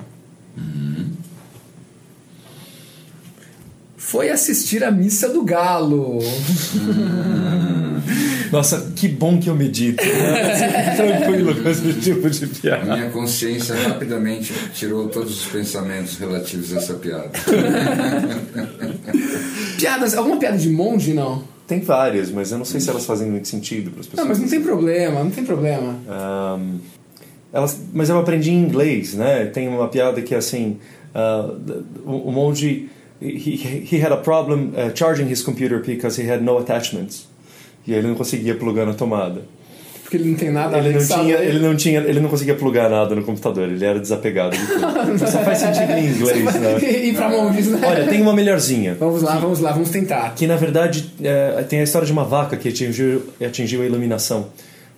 Foi 4.07 4.29
assistir 4.31 4.85
a 4.85 4.91
missa 4.91 5.31
do 5.31 5.43
galo. 5.43 6.19
Nossa, 8.53 8.93
que 8.95 9.09
bom 9.09 9.41
que 9.41 9.49
eu 9.49 9.55
medito. 9.55 10.05
Né? 10.05 10.93
Tranquilo 10.95 11.55
com 11.63 11.71
esse 11.71 11.95
tipo 11.95 12.29
de 12.29 12.45
A 12.45 12.49
piada. 12.49 12.97
minha 12.97 13.11
consciência 13.11 13.75
rapidamente 13.75 14.53
tirou 14.75 15.09
todos 15.09 15.41
os 15.41 15.47
pensamentos 15.51 16.19
relativos 16.19 16.75
a 16.75 16.77
essa 16.77 16.95
piada. 16.95 17.31
Piadas, 19.79 20.15
alguma 20.15 20.37
piada 20.37 20.59
de 20.59 20.69
monge, 20.69 21.15
não? 21.15 21.43
Tem 21.67 21.81
várias, 21.81 22.31
mas 22.31 22.53
eu 22.53 22.59
não 22.59 22.65
sei 22.67 22.81
se 22.81 22.91
elas 22.91 23.07
fazem 23.07 23.31
muito 23.31 23.49
sentido 23.49 23.91
para 23.91 24.01
as 24.01 24.07
pessoas. 24.07 24.29
Não, 24.29 24.29
mas 24.29 24.39
não 24.39 24.49
tem 24.49 24.61
problema, 24.61 25.25
não 25.25 25.31
tem 25.31 25.45
problema. 25.47 25.99
Um, 26.59 26.79
elas, 27.51 27.81
mas 27.93 28.11
eu 28.11 28.19
aprendi 28.19 28.51
em 28.51 28.63
inglês, 28.63 29.15
né? 29.15 29.47
Tem 29.47 29.67
uma 29.67 29.89
piada 29.89 30.21
que 30.21 30.35
é 30.35 30.39
assim: 30.39 30.79
uh, 31.15 31.83
o, 32.05 32.29
o 32.29 32.33
monge 32.33 32.91
he, 33.25 33.57
he 33.91 34.01
had 34.01 34.13
a 34.13 34.17
problem 34.17 34.75
uh, 34.77 34.91
charging 34.95 35.29
his 35.29 35.43
computer 35.43 35.79
because 35.81 36.17
he 36.21 36.31
had 36.31 36.43
no 36.43 36.59
attachments. 36.59 37.27
E 37.87 37.93
aí 37.93 37.99
ele 37.99 38.09
não 38.09 38.15
conseguia 38.15 38.55
plugar 38.55 38.87
na 38.87 38.95
tomada. 38.95 39.43
Porque 40.03 40.19
ele 40.19 40.29
não 40.31 40.37
tem 40.37 40.51
nada 40.51 40.77
Ele 40.79 40.93
não, 40.93 41.07
tinha, 41.07 41.39
a 41.39 41.45
ele. 41.45 41.59
não 41.59 41.77
tinha, 41.77 42.01
ele 42.01 42.21
não 42.21 42.29
conseguia 42.29 42.55
plugar 42.55 42.91
nada 42.91 43.15
no 43.15 43.25
computador, 43.25 43.69
ele 43.69 43.83
era 43.85 43.99
desapegado 43.99 44.55
de 44.55 44.67
tudo. 44.67 45.19
Só 45.27 45.39
faz 45.39 45.59
sentido 45.59 45.93
em 45.93 46.07
inglês, 46.09 46.55
né? 46.55 46.79
e 47.05 47.13
pra 47.15 47.29
monges, 47.31 47.69
né? 47.69 47.81
Olha, 47.83 48.07
tem 48.07 48.21
uma 48.21 48.35
melhorzinha. 48.35 48.97
Vamos 49.01 49.23
lá, 49.23 49.39
vamos 49.39 49.61
lá, 49.61 49.73
vamos 49.73 49.91
tentar. 49.91 50.35
Que 50.35 50.47
na 50.47 50.57
verdade 50.57 51.11
é, 51.23 51.65
tem 51.69 51.81
a 51.81 51.83
história 51.83 52.07
de 52.07 52.13
uma 52.13 52.25
vaca 52.25 52.57
que 52.57 52.69
atingiu, 52.69 53.23
atingiu 53.45 53.83
a 53.83 53.87
iluminação. 53.87 54.47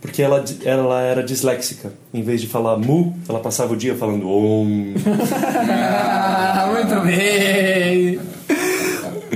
Porque 0.01 0.23
ela, 0.23 0.45
ela 0.65 1.01
era 1.01 1.23
disléxica. 1.23 1.93
Em 2.13 2.23
vez 2.23 2.41
de 2.41 2.47
falar 2.47 2.77
mu, 2.77 3.17
ela 3.29 3.41
passava 3.41 3.73
o 3.73 3.77
dia 3.77 3.95
falando 3.95 4.29
om. 4.29 4.95
Ah, 5.69 6.71
muito 6.73 7.01
bem. 7.07 8.21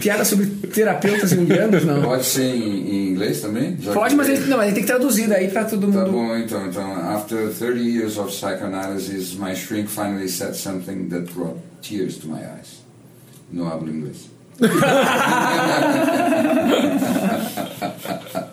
Piada 0.00 0.24
sobre 0.24 0.46
terapeutas 0.46 1.30
junguianos, 1.30 1.84
não? 1.84 2.02
Pode 2.02 2.24
ser 2.24 2.54
em, 2.54 2.88
em 2.88 3.08
inglês 3.10 3.40
também? 3.40 3.76
Já 3.80 3.92
Pode, 3.92 4.14
mas 4.14 4.28
ele, 4.28 4.46
não, 4.46 4.56
mas 4.56 4.66
ele 4.66 4.74
tem 4.74 4.84
que 4.84 4.88
traduzir 4.88 5.28
daí 5.28 5.48
pra 5.48 5.64
todo 5.64 5.88
mundo. 5.88 6.04
Tá 6.04 6.10
bom, 6.10 6.36
então, 6.36 6.66
então. 6.66 6.92
After 6.92 7.52
30 7.52 7.78
years 7.80 8.16
of 8.16 8.32
psychoanalysis, 8.32 9.34
my 9.34 9.54
shrink 9.54 9.90
finally 9.90 10.28
said 10.28 10.54
something 10.54 11.08
that 11.08 11.30
brought 11.34 11.56
tears 11.82 12.16
to 12.18 12.28
my 12.28 12.38
eyes. 12.38 12.80
Não 13.52 13.66
hablo 13.68 13.90
inglês. 13.90 14.30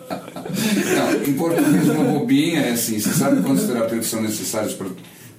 Não, 0.95 1.23
em 1.27 1.33
português, 1.33 1.89
uma 1.89 2.03
bobinha 2.03 2.61
é 2.61 2.71
assim: 2.71 2.99
você 2.99 3.09
sabe 3.09 3.41
quantos 3.41 3.65
terapeutas 3.65 4.07
são 4.07 4.21
necessários 4.21 4.77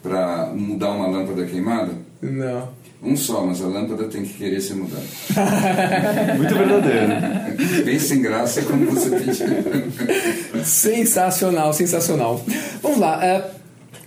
para 0.02 0.52
mudar 0.54 0.90
uma 0.90 1.06
lâmpada 1.06 1.44
queimada? 1.44 1.92
Não. 2.20 2.68
Um 3.00 3.16
só, 3.16 3.46
mas 3.46 3.62
a 3.62 3.66
lâmpada 3.66 4.04
tem 4.04 4.24
que 4.24 4.34
querer 4.34 4.60
ser 4.60 4.74
mudada. 4.74 5.02
Muito 6.36 6.54
verdadeiro. 6.54 7.84
Bem 7.84 7.98
sem 7.98 8.20
graça 8.20 8.62
como 8.62 8.86
você 8.86 9.10
pediu. 9.10 10.64
Sensacional, 10.64 11.72
sensacional. 11.72 12.44
Vamos 12.82 12.98
lá. 12.98 13.24
é, 13.24 13.50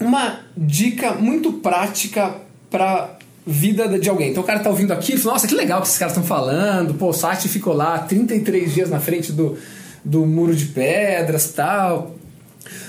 uma 0.02 0.40
dica 0.58 1.14
muito 1.14 1.54
prática 1.54 2.36
pra 2.70 3.18
vida 3.46 4.00
de 4.00 4.10
alguém. 4.10 4.32
Então 4.32 4.44
o 4.44 4.46
cara 4.46 4.60
tá 4.60 4.70
ouvindo 4.70 4.92
aqui 4.92 5.14
e 5.14 5.18
fala, 5.18 5.36
nossa, 5.36 5.48
que 5.48 5.56
legal 5.56 5.82
que 5.82 5.88
esses 5.88 5.98
caras 5.98 6.14
estão 6.14 6.28
falando. 6.28 6.94
Pô, 6.96 7.10
o 7.10 7.14
Sati 7.14 7.48
ficou 7.48 7.74
lá 7.74 8.00
33 8.00 8.74
dias 8.74 8.90
na 8.90 9.00
frente 9.00 9.32
do, 9.32 9.58
do 10.04 10.26
muro 10.26 10.56
de 10.56 10.66
pedras 10.66 11.46
e 11.46 11.54
tal. 11.54 12.16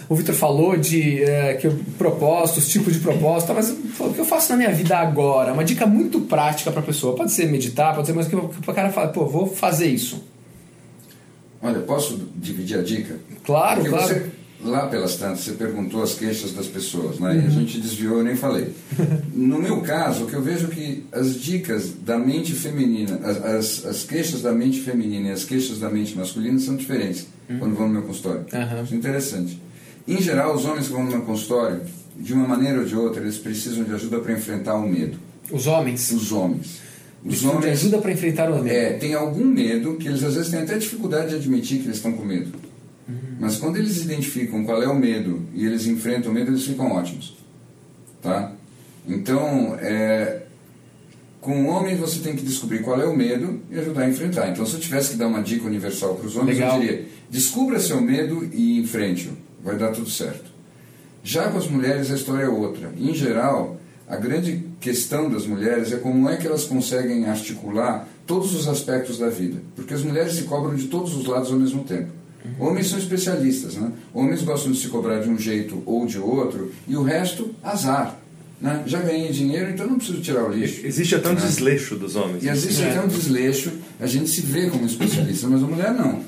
O 0.09 0.15
Vitor 0.15 0.35
falou 0.35 0.77
de 0.77 1.23
é, 1.23 1.55
que 1.55 1.67
eu 1.67 1.79
propósito, 1.97 2.59
os 2.59 2.69
tipos 2.69 2.93
de 2.93 3.01
propósito, 3.01 3.55
mas 3.55 3.71
o 3.71 4.13
que 4.13 4.19
eu 4.19 4.25
faço 4.25 4.51
na 4.53 4.59
minha 4.59 4.73
vida 4.73 4.97
agora? 4.97 5.53
Uma 5.53 5.65
dica 5.65 5.87
muito 5.87 6.21
prática 6.23 6.71
pra 6.71 6.83
pessoa. 6.83 7.17
Pode 7.17 7.33
ser 7.33 7.47
meditar, 7.51 7.95
pode 7.95 8.07
ser, 8.07 8.13
mas 8.13 8.29
que 8.29 8.37
o 8.37 8.49
cara 8.75 8.91
fala, 8.91 9.09
pô, 9.09 9.27
vou 9.27 9.47
fazer 9.47 9.87
isso. 9.87 10.23
Olha, 11.63 11.79
posso 11.81 12.29
dividir 12.37 12.79
a 12.79 12.83
dica? 12.83 13.19
Claro, 13.45 13.81
Porque 13.81 13.97
claro. 13.97 14.15
você, 14.15 14.32
lá 14.65 14.87
pelas 14.87 15.17
tantas, 15.17 15.41
você 15.41 15.53
perguntou 15.53 16.03
as 16.03 16.15
queixas 16.15 16.53
das 16.53 16.67
pessoas, 16.67 17.19
né? 17.19 17.37
E 17.37 17.47
a 17.47 17.51
gente 17.51 17.81
desviou, 17.81 18.19
eu 18.19 18.25
nem 18.25 18.37
falei. 18.37 18.69
No 19.35 19.61
meu 19.61 19.81
caso, 19.81 20.25
o 20.25 20.27
que 20.27 20.35
eu 20.35 20.43
vejo 20.43 20.67
é 20.67 20.71
que 20.71 21.07
as 21.11 21.35
dicas 21.41 21.91
da 22.05 22.19
mente 22.19 22.53
feminina, 22.53 23.19
as, 23.25 23.45
as, 23.45 23.87
as 23.87 24.05
queixas 24.05 24.43
da 24.43 24.53
mente 24.53 24.81
feminina 24.81 25.29
e 25.29 25.33
as 25.33 25.45
queixas 25.45 25.79
da 25.79 25.91
mente 25.91 26.17
masculina 26.17 26.59
são 26.59 26.77
diferentes 26.77 27.27
quando 27.59 27.75
vão 27.75 27.89
no 27.89 27.95
meu 27.95 28.03
consultório. 28.03 28.45
Aham. 28.53 28.83
Isso 28.85 28.95
é 28.95 28.97
interessante. 28.97 29.61
Em 30.07 30.21
geral, 30.21 30.55
os 30.55 30.65
homens 30.65 30.87
que 30.87 30.93
vão 30.93 31.05
no 31.05 31.11
meu 31.11 31.23
consultório, 31.23 31.81
de 32.17 32.33
uma 32.33 32.47
maneira 32.47 32.79
ou 32.81 32.85
de 32.85 32.95
outra, 32.95 33.21
eles 33.23 33.39
precisam 33.39 33.85
de 33.85 33.93
ajuda 33.93 34.21
para 34.21 34.33
enfrentar 34.33 34.75
o 34.75 34.89
medo. 34.89 35.19
Os 35.51 35.67
homens. 35.67 36.11
Os 36.13 36.31
homens. 36.33 36.81
Os 37.25 37.41
de 37.41 37.47
homens 37.47 37.73
ajuda 37.73 37.99
pra 37.99 38.13
enfrentar 38.13 38.51
o 38.51 38.63
medo. 38.63 38.69
é, 38.75 38.93
tem 38.95 39.15
algum 39.15 39.45
medo 39.45 39.95
que 39.95 40.09
eles 40.09 40.23
às 40.25 40.35
vezes 40.35 40.51
têm 40.51 40.61
até 40.61 40.77
dificuldade 40.77 41.31
de 41.31 41.37
admitir 41.37 41.79
que 41.79 41.85
eles 41.85 41.97
estão 41.97 42.13
com 42.13 42.25
medo. 42.25 42.53
Mas 43.39 43.57
quando 43.57 43.77
eles 43.77 44.03
identificam 44.03 44.65
qual 44.65 44.83
é 44.83 44.89
o 44.89 44.95
medo 44.95 45.43
e 45.55 45.67
eles 45.67 45.87
enfrentam 45.87 46.31
o 46.31 46.35
medo, 46.35 46.51
eles 46.51 46.65
ficam 46.65 46.93
ótimos. 46.93 47.37
Tá? 48.21 48.53
Então, 49.07 49.77
é, 49.81 50.43
com 51.41 51.65
o 51.65 51.67
homem 51.67 51.97
você 51.97 52.21
tem 52.21 52.37
que 52.37 52.43
descobrir 52.43 52.83
qual 52.83 53.01
é 53.01 53.05
o 53.05 53.17
medo 53.17 53.61
e 53.71 53.79
ajudar 53.79 54.03
a 54.03 54.09
enfrentar. 54.09 54.49
Então, 54.49 54.65
se 54.65 54.75
eu 54.75 54.81
tivesse 54.81 55.11
que 55.11 55.17
dar 55.17 55.27
uma 55.27 55.43
dica 55.43 55.67
universal 55.67 56.15
para 56.15 56.27
os 56.27 56.37
homens, 56.37 56.59
Legal. 56.59 56.77
eu 56.77 56.81
diria: 56.81 57.05
descubra 57.29 57.81
seu 57.81 58.01
medo 58.01 58.49
e 58.53 58.79
enfrente-o. 58.79 59.33
Vai 59.63 59.77
dar 59.77 59.91
tudo 59.91 60.09
certo. 60.09 60.51
Já 61.25 61.51
com 61.51 61.59
as 61.59 61.69
mulheres 61.69 62.11
a 62.11 62.15
história 62.15 62.45
é 62.45 62.49
outra. 62.49 62.93
Em 62.97 63.15
geral, 63.15 63.81
a 64.09 64.17
grande 64.17 64.65
questão 64.81 65.31
das 65.31 65.47
mulheres 65.47 65.93
é 65.93 65.97
como 65.97 66.29
é 66.29 66.37
que 66.37 66.47
elas 66.47 66.65
conseguem 66.65 67.27
articular 67.27 68.09
todos 68.27 68.55
os 68.55 68.69
aspectos 68.69 69.19
da 69.19 69.29
vida. 69.29 69.61
Porque 69.75 69.95
as 69.95 70.03
mulheres 70.03 70.35
se 70.35 70.43
cobram 70.45 70.75
de 70.75 70.87
todos 70.89 71.15
os 71.15 71.27
lados 71.27 71.51
ao 71.51 71.59
mesmo 71.59 71.85
tempo. 71.85 72.22
Homens 72.59 72.89
são 72.89 72.99
especialistas, 72.99 73.75
né? 73.77 73.91
Homens 74.13 74.43
gostam 74.43 74.73
de 74.73 74.79
se 74.79 74.89
cobrar 74.89 75.21
de 75.21 75.29
um 75.29 75.39
jeito 75.39 75.83
ou 75.87 76.07
de 76.07 76.19
outro 76.19 76.73
e 76.89 76.97
o 76.97 77.03
resto, 77.03 77.55
azar. 77.63 78.19
Né? 78.61 78.83
Já 78.87 79.01
ganhei 79.01 79.31
dinheiro, 79.33 79.71
então 79.71 79.87
não 79.87 79.97
preciso 79.97 80.21
tirar 80.21 80.45
o 80.45 80.53
lixo. 80.53 80.87
Existe 80.87 81.15
até 81.17 81.29
um 81.31 81.35
Né? 81.35 81.41
desleixo 81.41 81.97
dos 81.97 82.15
homens. 82.15 82.45
E 82.45 82.47
vezes 82.49 82.81
É. 82.81 82.91
até 82.91 83.01
um 83.01 83.09
desleixo, 83.09 83.73
a 84.01 84.07
gente 84.07 84.29
se 84.31 84.41
vê 84.41 84.69
como 84.71 84.87
especialista, 84.87 85.49
mas 85.49 85.63
a 85.63 85.67
mulher 85.67 85.93
não. 85.93 86.21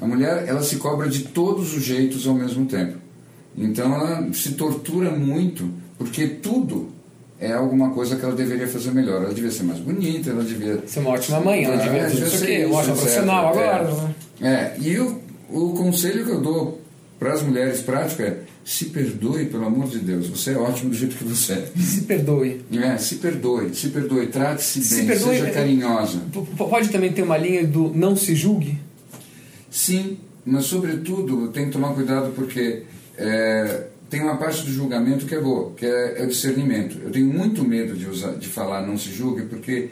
A 0.00 0.06
mulher, 0.06 0.44
ela 0.46 0.62
se 0.62 0.76
cobra 0.76 1.08
de 1.08 1.20
todos 1.24 1.74
os 1.76 1.82
jeitos 1.82 2.26
ao 2.26 2.34
mesmo 2.34 2.66
tempo. 2.66 2.98
Então 3.56 3.92
ela 3.94 4.32
se 4.32 4.52
tortura 4.52 5.10
muito, 5.10 5.68
porque 5.96 6.26
tudo 6.26 6.90
é 7.40 7.52
alguma 7.52 7.90
coisa 7.90 8.16
que 8.16 8.24
ela 8.24 8.34
deveria 8.34 8.68
fazer 8.68 8.90
melhor. 8.92 9.22
Ela 9.24 9.34
devia 9.34 9.50
ser 9.50 9.62
mais 9.64 9.80
bonita, 9.80 10.30
ela 10.30 10.44
devia... 10.44 10.82
Ser 10.86 11.00
uma 11.00 11.10
ótima 11.10 11.40
mãe, 11.40 11.64
ela 11.64 11.74
Ah, 11.74 11.78
devia 11.78 12.02
fazer 12.02 12.10
devia 12.14 12.26
isso 12.28 12.38
ser 12.38 12.44
aqui, 12.44 12.54
isso, 12.58 12.66
uma 12.68 12.78
ótima 12.78 12.92
etc. 12.94 13.02
profissional 13.02 13.44
É. 13.44 13.48
agora. 13.48 13.94
né? 13.94 14.14
É, 14.40 14.76
e 14.80 14.98
o, 14.98 15.20
o 15.50 15.70
conselho 15.74 16.24
que 16.24 16.30
eu 16.30 16.40
dou 16.40 16.80
para 17.18 17.32
as 17.32 17.42
mulheres 17.42 17.80
prático 17.80 18.22
é 18.22 18.38
se 18.64 18.86
perdoe, 18.86 19.46
pelo 19.46 19.64
amor 19.64 19.88
de 19.88 19.98
Deus. 19.98 20.26
Você 20.28 20.50
é 20.50 20.56
ótimo 20.58 20.90
do 20.90 20.96
jeito 20.96 21.16
que 21.16 21.24
você 21.24 21.54
é. 21.54 21.72
Se 21.80 22.02
perdoe. 22.02 22.60
É, 22.72 22.98
se 22.98 23.14
perdoe, 23.16 23.74
se 23.74 23.88
perdoe, 23.88 24.26
trate-se 24.26 24.82
Se 24.84 24.96
bem, 24.96 25.06
perdoe, 25.06 25.30
seja 25.36 25.46
é- 25.46 25.50
carinhosa. 25.50 26.18
P- 26.32 26.64
Pode 26.64 26.90
também 26.90 27.10
ter 27.12 27.22
uma 27.22 27.38
linha 27.38 27.66
do 27.66 27.90
não 27.94 28.14
se 28.14 28.34
julgue? 28.34 28.78
Sim, 29.70 30.18
mas 30.44 30.66
sobretudo 30.66 31.48
tem 31.48 31.66
que 31.66 31.72
tomar 31.72 31.94
cuidado 31.94 32.32
porque 32.34 32.82
é, 33.16 33.86
tem 34.10 34.20
uma 34.22 34.36
parte 34.36 34.62
do 34.64 34.70
julgamento 34.72 35.26
que 35.26 35.34
é 35.34 35.40
boa, 35.40 35.72
que 35.76 35.84
é, 35.86 36.20
é 36.20 36.24
o 36.24 36.28
discernimento. 36.28 36.98
Eu 37.02 37.10
tenho 37.10 37.26
muito 37.26 37.64
medo 37.64 37.94
de, 37.96 38.06
usar, 38.06 38.32
de 38.32 38.48
falar 38.48 38.86
não 38.86 38.96
se 38.98 39.10
julgue 39.12 39.42
porque 39.42 39.88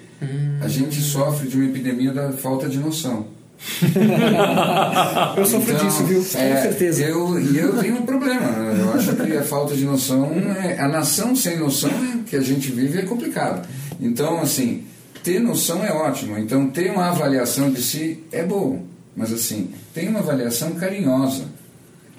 a 0.62 0.68
gente 0.68 1.00
sofre 1.00 1.48
de 1.48 1.56
uma 1.56 1.64
epidemia 1.66 2.12
da 2.12 2.32
falta 2.32 2.68
de 2.68 2.78
noção. 2.78 3.28
Eu 5.36 5.46
sofro 5.46 5.74
Então, 5.74 5.86
disso, 5.86 6.04
viu? 6.04 6.24
Com 6.24 6.38
é, 6.38 6.62
certeza. 6.62 7.02
Eu, 7.04 7.40
e 7.40 7.58
eu 7.58 7.76
tenho 7.78 7.96
um 7.96 8.02
problema. 8.06 8.46
Eu 8.78 8.92
acho 8.92 9.14
que 9.16 9.36
a 9.36 9.42
falta 9.42 9.74
de 9.74 9.84
noção, 9.84 10.30
é, 10.62 10.78
a 10.78 10.88
nação 10.88 11.34
sem 11.34 11.58
noção 11.58 11.90
que 12.26 12.36
a 12.36 12.40
gente 12.40 12.70
vive 12.70 12.98
é 12.98 13.02
complicado. 13.02 13.66
Então, 14.00 14.40
assim, 14.40 14.84
ter 15.22 15.40
noção 15.40 15.84
é 15.84 15.92
ótimo. 15.92 16.38
Então, 16.38 16.68
ter 16.68 16.90
uma 16.90 17.08
avaliação 17.08 17.70
de 17.70 17.82
si 17.82 18.22
é 18.30 18.42
bom. 18.42 18.84
Mas, 19.14 19.32
assim, 19.32 19.70
tem 19.94 20.08
uma 20.08 20.20
avaliação 20.20 20.72
carinhosa. 20.72 21.44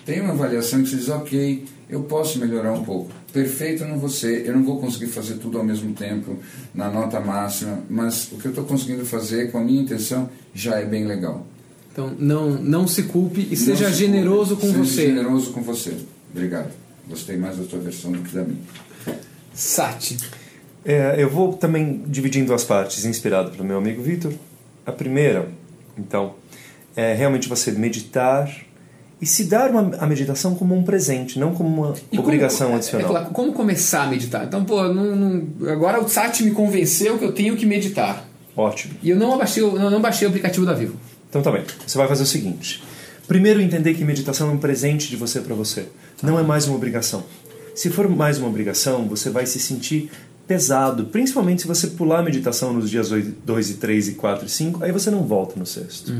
Tem 0.05 0.21
uma 0.21 0.33
avaliação 0.33 0.81
que 0.81 0.89
você 0.89 0.95
diz, 0.95 1.09
ok, 1.09 1.65
eu 1.89 2.03
posso 2.03 2.39
melhorar 2.39 2.73
um 2.73 2.83
pouco. 2.83 3.11
Perfeito 3.31 3.83
eu 3.83 3.89
não 3.89 3.97
vou 3.97 4.09
ser, 4.09 4.45
eu 4.45 4.55
não 4.55 4.63
vou 4.63 4.79
conseguir 4.79 5.07
fazer 5.07 5.35
tudo 5.35 5.57
ao 5.57 5.63
mesmo 5.63 5.93
tempo, 5.93 6.38
na 6.73 6.89
nota 6.89 7.19
máxima, 7.19 7.79
mas 7.89 8.31
o 8.31 8.38
que 8.38 8.45
eu 8.45 8.51
estou 8.51 8.65
conseguindo 8.65 9.05
fazer 9.05 9.51
com 9.51 9.59
a 9.59 9.61
minha 9.61 9.81
intenção 9.81 10.29
já 10.58 10.80
é 10.80 10.86
bem 10.86 11.05
legal. 11.05 11.45
Então, 11.91 12.14
não, 12.20 12.49
não 12.51 12.88
se 12.88 13.03
culpe 13.03 13.47
e 13.51 13.55
seja 13.55 13.89
se 13.89 13.95
generoso 13.95 14.55
culpe, 14.58 14.78
com 14.78 14.84
seja 14.86 14.95
você. 14.95 15.08
generoso 15.08 15.51
com 15.51 15.62
você. 15.62 15.93
Obrigado. 16.32 16.72
Gostei 17.10 17.38
mais 17.38 17.58
da 17.58 17.64
tua 17.64 17.80
versão 17.80 18.12
do 18.12 18.20
que 18.20 18.36
da 18.36 18.43
minha. 18.43 18.60
Sati. 19.53 20.18
É, 20.86 21.16
eu 21.18 21.30
vou 21.30 21.53
também 21.53 22.03
dividir 22.08 22.41
em 22.41 22.45
duas 22.45 22.64
partes, 22.64 23.03
inspirado 23.05 23.51
pelo 23.51 23.64
meu 23.64 23.78
amigo 23.78 24.01
Vitor. 24.01 24.32
A 24.86 24.91
primeira, 24.91 25.49
então, 25.97 26.36
é 26.95 27.14
realmente 27.14 27.49
você 27.49 27.72
meditar 27.72 28.49
e 29.20 29.26
se 29.26 29.45
dar 29.45 29.72
uma, 29.72 29.95
a 29.97 30.05
meditação 30.05 30.53
como 30.53 30.76
um 30.76 30.84
presente, 30.84 31.39
não 31.39 31.53
como 31.53 31.68
uma 31.88 31.93
E 32.12 32.20
obrigação 32.20 32.68
como, 32.68 32.74
é, 32.74 32.80
adicional. 32.80 33.08
é 33.08 33.10
claro, 33.10 33.26
como 33.34 33.51
começar 33.53 34.03
a 34.03 34.08
meditar? 34.08 34.45
Então, 34.45 34.64
pô, 34.64 34.84
não, 34.93 35.16
não- 35.16 35.70
agora 35.70 35.99
o 36.01 36.08
Sati 36.08 36.43
me 36.43 36.51
convenceu 36.51 37.18
que 37.18 37.26
eu 37.26 37.32
tenho 37.34 37.58
que 37.58 37.66
meditar. 37.66 38.26
Ótimo. 38.58 38.95
E 39.03 39.10
eu 39.12 39.16
não 39.16 39.38
baixei, 39.38 39.62
o- 39.64 39.78
não, 39.78 40.01
baixei 40.01 40.28
o 40.28 40.30
aplicativo 40.30 40.66
da 40.66 40.74
Vivo. 40.74 40.95
Então 41.30 41.41
tá 41.41 41.51
bem. 41.51 41.64
Você 41.86 41.97
vai 41.97 42.08
fazer 42.08 42.24
o 42.24 42.26
seguinte. 42.26 42.84
Primeiro 43.28 43.62
entender 43.62 43.93
que 43.93 44.03
meditação 44.03 44.49
é 44.49 44.51
um 44.51 44.58
presente 44.58 45.10
de 45.10 45.16
você 45.16 45.39
para 45.41 45.53
você. 45.53 45.86
Não 46.24 46.39
é 46.39 46.43
mais 46.43 46.66
uma 46.68 46.76
obrigação. 46.76 47.24
Se 47.76 47.89
for 47.91 48.10
mais 48.10 48.38
uma 48.39 48.47
obrigação, 48.47 49.08
você 49.08 49.30
vai 49.30 49.45
se 49.45 49.60
sentir 49.60 50.10
pesado, 50.47 51.05
principalmente 51.08 51.62
se 51.64 51.68
você 51.68 51.88
pular 51.88 52.20
a 52.20 52.24
meditação 52.24 52.72
nos 52.74 52.89
dias 52.89 53.10
2 53.10 53.70
e 53.70 53.74
3 53.76 54.08
e 54.08 54.12
4 54.14 54.45
e 54.45 54.49
5, 54.49 54.82
aí 54.84 54.91
você 54.93 55.12
não 55.12 55.24
volta 55.24 55.60
no 55.60 55.66
sexto. 55.66 56.12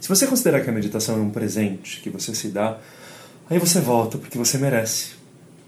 Se 0.00 0.08
você 0.08 0.26
considerar 0.26 0.62
que 0.62 0.70
a 0.70 0.72
meditação 0.72 1.16
é 1.16 1.18
um 1.20 1.28
presente 1.30 2.00
que 2.00 2.08
você 2.08 2.34
se 2.34 2.48
dá, 2.48 2.78
aí 3.50 3.58
você 3.58 3.78
volta 3.78 4.16
porque 4.16 4.38
você 4.38 4.56
merece. 4.56 5.10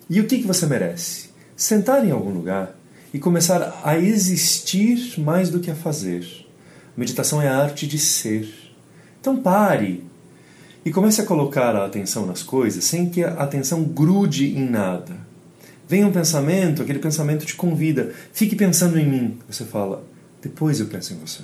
E 0.08 0.20
o 0.20 0.24
que, 0.26 0.38
que 0.38 0.46
você 0.46 0.64
merece? 0.64 1.28
Sentar 1.54 2.02
em 2.04 2.10
algum 2.10 2.30
lugar 2.30 2.74
e 3.12 3.18
começar 3.18 3.80
a 3.84 3.98
existir 3.98 5.18
mais 5.18 5.50
do 5.50 5.60
que 5.60 5.70
a 5.70 5.74
fazer. 5.74 6.26
Meditação 6.96 7.40
é 7.40 7.48
a 7.48 7.56
arte 7.56 7.86
de 7.86 7.98
ser. 7.98 8.48
Então 9.20 9.36
pare 9.36 10.04
e 10.84 10.90
comece 10.90 11.20
a 11.20 11.26
colocar 11.26 11.74
a 11.76 11.86
atenção 11.86 12.26
nas 12.26 12.42
coisas 12.42 12.84
sem 12.84 13.08
que 13.08 13.22
a 13.22 13.34
atenção 13.34 13.84
grude 13.84 14.56
em 14.56 14.68
nada. 14.68 15.16
Vem 15.88 16.04
um 16.04 16.12
pensamento, 16.12 16.82
aquele 16.82 16.98
pensamento 16.98 17.46
te 17.46 17.54
convida. 17.54 18.12
Fique 18.32 18.54
pensando 18.54 18.98
em 18.98 19.08
mim. 19.08 19.38
Você 19.48 19.64
fala, 19.64 20.04
depois 20.42 20.80
eu 20.80 20.86
penso 20.86 21.14
em 21.14 21.18
você. 21.18 21.42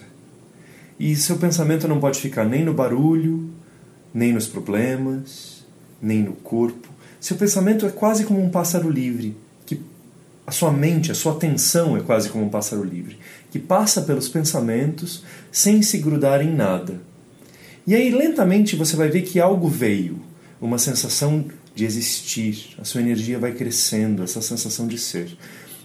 E 0.99 1.17
seu 1.17 1.37
pensamento 1.39 1.89
não 1.89 1.99
pode 1.99 2.21
ficar 2.21 2.45
nem 2.45 2.65
no 2.65 2.75
barulho, 2.75 3.51
nem 4.13 4.33
nos 4.33 4.47
problemas, 4.47 5.65
nem 6.01 6.23
no 6.23 6.33
corpo. 6.33 6.89
Seu 7.19 7.37
pensamento 7.37 7.87
é 7.87 7.91
quase 7.91 8.25
como 8.25 8.43
um 8.43 8.51
pássaro 8.51 8.91
livre, 8.91 9.35
a 10.47 10.53
sua 10.53 10.71
mente, 10.71 11.11
a 11.11 11.15
sua 11.15 11.33
atenção 11.33 11.97
é 11.97 12.01
quase 12.01 12.29
como 12.29 12.45
um 12.45 12.51
pássaro 12.51 12.85
livre, 12.85 13.19
que 13.51 13.59
passa 13.59 14.03
pelos 14.03 14.29
pensamentos 14.29 15.25
sem 15.51 15.81
se 15.83 15.99
grudar 15.99 16.43
em 16.43 16.55
nada. 16.55 17.01
E 17.87 17.95
aí, 17.95 18.11
lentamente, 18.11 18.77
você 18.77 18.97
vai 18.97 19.09
ver 19.09 19.23
que 19.23 19.41
algo 19.41 19.69
veio, 19.69 20.21
uma 20.61 20.79
sensação 20.79 21.47
de 21.75 21.85
existir, 21.85 22.75
a 22.79 22.85
sua 22.85 23.01
energia 23.01 23.39
vai 23.39 23.53
crescendo, 23.53 24.23
essa 24.23 24.41
sensação 24.41 24.87
de 24.87 24.99
ser, 24.99 25.37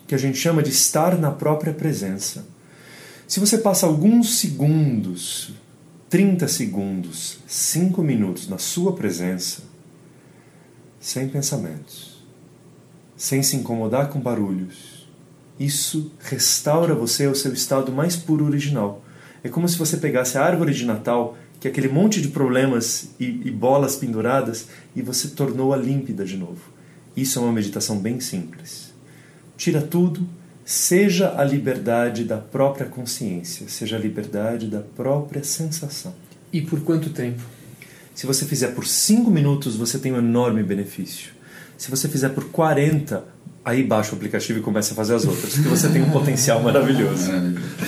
que 0.07 0.16
a 0.16 0.18
gente 0.18 0.38
chama 0.38 0.62
de 0.62 0.70
estar 0.70 1.18
na 1.18 1.32
própria 1.32 1.74
presença. 1.74 2.45
Se 3.28 3.39
você 3.39 3.57
passa 3.57 3.86
alguns 3.86 4.39
segundos, 4.39 5.51
30 6.10 6.47
segundos, 6.47 7.39
5 7.47 8.01
minutos 8.01 8.47
na 8.47 8.57
sua 8.57 8.93
presença, 8.93 9.62
sem 10.99 11.30
pensamentos, 11.30 12.18
sem 13.20 13.43
se 13.43 13.57
incomodar 13.57 14.07
com 14.07 14.17
barulhos, 14.17 15.05
isso 15.59 16.09
restaura 16.22 16.95
você 16.95 17.26
ao 17.26 17.36
seu 17.36 17.51
estado 17.51 17.91
mais 17.91 18.15
puro 18.15 18.45
original. 18.45 19.03
É 19.43 19.49
como 19.49 19.67
se 19.67 19.78
você 19.78 19.97
pegasse 19.97 20.38
a 20.38 20.43
árvore 20.45 20.74
de 20.74 20.86
Natal, 20.86 21.38
que 21.59 21.67
é 21.67 21.72
aquele 21.72 21.89
monte 21.89 22.22
de 22.22 22.30
problemas 22.30 23.09
e, 23.20 23.26
e 23.26 23.51
bolas 23.51 23.97
penduradas, 23.97 24.67
e 24.95 25.01
você 25.01 25.28
tornou-a 25.28 25.76
límpida 25.76 26.24
de 26.24 26.38
novo. 26.38 26.61
Isso 27.15 27.38
é 27.38 27.41
uma 27.41 27.51
meditação 27.51 27.99
bem 27.99 28.22
simples. 28.22 28.93
Tira 29.57 29.82
tudo, 29.82 30.26
seja 30.63 31.38
a 31.38 31.43
liberdade 31.43 32.24
da 32.24 32.38
própria 32.38 32.86
consciência, 32.86 33.67
seja 33.67 33.97
a 33.97 33.99
liberdade 33.99 34.67
da 34.67 34.80
própria 34.80 35.43
sensação. 35.43 36.15
E 36.53 36.61
por 36.61 36.80
quanto 36.84 37.09
tempo? 37.09 37.41
Se 38.15 38.26
você 38.26 38.45
fizer 38.45 38.70
por 38.70 38.88
5 38.88 39.30
minutos, 39.30 39.76
você 39.76 39.99
tem 39.99 40.13
um 40.13 40.17
enorme 40.17 40.63
benefício. 40.63 41.39
Se 41.80 41.89
você 41.89 42.07
fizer 42.07 42.30
por 42.30 42.43
40, 42.51 43.23
aí 43.65 43.82
baixa 43.84 44.11
o 44.11 44.15
aplicativo 44.15 44.59
e 44.59 44.61
começa 44.61 44.93
a 44.93 44.95
fazer 44.95 45.15
as 45.15 45.25
outras, 45.25 45.53
porque 45.55 45.69
você 45.69 45.89
tem 45.89 46.03
um 46.03 46.09
potencial 46.11 46.61
maravilhoso. 46.61 47.32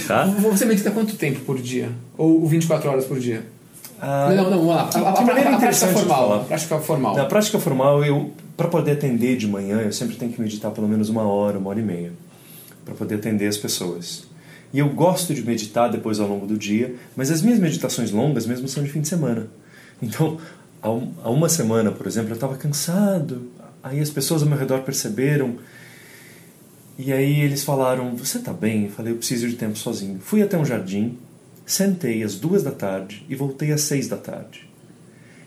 Tá? 0.07 0.25
Você 0.25 0.65
medita 0.65 0.89
quanto 0.91 1.15
tempo 1.15 1.41
por 1.41 1.59
dia? 1.61 1.89
Ou 2.17 2.47
24 2.47 2.89
horas 2.89 3.05
por 3.05 3.19
dia? 3.19 3.43
Ah, 4.01 4.33
não, 4.35 4.45
não, 4.45 4.57
vamos 4.59 4.67
lá. 4.67 4.89
A, 4.93 4.97
a- 4.99 5.19
a- 5.19 5.21
maneira 5.21 5.55
a 5.55 5.59
prática 5.59 5.87
de 5.87 5.93
formal. 5.93 6.33
A 6.33 6.39
prática 6.39 6.79
formal. 6.79 7.15
Na 7.15 7.25
prática 7.25 7.59
formal, 7.59 8.03
eu 8.03 8.31
para 8.57 8.67
poder 8.67 8.91
atender 8.93 9.37
de 9.37 9.47
manhã, 9.47 9.81
eu 9.81 9.91
sempre 9.91 10.15
tenho 10.15 10.31
que 10.31 10.39
meditar 10.41 10.71
pelo 10.71 10.87
menos 10.87 11.09
uma 11.09 11.23
hora, 11.23 11.57
uma 11.59 11.69
hora 11.69 11.79
e 11.79 11.83
meia, 11.83 12.11
para 12.85 12.95
poder 12.95 13.15
atender 13.15 13.47
as 13.47 13.57
pessoas. 13.57 14.23
E 14.73 14.79
eu 14.79 14.87
gosto 14.89 15.33
de 15.33 15.43
meditar 15.43 15.89
depois 15.91 16.19
ao 16.19 16.27
longo 16.27 16.47
do 16.47 16.57
dia, 16.57 16.95
mas 17.15 17.29
as 17.29 17.41
minhas 17.41 17.59
meditações 17.59 18.09
longas 18.11 18.45
mesmo 18.45 18.67
são 18.67 18.81
de 18.83 18.89
fim 18.89 19.01
de 19.01 19.07
semana. 19.07 19.47
Então, 20.01 20.37
há 20.81 21.29
uma 21.29 21.49
semana, 21.49 21.91
por 21.91 22.07
exemplo, 22.07 22.29
eu 22.31 22.35
estava 22.35 22.55
cansado. 22.55 23.49
Aí 23.83 23.99
as 23.99 24.09
pessoas 24.09 24.43
ao 24.43 24.49
meu 24.49 24.57
redor 24.57 24.81
perceberam. 24.81 25.57
E 26.97 27.11
aí 27.11 27.41
eles 27.41 27.63
falaram: 27.63 28.15
Você 28.15 28.37
está 28.37 28.53
bem? 28.53 28.85
Eu 28.85 28.91
falei: 28.91 29.13
Eu 29.13 29.17
preciso 29.17 29.47
de 29.47 29.55
tempo 29.55 29.77
sozinho. 29.77 30.19
Fui 30.19 30.41
até 30.41 30.57
um 30.57 30.65
jardim, 30.65 31.17
sentei 31.65 32.23
às 32.23 32.35
duas 32.35 32.63
da 32.63 32.71
tarde 32.71 33.25
e 33.27 33.35
voltei 33.35 33.71
às 33.71 33.81
seis 33.81 34.07
da 34.07 34.17
tarde. 34.17 34.69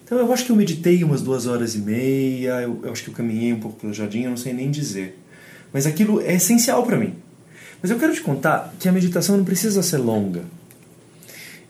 Então 0.05 0.19
eu 0.19 0.33
acho 0.33 0.45
que 0.45 0.53
eu 0.53 0.57
meditei 0.57 1.03
umas 1.03 1.23
duas 1.23 1.47
horas 1.47 1.75
e 1.75 1.79
meia, 1.79 2.61
eu, 2.61 2.81
eu 2.83 2.93
acho 2.93 3.05
que 3.05 3.11
eu 3.11 3.15
caminhei 3.15 3.53
um 3.53 3.61
pouco 3.61 3.81
pelo 3.81 3.95
jardim, 3.95 4.23
eu 4.23 4.31
não 4.31 4.37
sei 4.37 4.53
nem 4.53 4.71
dizer. 4.71 5.19
Mas 5.73 5.87
aquilo 5.87 6.21
é 6.21 6.35
essencial 6.35 6.85
para 6.85 6.97
mim. 6.97 7.15
Mas 7.81 7.91
eu 7.91 7.99
quero 7.99 8.13
te 8.15 8.21
contar 8.21 8.75
que 8.79 8.89
a 8.89 8.93
meditação 8.93 9.37
não 9.37 9.45
precisa 9.45 9.83
ser 9.83 9.99
longa. 9.99 10.43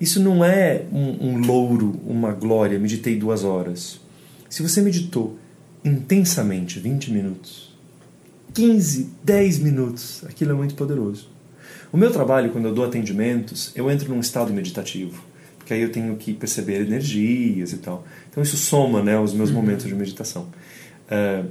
Isso 0.01 0.21
não 0.21 0.45
é 0.45 0.85
um, 0.93 1.29
um 1.29 1.39
louro, 1.39 2.01
uma 2.07 2.33
glória, 2.33 2.79
meditei 2.79 3.17
duas 3.17 3.45
horas. 3.45 4.01
Se 4.51 4.63
você 4.63 4.83
meditou 4.83 5.39
intensamente 5.85 6.81
20 6.81 7.13
minutos, 7.13 7.75
15, 8.55 9.11
10 9.23 9.59
minutos, 9.59 10.25
aquilo 10.25 10.53
é 10.53 10.55
muito 10.55 10.75
poderoso. 10.75 11.29
O 11.93 11.97
meu 11.97 12.11
trabalho, 12.11 12.51
quando 12.51 12.67
eu 12.67 12.75
dou 12.75 12.85
atendimentos, 12.85 13.71
eu 13.75 13.91
entro 13.91 14.09
num 14.09 14.21
estado 14.21 14.53
meditativo, 14.53 15.23
porque 15.59 15.75
aí 15.75 15.83
eu 15.83 15.93
tenho 15.93 16.17
que 16.17 16.33
perceber 16.33 16.81
energias 16.81 17.73
e 17.73 17.79
tal. 17.79 18.05
Então 18.31 18.43
isso 18.43 18.57
soma 18.57 19.03
né, 19.03 19.19
os 19.19 19.33
meus 19.33 19.51
momentos 19.51 19.87
de 19.87 19.95
meditação. 19.95 20.49
É, 21.09 21.45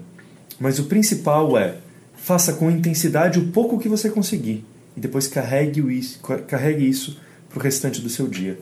mas 0.59 0.79
o 0.79 0.85
principal 0.85 1.57
é 1.57 1.77
faça 2.15 2.53
com 2.53 2.71
intensidade 2.71 3.39
o 3.39 3.47
pouco 3.47 3.79
que 3.79 3.89
você 3.89 4.09
conseguir 4.09 4.65
e 4.95 4.99
depois 4.99 5.27
carregue 5.27 5.81
isso, 5.97 6.19
carregue 6.47 6.87
isso 6.87 7.19
para 7.49 7.59
o 7.59 7.61
restante 7.61 8.01
do 8.01 8.09
seu 8.09 8.27
dia. 8.27 8.59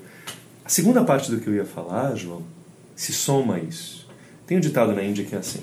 A 0.66 0.70
segunda 0.70 1.04
parte 1.04 1.30
do 1.30 1.40
que 1.40 1.48
eu 1.48 1.56
ia 1.56 1.66
falar, 1.66 2.16
João, 2.16 2.44
se 2.96 3.14
soma 3.14 3.56
a 3.56 3.60
isso. 3.60 4.01
Tem 4.52 4.58
um 4.58 4.62
ditado 4.62 4.94
na 4.94 5.02
Índia 5.02 5.24
que 5.24 5.34
é 5.34 5.38
assim. 5.38 5.62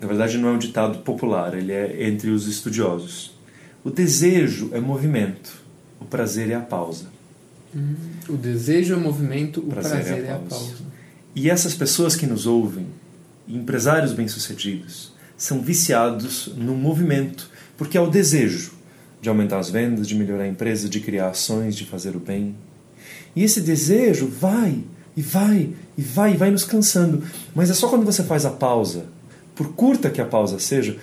Na 0.00 0.08
verdade, 0.08 0.36
não 0.36 0.48
é 0.48 0.52
um 0.52 0.58
ditado 0.58 0.98
popular, 0.98 1.56
ele 1.56 1.70
é 1.70 2.08
entre 2.08 2.28
os 2.30 2.48
estudiosos. 2.48 3.36
O 3.84 3.90
desejo 3.90 4.70
é 4.72 4.80
movimento, 4.80 5.62
o 6.00 6.04
prazer 6.04 6.50
é 6.50 6.56
a 6.56 6.60
pausa. 6.60 7.04
O 8.28 8.36
desejo 8.36 8.94
é 8.94 8.96
movimento, 8.96 9.60
o 9.60 9.66
prazer, 9.66 9.92
Prazer 9.92 10.24
é 10.24 10.32
a 10.32 10.38
pausa. 10.38 10.74
E 11.36 11.48
essas 11.48 11.72
pessoas 11.72 12.16
que 12.16 12.26
nos 12.26 12.48
ouvem, 12.48 12.88
empresários 13.46 14.12
bem-sucedidos 14.12 15.12
são 15.36 15.62
viciados 15.62 16.52
no 16.56 16.74
movimento, 16.74 17.48
porque 17.78 17.96
é 17.96 18.00
o 18.00 18.10
desejo 18.10 18.72
de 19.20 19.28
aumentar 19.28 19.60
as 19.60 19.70
vendas, 19.70 20.08
de 20.08 20.16
melhorar 20.16 20.42
a 20.42 20.48
empresa, 20.48 20.88
de 20.88 20.98
criar 20.98 21.28
ações, 21.28 21.76
de 21.76 21.84
fazer 21.84 22.16
o 22.16 22.18
bem. 22.18 22.56
E 23.36 23.44
esse 23.44 23.60
desejo 23.60 24.26
vai 24.26 24.82
e 25.16 25.22
vai 25.22 25.70
e 25.96 26.02
vai 26.02 26.36
vai 26.36 26.50
nos 26.50 26.64
cansando. 26.64 27.22
Mas 27.54 27.70
é 27.70 27.74
só 27.74 27.88
quando 27.88 28.04
você 28.04 28.22
faz 28.22 28.44
a 28.44 28.50
pausa, 28.50 29.06
por 29.54 29.72
curta 29.74 30.10
que 30.10 30.20
a 30.20 30.24
pausa 30.24 30.58
seja, 30.58 30.96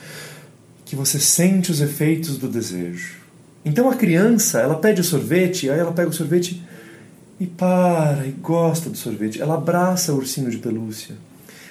que 0.86 0.96
você 0.96 1.20
sente 1.20 1.72
os 1.72 1.82
efeitos 1.82 2.38
do 2.38 2.48
desejo. 2.48 3.18
Então 3.64 3.90
a 3.90 3.96
criança, 3.96 4.60
ela 4.60 4.76
pede 4.76 5.02
o 5.02 5.04
sorvete, 5.04 5.70
aí 5.70 5.80
ela 5.80 5.92
pega 5.92 6.10
o 6.10 6.14
sorvete 6.14 6.64
e 7.40 7.46
para 7.46 8.26
e 8.26 8.32
gosta 8.32 8.90
do 8.90 8.98
sorvete. 8.98 9.42
Ela 9.42 9.56
abraça 9.56 10.14
o 10.14 10.18
ursinho 10.18 10.50
de 10.50 10.58
pelúcia. 10.58 11.16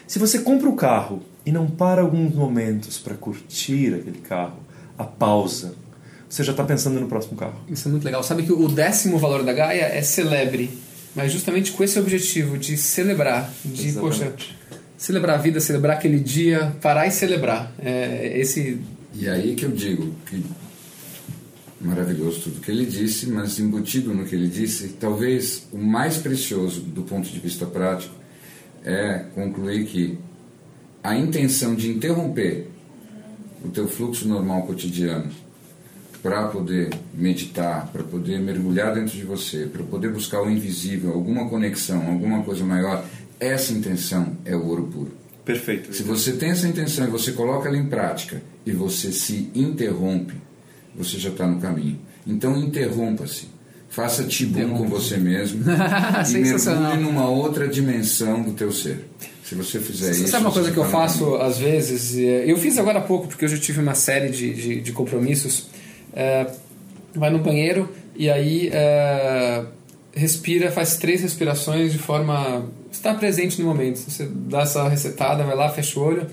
Se 0.07 0.19
você 0.19 0.39
compra 0.39 0.69
o 0.69 0.77
carro 0.77 1.23
e 1.45 1.53
não 1.53 1.66
para 1.66 2.03
alguns 2.03 2.35
momentos 2.35 2.99
para 2.99 3.14
curtir 3.14 3.95
aquele 3.95 4.19
carro, 4.21 4.59
a 4.97 5.05
pausa, 5.05 5.75
você 6.29 6.45
já 6.45 6.53
está 6.53 6.64
pensando 6.64 7.01
no 7.01 7.09
próximo 7.09 7.37
carro. 7.37 7.61
Isso 7.69 7.89
é 7.89 7.91
muito 7.91 8.05
legal. 8.05 8.23
Sabe 8.23 8.43
que 8.43 8.53
o 8.53 8.69
décimo 8.69 9.19
valor 9.19 9.43
da 9.43 9.53
Gaia 9.53 9.85
é 9.85 10.03
celebre, 10.03 10.71
mas 11.15 11.33
justamente 11.33 11.73
com 11.73 11.83
esse 11.83 11.99
objetivo 11.99 12.59
de 12.59 12.77
celebrar, 12.77 13.53
de 13.65 13.89
Exatamente. 13.89 14.19
poxa, 14.19 14.33
celebrar 14.97 15.39
a 15.39 15.43
vida, 15.43 15.61
celebrar 15.61 15.97
aquele 15.97 16.21
dia, 16.21 16.73
parar 16.81 17.07
e 17.07 17.11
celebrar. 17.11 17.73
É, 17.79 18.39
esse 18.39 18.81
E 19.15 19.29
aí 19.29 19.55
que 19.55 19.65
eu 19.65 19.71
digo 19.71 20.15
que 20.27 20.45
maravilhoso 21.81 22.41
tudo 22.41 22.61
que 22.61 22.71
ele 22.71 22.85
disse, 22.85 23.29
mas 23.29 23.59
embutido 23.59 24.13
no 24.13 24.25
que 24.25 24.35
ele 24.35 24.49
disse, 24.49 24.89
talvez 25.01 25.69
o 25.73 25.79
mais 25.79 26.17
precioso 26.17 26.81
do 26.81 27.03
ponto 27.03 27.29
de 27.29 27.39
vista 27.39 27.67
prático 27.67 28.15
é 28.85 29.25
concluir 29.35 29.87
que 29.87 30.19
a 31.03 31.17
intenção 31.17 31.75
de 31.75 31.89
interromper 31.89 32.69
o 33.65 33.69
teu 33.69 33.89
fluxo 33.89 34.27
normal 34.27 34.63
cotidiano 34.63 35.31
para 36.23 36.49
poder 36.49 36.91
meditar, 37.14 37.89
para 37.93 38.03
poder 38.03 38.41
mergulhar 38.41 38.93
dentro 38.95 39.16
de 39.16 39.25
você, 39.25 39.66
para 39.66 39.83
poder 39.85 40.11
buscar 40.12 40.43
o 40.43 40.51
invisível, 40.51 41.12
alguma 41.12 41.49
conexão, 41.49 42.07
alguma 42.09 42.43
coisa 42.43 42.64
maior, 42.64 43.05
essa 43.39 43.73
intenção 43.73 44.37
é 44.45 44.55
o 44.57 44.66
ouro 44.66 44.85
puro. 44.85 45.12
Perfeito. 45.45 45.95
Se 45.95 46.03
você 46.03 46.33
tem 46.33 46.51
essa 46.51 46.66
intenção 46.69 47.07
e 47.07 47.11
você 47.11 47.33
coloca 47.33 47.69
ela 47.69 47.79
em 47.79 47.87
prática 47.87 48.43
e 48.66 48.73
você 48.73 49.12
se 49.12 49.49
interrompe, 49.55 50.35
você 50.95 51.19
já 51.19 51.31
está 51.31 51.47
no 51.47 51.61
caminho. 51.61 51.99
Então 52.27 52.57
interrompa-se. 52.59 53.47
Faça 53.89 54.25
tibum 54.25 54.77
com 54.77 54.87
você 54.87 55.16
mesmo 55.16 55.62
e 56.29 56.33
mergulhe 56.39 57.03
numa 57.03 57.29
outra 57.29 57.66
dimensão 57.66 58.43
do 58.43 58.53
teu 58.53 58.71
ser. 58.71 59.09
Se 59.43 59.55
você 59.55 59.81
fizer 59.81 60.12
Você 60.12 60.25
isso. 60.25 60.29
sabe 60.33 60.45
uma 60.45 60.53
coisa 60.53 60.71
que 60.71 60.77
eu 60.77 60.83
tá 60.85 60.91
faço 60.91 61.25
caminho. 61.25 61.41
às 61.41 61.57
vezes? 61.59 62.19
É, 62.19 62.45
Eu 62.51 62.59
fiz 62.59 62.77
agora 62.77 62.99
há 62.99 63.03
pouco, 63.03 63.29
porque 63.29 63.47
eu 63.47 63.49
já 63.49 63.57
tive 63.57 63.81
uma 63.81 63.95
série 63.95 64.29
de, 64.29 64.53
de, 64.53 64.81
de 64.83 64.93
compromissos. 64.93 65.69
É, 66.21 66.47
vai 67.14 67.31
no 67.31 67.39
banheiro 67.39 67.89
e 68.16 68.29
aí 68.29 68.69
é, 68.73 69.64
respira, 70.12 70.73
faz 70.73 70.97
três 70.97 71.21
respirações 71.23 71.93
de 71.93 71.99
forma. 71.99 72.66
estar 72.91 73.14
presente 73.14 73.62
no 73.62 73.69
momento. 73.69 73.99
Você 73.99 74.29
dá 74.29 74.62
essa 74.62 74.89
resetada, 74.89 75.45
vai 75.45 75.55
lá, 75.55 75.69
fecha 75.69 76.01
o 76.01 76.03
olho, 76.03 76.27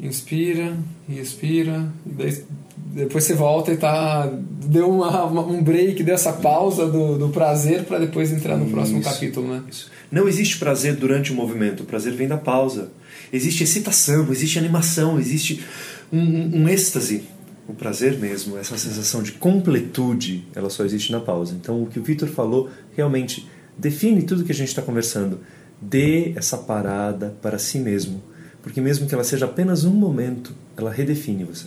inspira, 0.00 0.76
expira, 1.08 1.88
e 2.06 2.10
daí, 2.10 2.44
depois 2.76 3.24
você 3.24 3.34
volta 3.34 3.72
e 3.72 3.76
tá. 3.76 4.30
deu 4.66 4.90
uma, 4.90 5.24
uma- 5.24 5.46
um 5.46 5.62
break, 5.62 6.02
deu 6.02 6.14
essa 6.14 6.32
pausa 6.32 6.86
do, 6.86 7.18
do 7.18 7.28
prazer 7.30 7.84
para 7.84 7.98
depois 7.98 8.32
entrar 8.32 8.56
no 8.56 8.66
próximo 8.70 9.00
Isso. 9.00 9.08
capítulo, 9.10 9.48
né? 9.48 9.62
Isso. 9.70 9.90
Não 10.10 10.28
existe 10.28 10.58
prazer 10.58 10.96
durante 10.96 11.32
o 11.32 11.34
movimento, 11.34 11.82
o 11.82 11.86
prazer 11.86 12.12
vem 12.12 12.28
da 12.28 12.36
pausa. 12.36 12.90
Existe 13.32 13.62
excitação, 13.64 14.30
existe 14.30 14.58
animação, 14.58 15.18
existe 15.18 15.62
um, 16.12 16.18
um, 16.20 16.62
um 16.62 16.68
êxtase. 16.68 17.22
O 17.68 17.74
prazer 17.74 18.18
mesmo, 18.18 18.58
essa 18.58 18.76
sensação 18.76 19.22
de 19.22 19.32
completude, 19.32 20.44
ela 20.54 20.68
só 20.68 20.84
existe 20.84 21.12
na 21.12 21.20
pausa. 21.20 21.54
Então, 21.54 21.82
o 21.82 21.86
que 21.86 21.98
o 21.98 22.02
Vitor 22.02 22.28
falou 22.28 22.68
realmente 22.96 23.48
define 23.78 24.22
tudo 24.22 24.44
que 24.44 24.52
a 24.52 24.54
gente 24.54 24.68
está 24.68 24.82
conversando. 24.82 25.40
Dê 25.80 26.32
essa 26.36 26.56
parada 26.58 27.34
para 27.40 27.58
si 27.58 27.78
mesmo. 27.78 28.22
Porque, 28.62 28.80
mesmo 28.80 29.06
que 29.06 29.14
ela 29.14 29.24
seja 29.24 29.46
apenas 29.46 29.84
um 29.84 29.92
momento, 29.92 30.52
ela 30.76 30.90
redefine 30.90 31.44
você. 31.44 31.66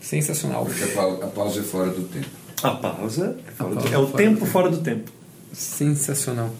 Sensacional. 0.00 0.64
Porque 0.64 0.82
a 0.84 0.88
pau- 0.88 1.22
a 1.22 1.26
pausa 1.26 1.60
é 1.60 1.62
fora 1.62 1.90
do 1.90 2.02
tempo. 2.02 2.26
A 2.62 2.70
pausa 2.70 3.36
é, 3.46 3.50
fora 3.52 3.70
do- 3.70 3.80
pausa 3.80 3.94
é 3.94 3.98
o 3.98 4.06
fora 4.06 4.16
tempo 4.24 4.38
tempo. 4.40 4.46
fora 4.46 4.70
do 4.70 4.78
tempo. 4.78 5.10
Sensacional. 5.52 6.52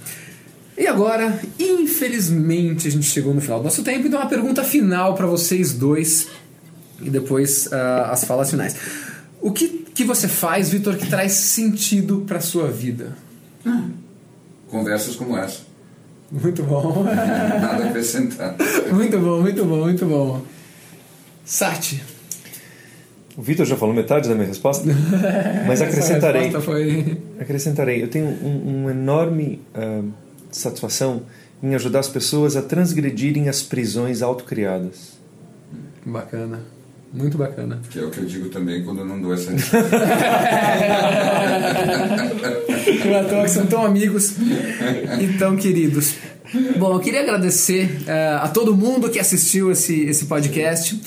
E 0.77 0.87
agora, 0.87 1.41
infelizmente, 1.59 2.89
a 2.89 2.91
gente 2.91 3.05
chegou 3.07 3.35
no 3.35 3.41
final 3.41 3.59
do 3.59 3.65
nosso 3.65 3.83
tempo, 3.83 4.07
então 4.07 4.19
uma 4.21 4.29
pergunta 4.29 4.65
final 4.65 5.15
para 5.15 5.27
vocês 5.27 5.73
dois 5.73 6.29
e 7.03 7.11
depois 7.11 7.73
ah, 7.73 8.11
as 8.11 8.25
falas 8.25 8.51
finais. 8.51 8.77
O 9.41 9.51
que, 9.51 9.69
que 9.95 10.05
você 10.05 10.29
faz, 10.29 10.71
Vitor, 10.71 10.97
que 10.97 11.07
traz 11.07 11.33
sentido 11.33 12.25
para 12.27 12.41
sua 12.41 12.69
vida? 12.69 13.17
Conversas 14.69 15.17
como 15.17 15.37
essa. 15.37 15.61
Muito 16.31 16.63
bom. 16.63 17.05
Nada 17.05 17.85
a 17.85 17.89
acrescentar. 17.89 18.57
muito 18.93 19.19
bom, 19.19 19.41
muito 19.41 19.65
bom, 19.65 19.81
muito 19.83 20.07
bom. 20.07 20.43
Sati. 21.45 22.03
O 23.37 23.43
Vitor 23.43 23.67
já 23.67 23.77
falou 23.77 23.95
metade 23.95 24.29
da 24.29 24.35
minha 24.35 24.47
resposta, 24.47 24.85
mas 25.67 25.81
Essa 25.81 25.91
acrescentarei. 25.91 26.43
resposta 26.45 26.71
foi... 26.71 27.19
Acrescentarei, 27.41 28.03
eu 28.03 28.09
tenho 28.09 28.27
um, 28.27 28.85
um 28.85 28.91
enorme 28.91 29.61
ah, 29.75 30.03
satisfação 30.51 31.23
em 31.63 31.75
ajudar 31.75 32.01
as 32.01 32.09
pessoas 32.09 32.57
a 32.57 32.63
transgredirem 32.63 33.49
as 33.49 33.63
prisões 33.63 34.21
autocriadas. 34.21 35.13
Bacana. 36.05 36.61
Muito 37.13 37.37
bacana. 37.37 37.79
Que 37.91 37.99
é 37.99 38.03
o 38.05 38.11
que 38.11 38.19
eu 38.21 38.25
digo 38.25 38.49
também 38.49 38.83
quando 38.85 39.01
eu 39.01 39.05
não 39.05 39.21
dou 39.21 39.35
essa 39.35 39.53
Não 43.31 43.41
é 43.45 43.49
são 43.49 43.67
tão 43.67 43.85
amigos 43.85 44.35
e 45.21 45.29
tão 45.39 45.57
queridos. 45.57 46.15
Bom, 46.79 46.95
eu 46.95 47.01
queria 47.01 47.21
agradecer 47.23 48.03
eh, 48.07 48.39
a 48.41 48.49
todo 48.49 48.75
mundo 48.77 49.09
que 49.09 49.19
assistiu 49.19 49.71
esse, 49.71 50.03
esse 50.05 50.27
podcast. 50.27 51.01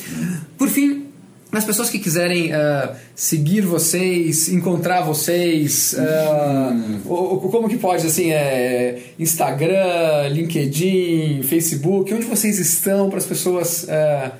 Por 0.58 0.68
fim, 0.70 1.06
as 1.52 1.64
pessoas 1.64 1.90
que 1.90 2.00
quiserem 2.00 2.52
eh, 2.52 2.90
seguir 3.16 3.62
vocês, 3.62 4.50
encontrar 4.50 5.02
vocês, 5.02 5.96
o- 7.06 7.14
o- 7.36 7.50
como 7.50 7.70
que 7.70 7.78
pode, 7.78 8.08
assim, 8.08 8.32
é, 8.32 9.00
Instagram, 9.20 10.30
LinkedIn, 10.32 11.44
Facebook, 11.44 12.12
onde 12.14 12.26
vocês 12.26 12.58
estão 12.60 13.10
para 13.10 13.20
as 13.20 13.26
pessoas 13.26 13.86
eh, 13.88 14.32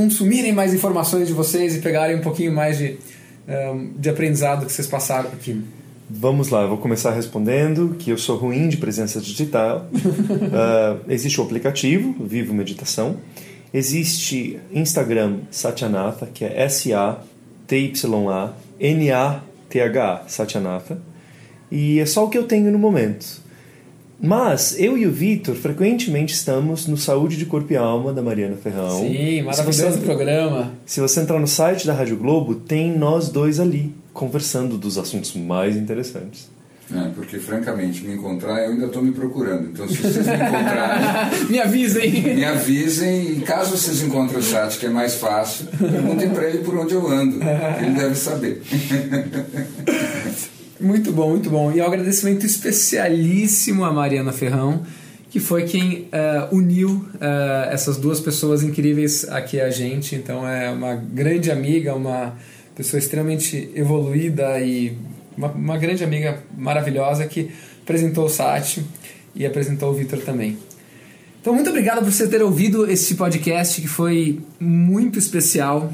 consumirem 0.00 0.50
mais 0.50 0.72
informações 0.72 1.28
de 1.28 1.34
vocês 1.34 1.76
e 1.76 1.80
pegarem 1.80 2.16
um 2.16 2.22
pouquinho 2.22 2.50
mais 2.54 2.78
de, 2.78 2.96
de 3.98 4.08
aprendizado 4.08 4.64
que 4.64 4.72
vocês 4.72 4.86
passaram 4.86 5.28
aqui. 5.28 5.62
Vamos 6.08 6.48
lá, 6.48 6.62
eu 6.62 6.68
vou 6.68 6.78
começar 6.78 7.10
respondendo 7.10 7.96
que 7.98 8.10
eu 8.10 8.16
sou 8.16 8.38
ruim 8.38 8.70
de 8.70 8.78
presença 8.78 9.20
digital. 9.20 9.86
Ah, 10.52 10.96
existe 11.08 11.38
o 11.40 11.44
aplicativo 11.44 12.16
Vivo 12.24 12.54
Meditação. 12.54 13.18
Existe 13.72 14.58
Instagram 14.72 15.40
Satyanatha, 15.50 16.26
que 16.32 16.44
é 16.44 16.62
S-A-T-Y-A-N-A-T-H-A, 16.62 17.24
Satyanatha. 20.26 21.00
E 21.70 22.00
é 22.00 22.06
só 22.06 22.24
o 22.24 22.30
que 22.30 22.38
eu 22.38 22.44
tenho 22.44 22.72
no 22.72 22.78
momento. 22.78 23.39
Mas 24.22 24.78
eu 24.78 24.98
e 24.98 25.06
o 25.06 25.10
Vitor 25.12 25.54
frequentemente 25.54 26.34
estamos 26.34 26.86
no 26.86 26.96
Saúde 26.96 27.36
de 27.36 27.46
Corpo 27.46 27.72
e 27.72 27.76
Alma 27.76 28.12
da 28.12 28.20
Mariana 28.20 28.56
Ferrão. 28.56 29.00
Sim, 29.00 29.14
Se 29.38 29.42
maravilhoso 29.42 29.90
você- 29.92 29.98
programa. 30.04 30.72
se 30.84 31.00
você 31.00 31.20
entrar 31.20 31.38
no 31.38 31.46
site 31.48 31.86
da 31.86 31.94
Rádio 31.94 32.16
Globo, 32.18 32.54
tem 32.54 32.96
nós 32.96 33.30
dois 33.30 33.58
ali, 33.58 33.94
conversando 34.12 34.76
dos 34.76 34.98
assuntos 34.98 35.34
mais 35.34 35.74
interessantes. 35.76 36.48
É, 36.92 37.08
porque, 37.14 37.38
francamente, 37.38 38.02
me 38.04 38.14
encontrar, 38.14 38.64
eu 38.64 38.72
ainda 38.72 38.86
estou 38.86 39.00
me 39.00 39.12
procurando. 39.12 39.68
Então, 39.68 39.86
se 39.88 39.94
vocês 39.98 40.26
me 40.26 40.34
encontrarem, 40.34 41.06
Me 41.48 41.60
avisem. 41.60 42.10
me 42.34 42.44
avisem. 42.44 43.38
E 43.38 43.40
caso 43.42 43.76
vocês 43.78 44.02
encontrem 44.02 44.40
o 44.40 44.42
Sati, 44.42 44.76
que 44.76 44.86
é 44.86 44.90
mais 44.90 45.14
fácil, 45.14 45.66
perguntem 45.78 46.30
para 46.30 46.48
ele 46.48 46.58
por 46.58 46.76
onde 46.76 46.92
eu 46.92 47.06
ando. 47.08 47.38
Ele 47.80 47.92
deve 47.94 48.16
saber. 48.16 48.60
Muito 50.80 51.12
bom, 51.12 51.30
muito 51.30 51.50
bom. 51.50 51.70
E 51.70 51.80
um 51.80 51.84
agradecimento 51.84 52.46
especialíssimo 52.46 53.84
a 53.84 53.92
Mariana 53.92 54.32
Ferrão, 54.32 54.82
que 55.28 55.38
foi 55.38 55.64
quem 55.64 56.08
eh, 56.10 56.48
uniu 56.50 57.06
eh, 57.20 57.68
essas 57.70 57.98
duas 57.98 58.18
pessoas 58.18 58.62
incríveis 58.62 59.28
aqui 59.28 59.60
a 59.60 59.70
gente. 59.70 60.14
Então 60.14 60.48
é 60.48 60.70
uma 60.70 60.94
grande 60.94 61.50
amiga, 61.50 61.94
uma 61.94 62.34
pessoa 62.74 62.98
extremamente 62.98 63.70
evoluída 63.74 64.58
e 64.58 64.96
uma, 65.36 65.48
uma 65.48 65.76
grande 65.76 66.02
amiga 66.02 66.42
maravilhosa 66.56 67.26
que 67.26 67.50
apresentou 67.82 68.24
o 68.24 68.30
Sati 68.30 68.82
e 69.34 69.44
apresentou 69.44 69.90
o 69.90 69.94
Vitor 69.94 70.20
também. 70.20 70.56
Então, 71.40 71.54
muito 71.54 71.70
obrigado 71.70 71.98
por 72.04 72.12
você 72.12 72.28
ter 72.28 72.42
ouvido 72.42 72.90
esse 72.90 73.14
podcast 73.14 73.80
que 73.80 73.88
foi 73.88 74.40
muito 74.58 75.18
especial. 75.18 75.90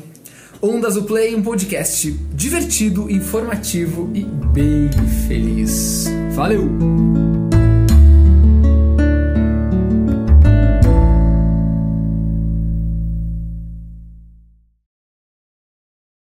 Ondas 0.60 0.94
do 0.94 1.02
Play, 1.04 1.34
um 1.34 1.42
podcast 1.42 2.10
divertido, 2.32 3.10
informativo 3.10 4.10
e 4.14 4.24
bem 4.24 4.90
feliz. 5.26 6.06
Valeu! 6.34 7.25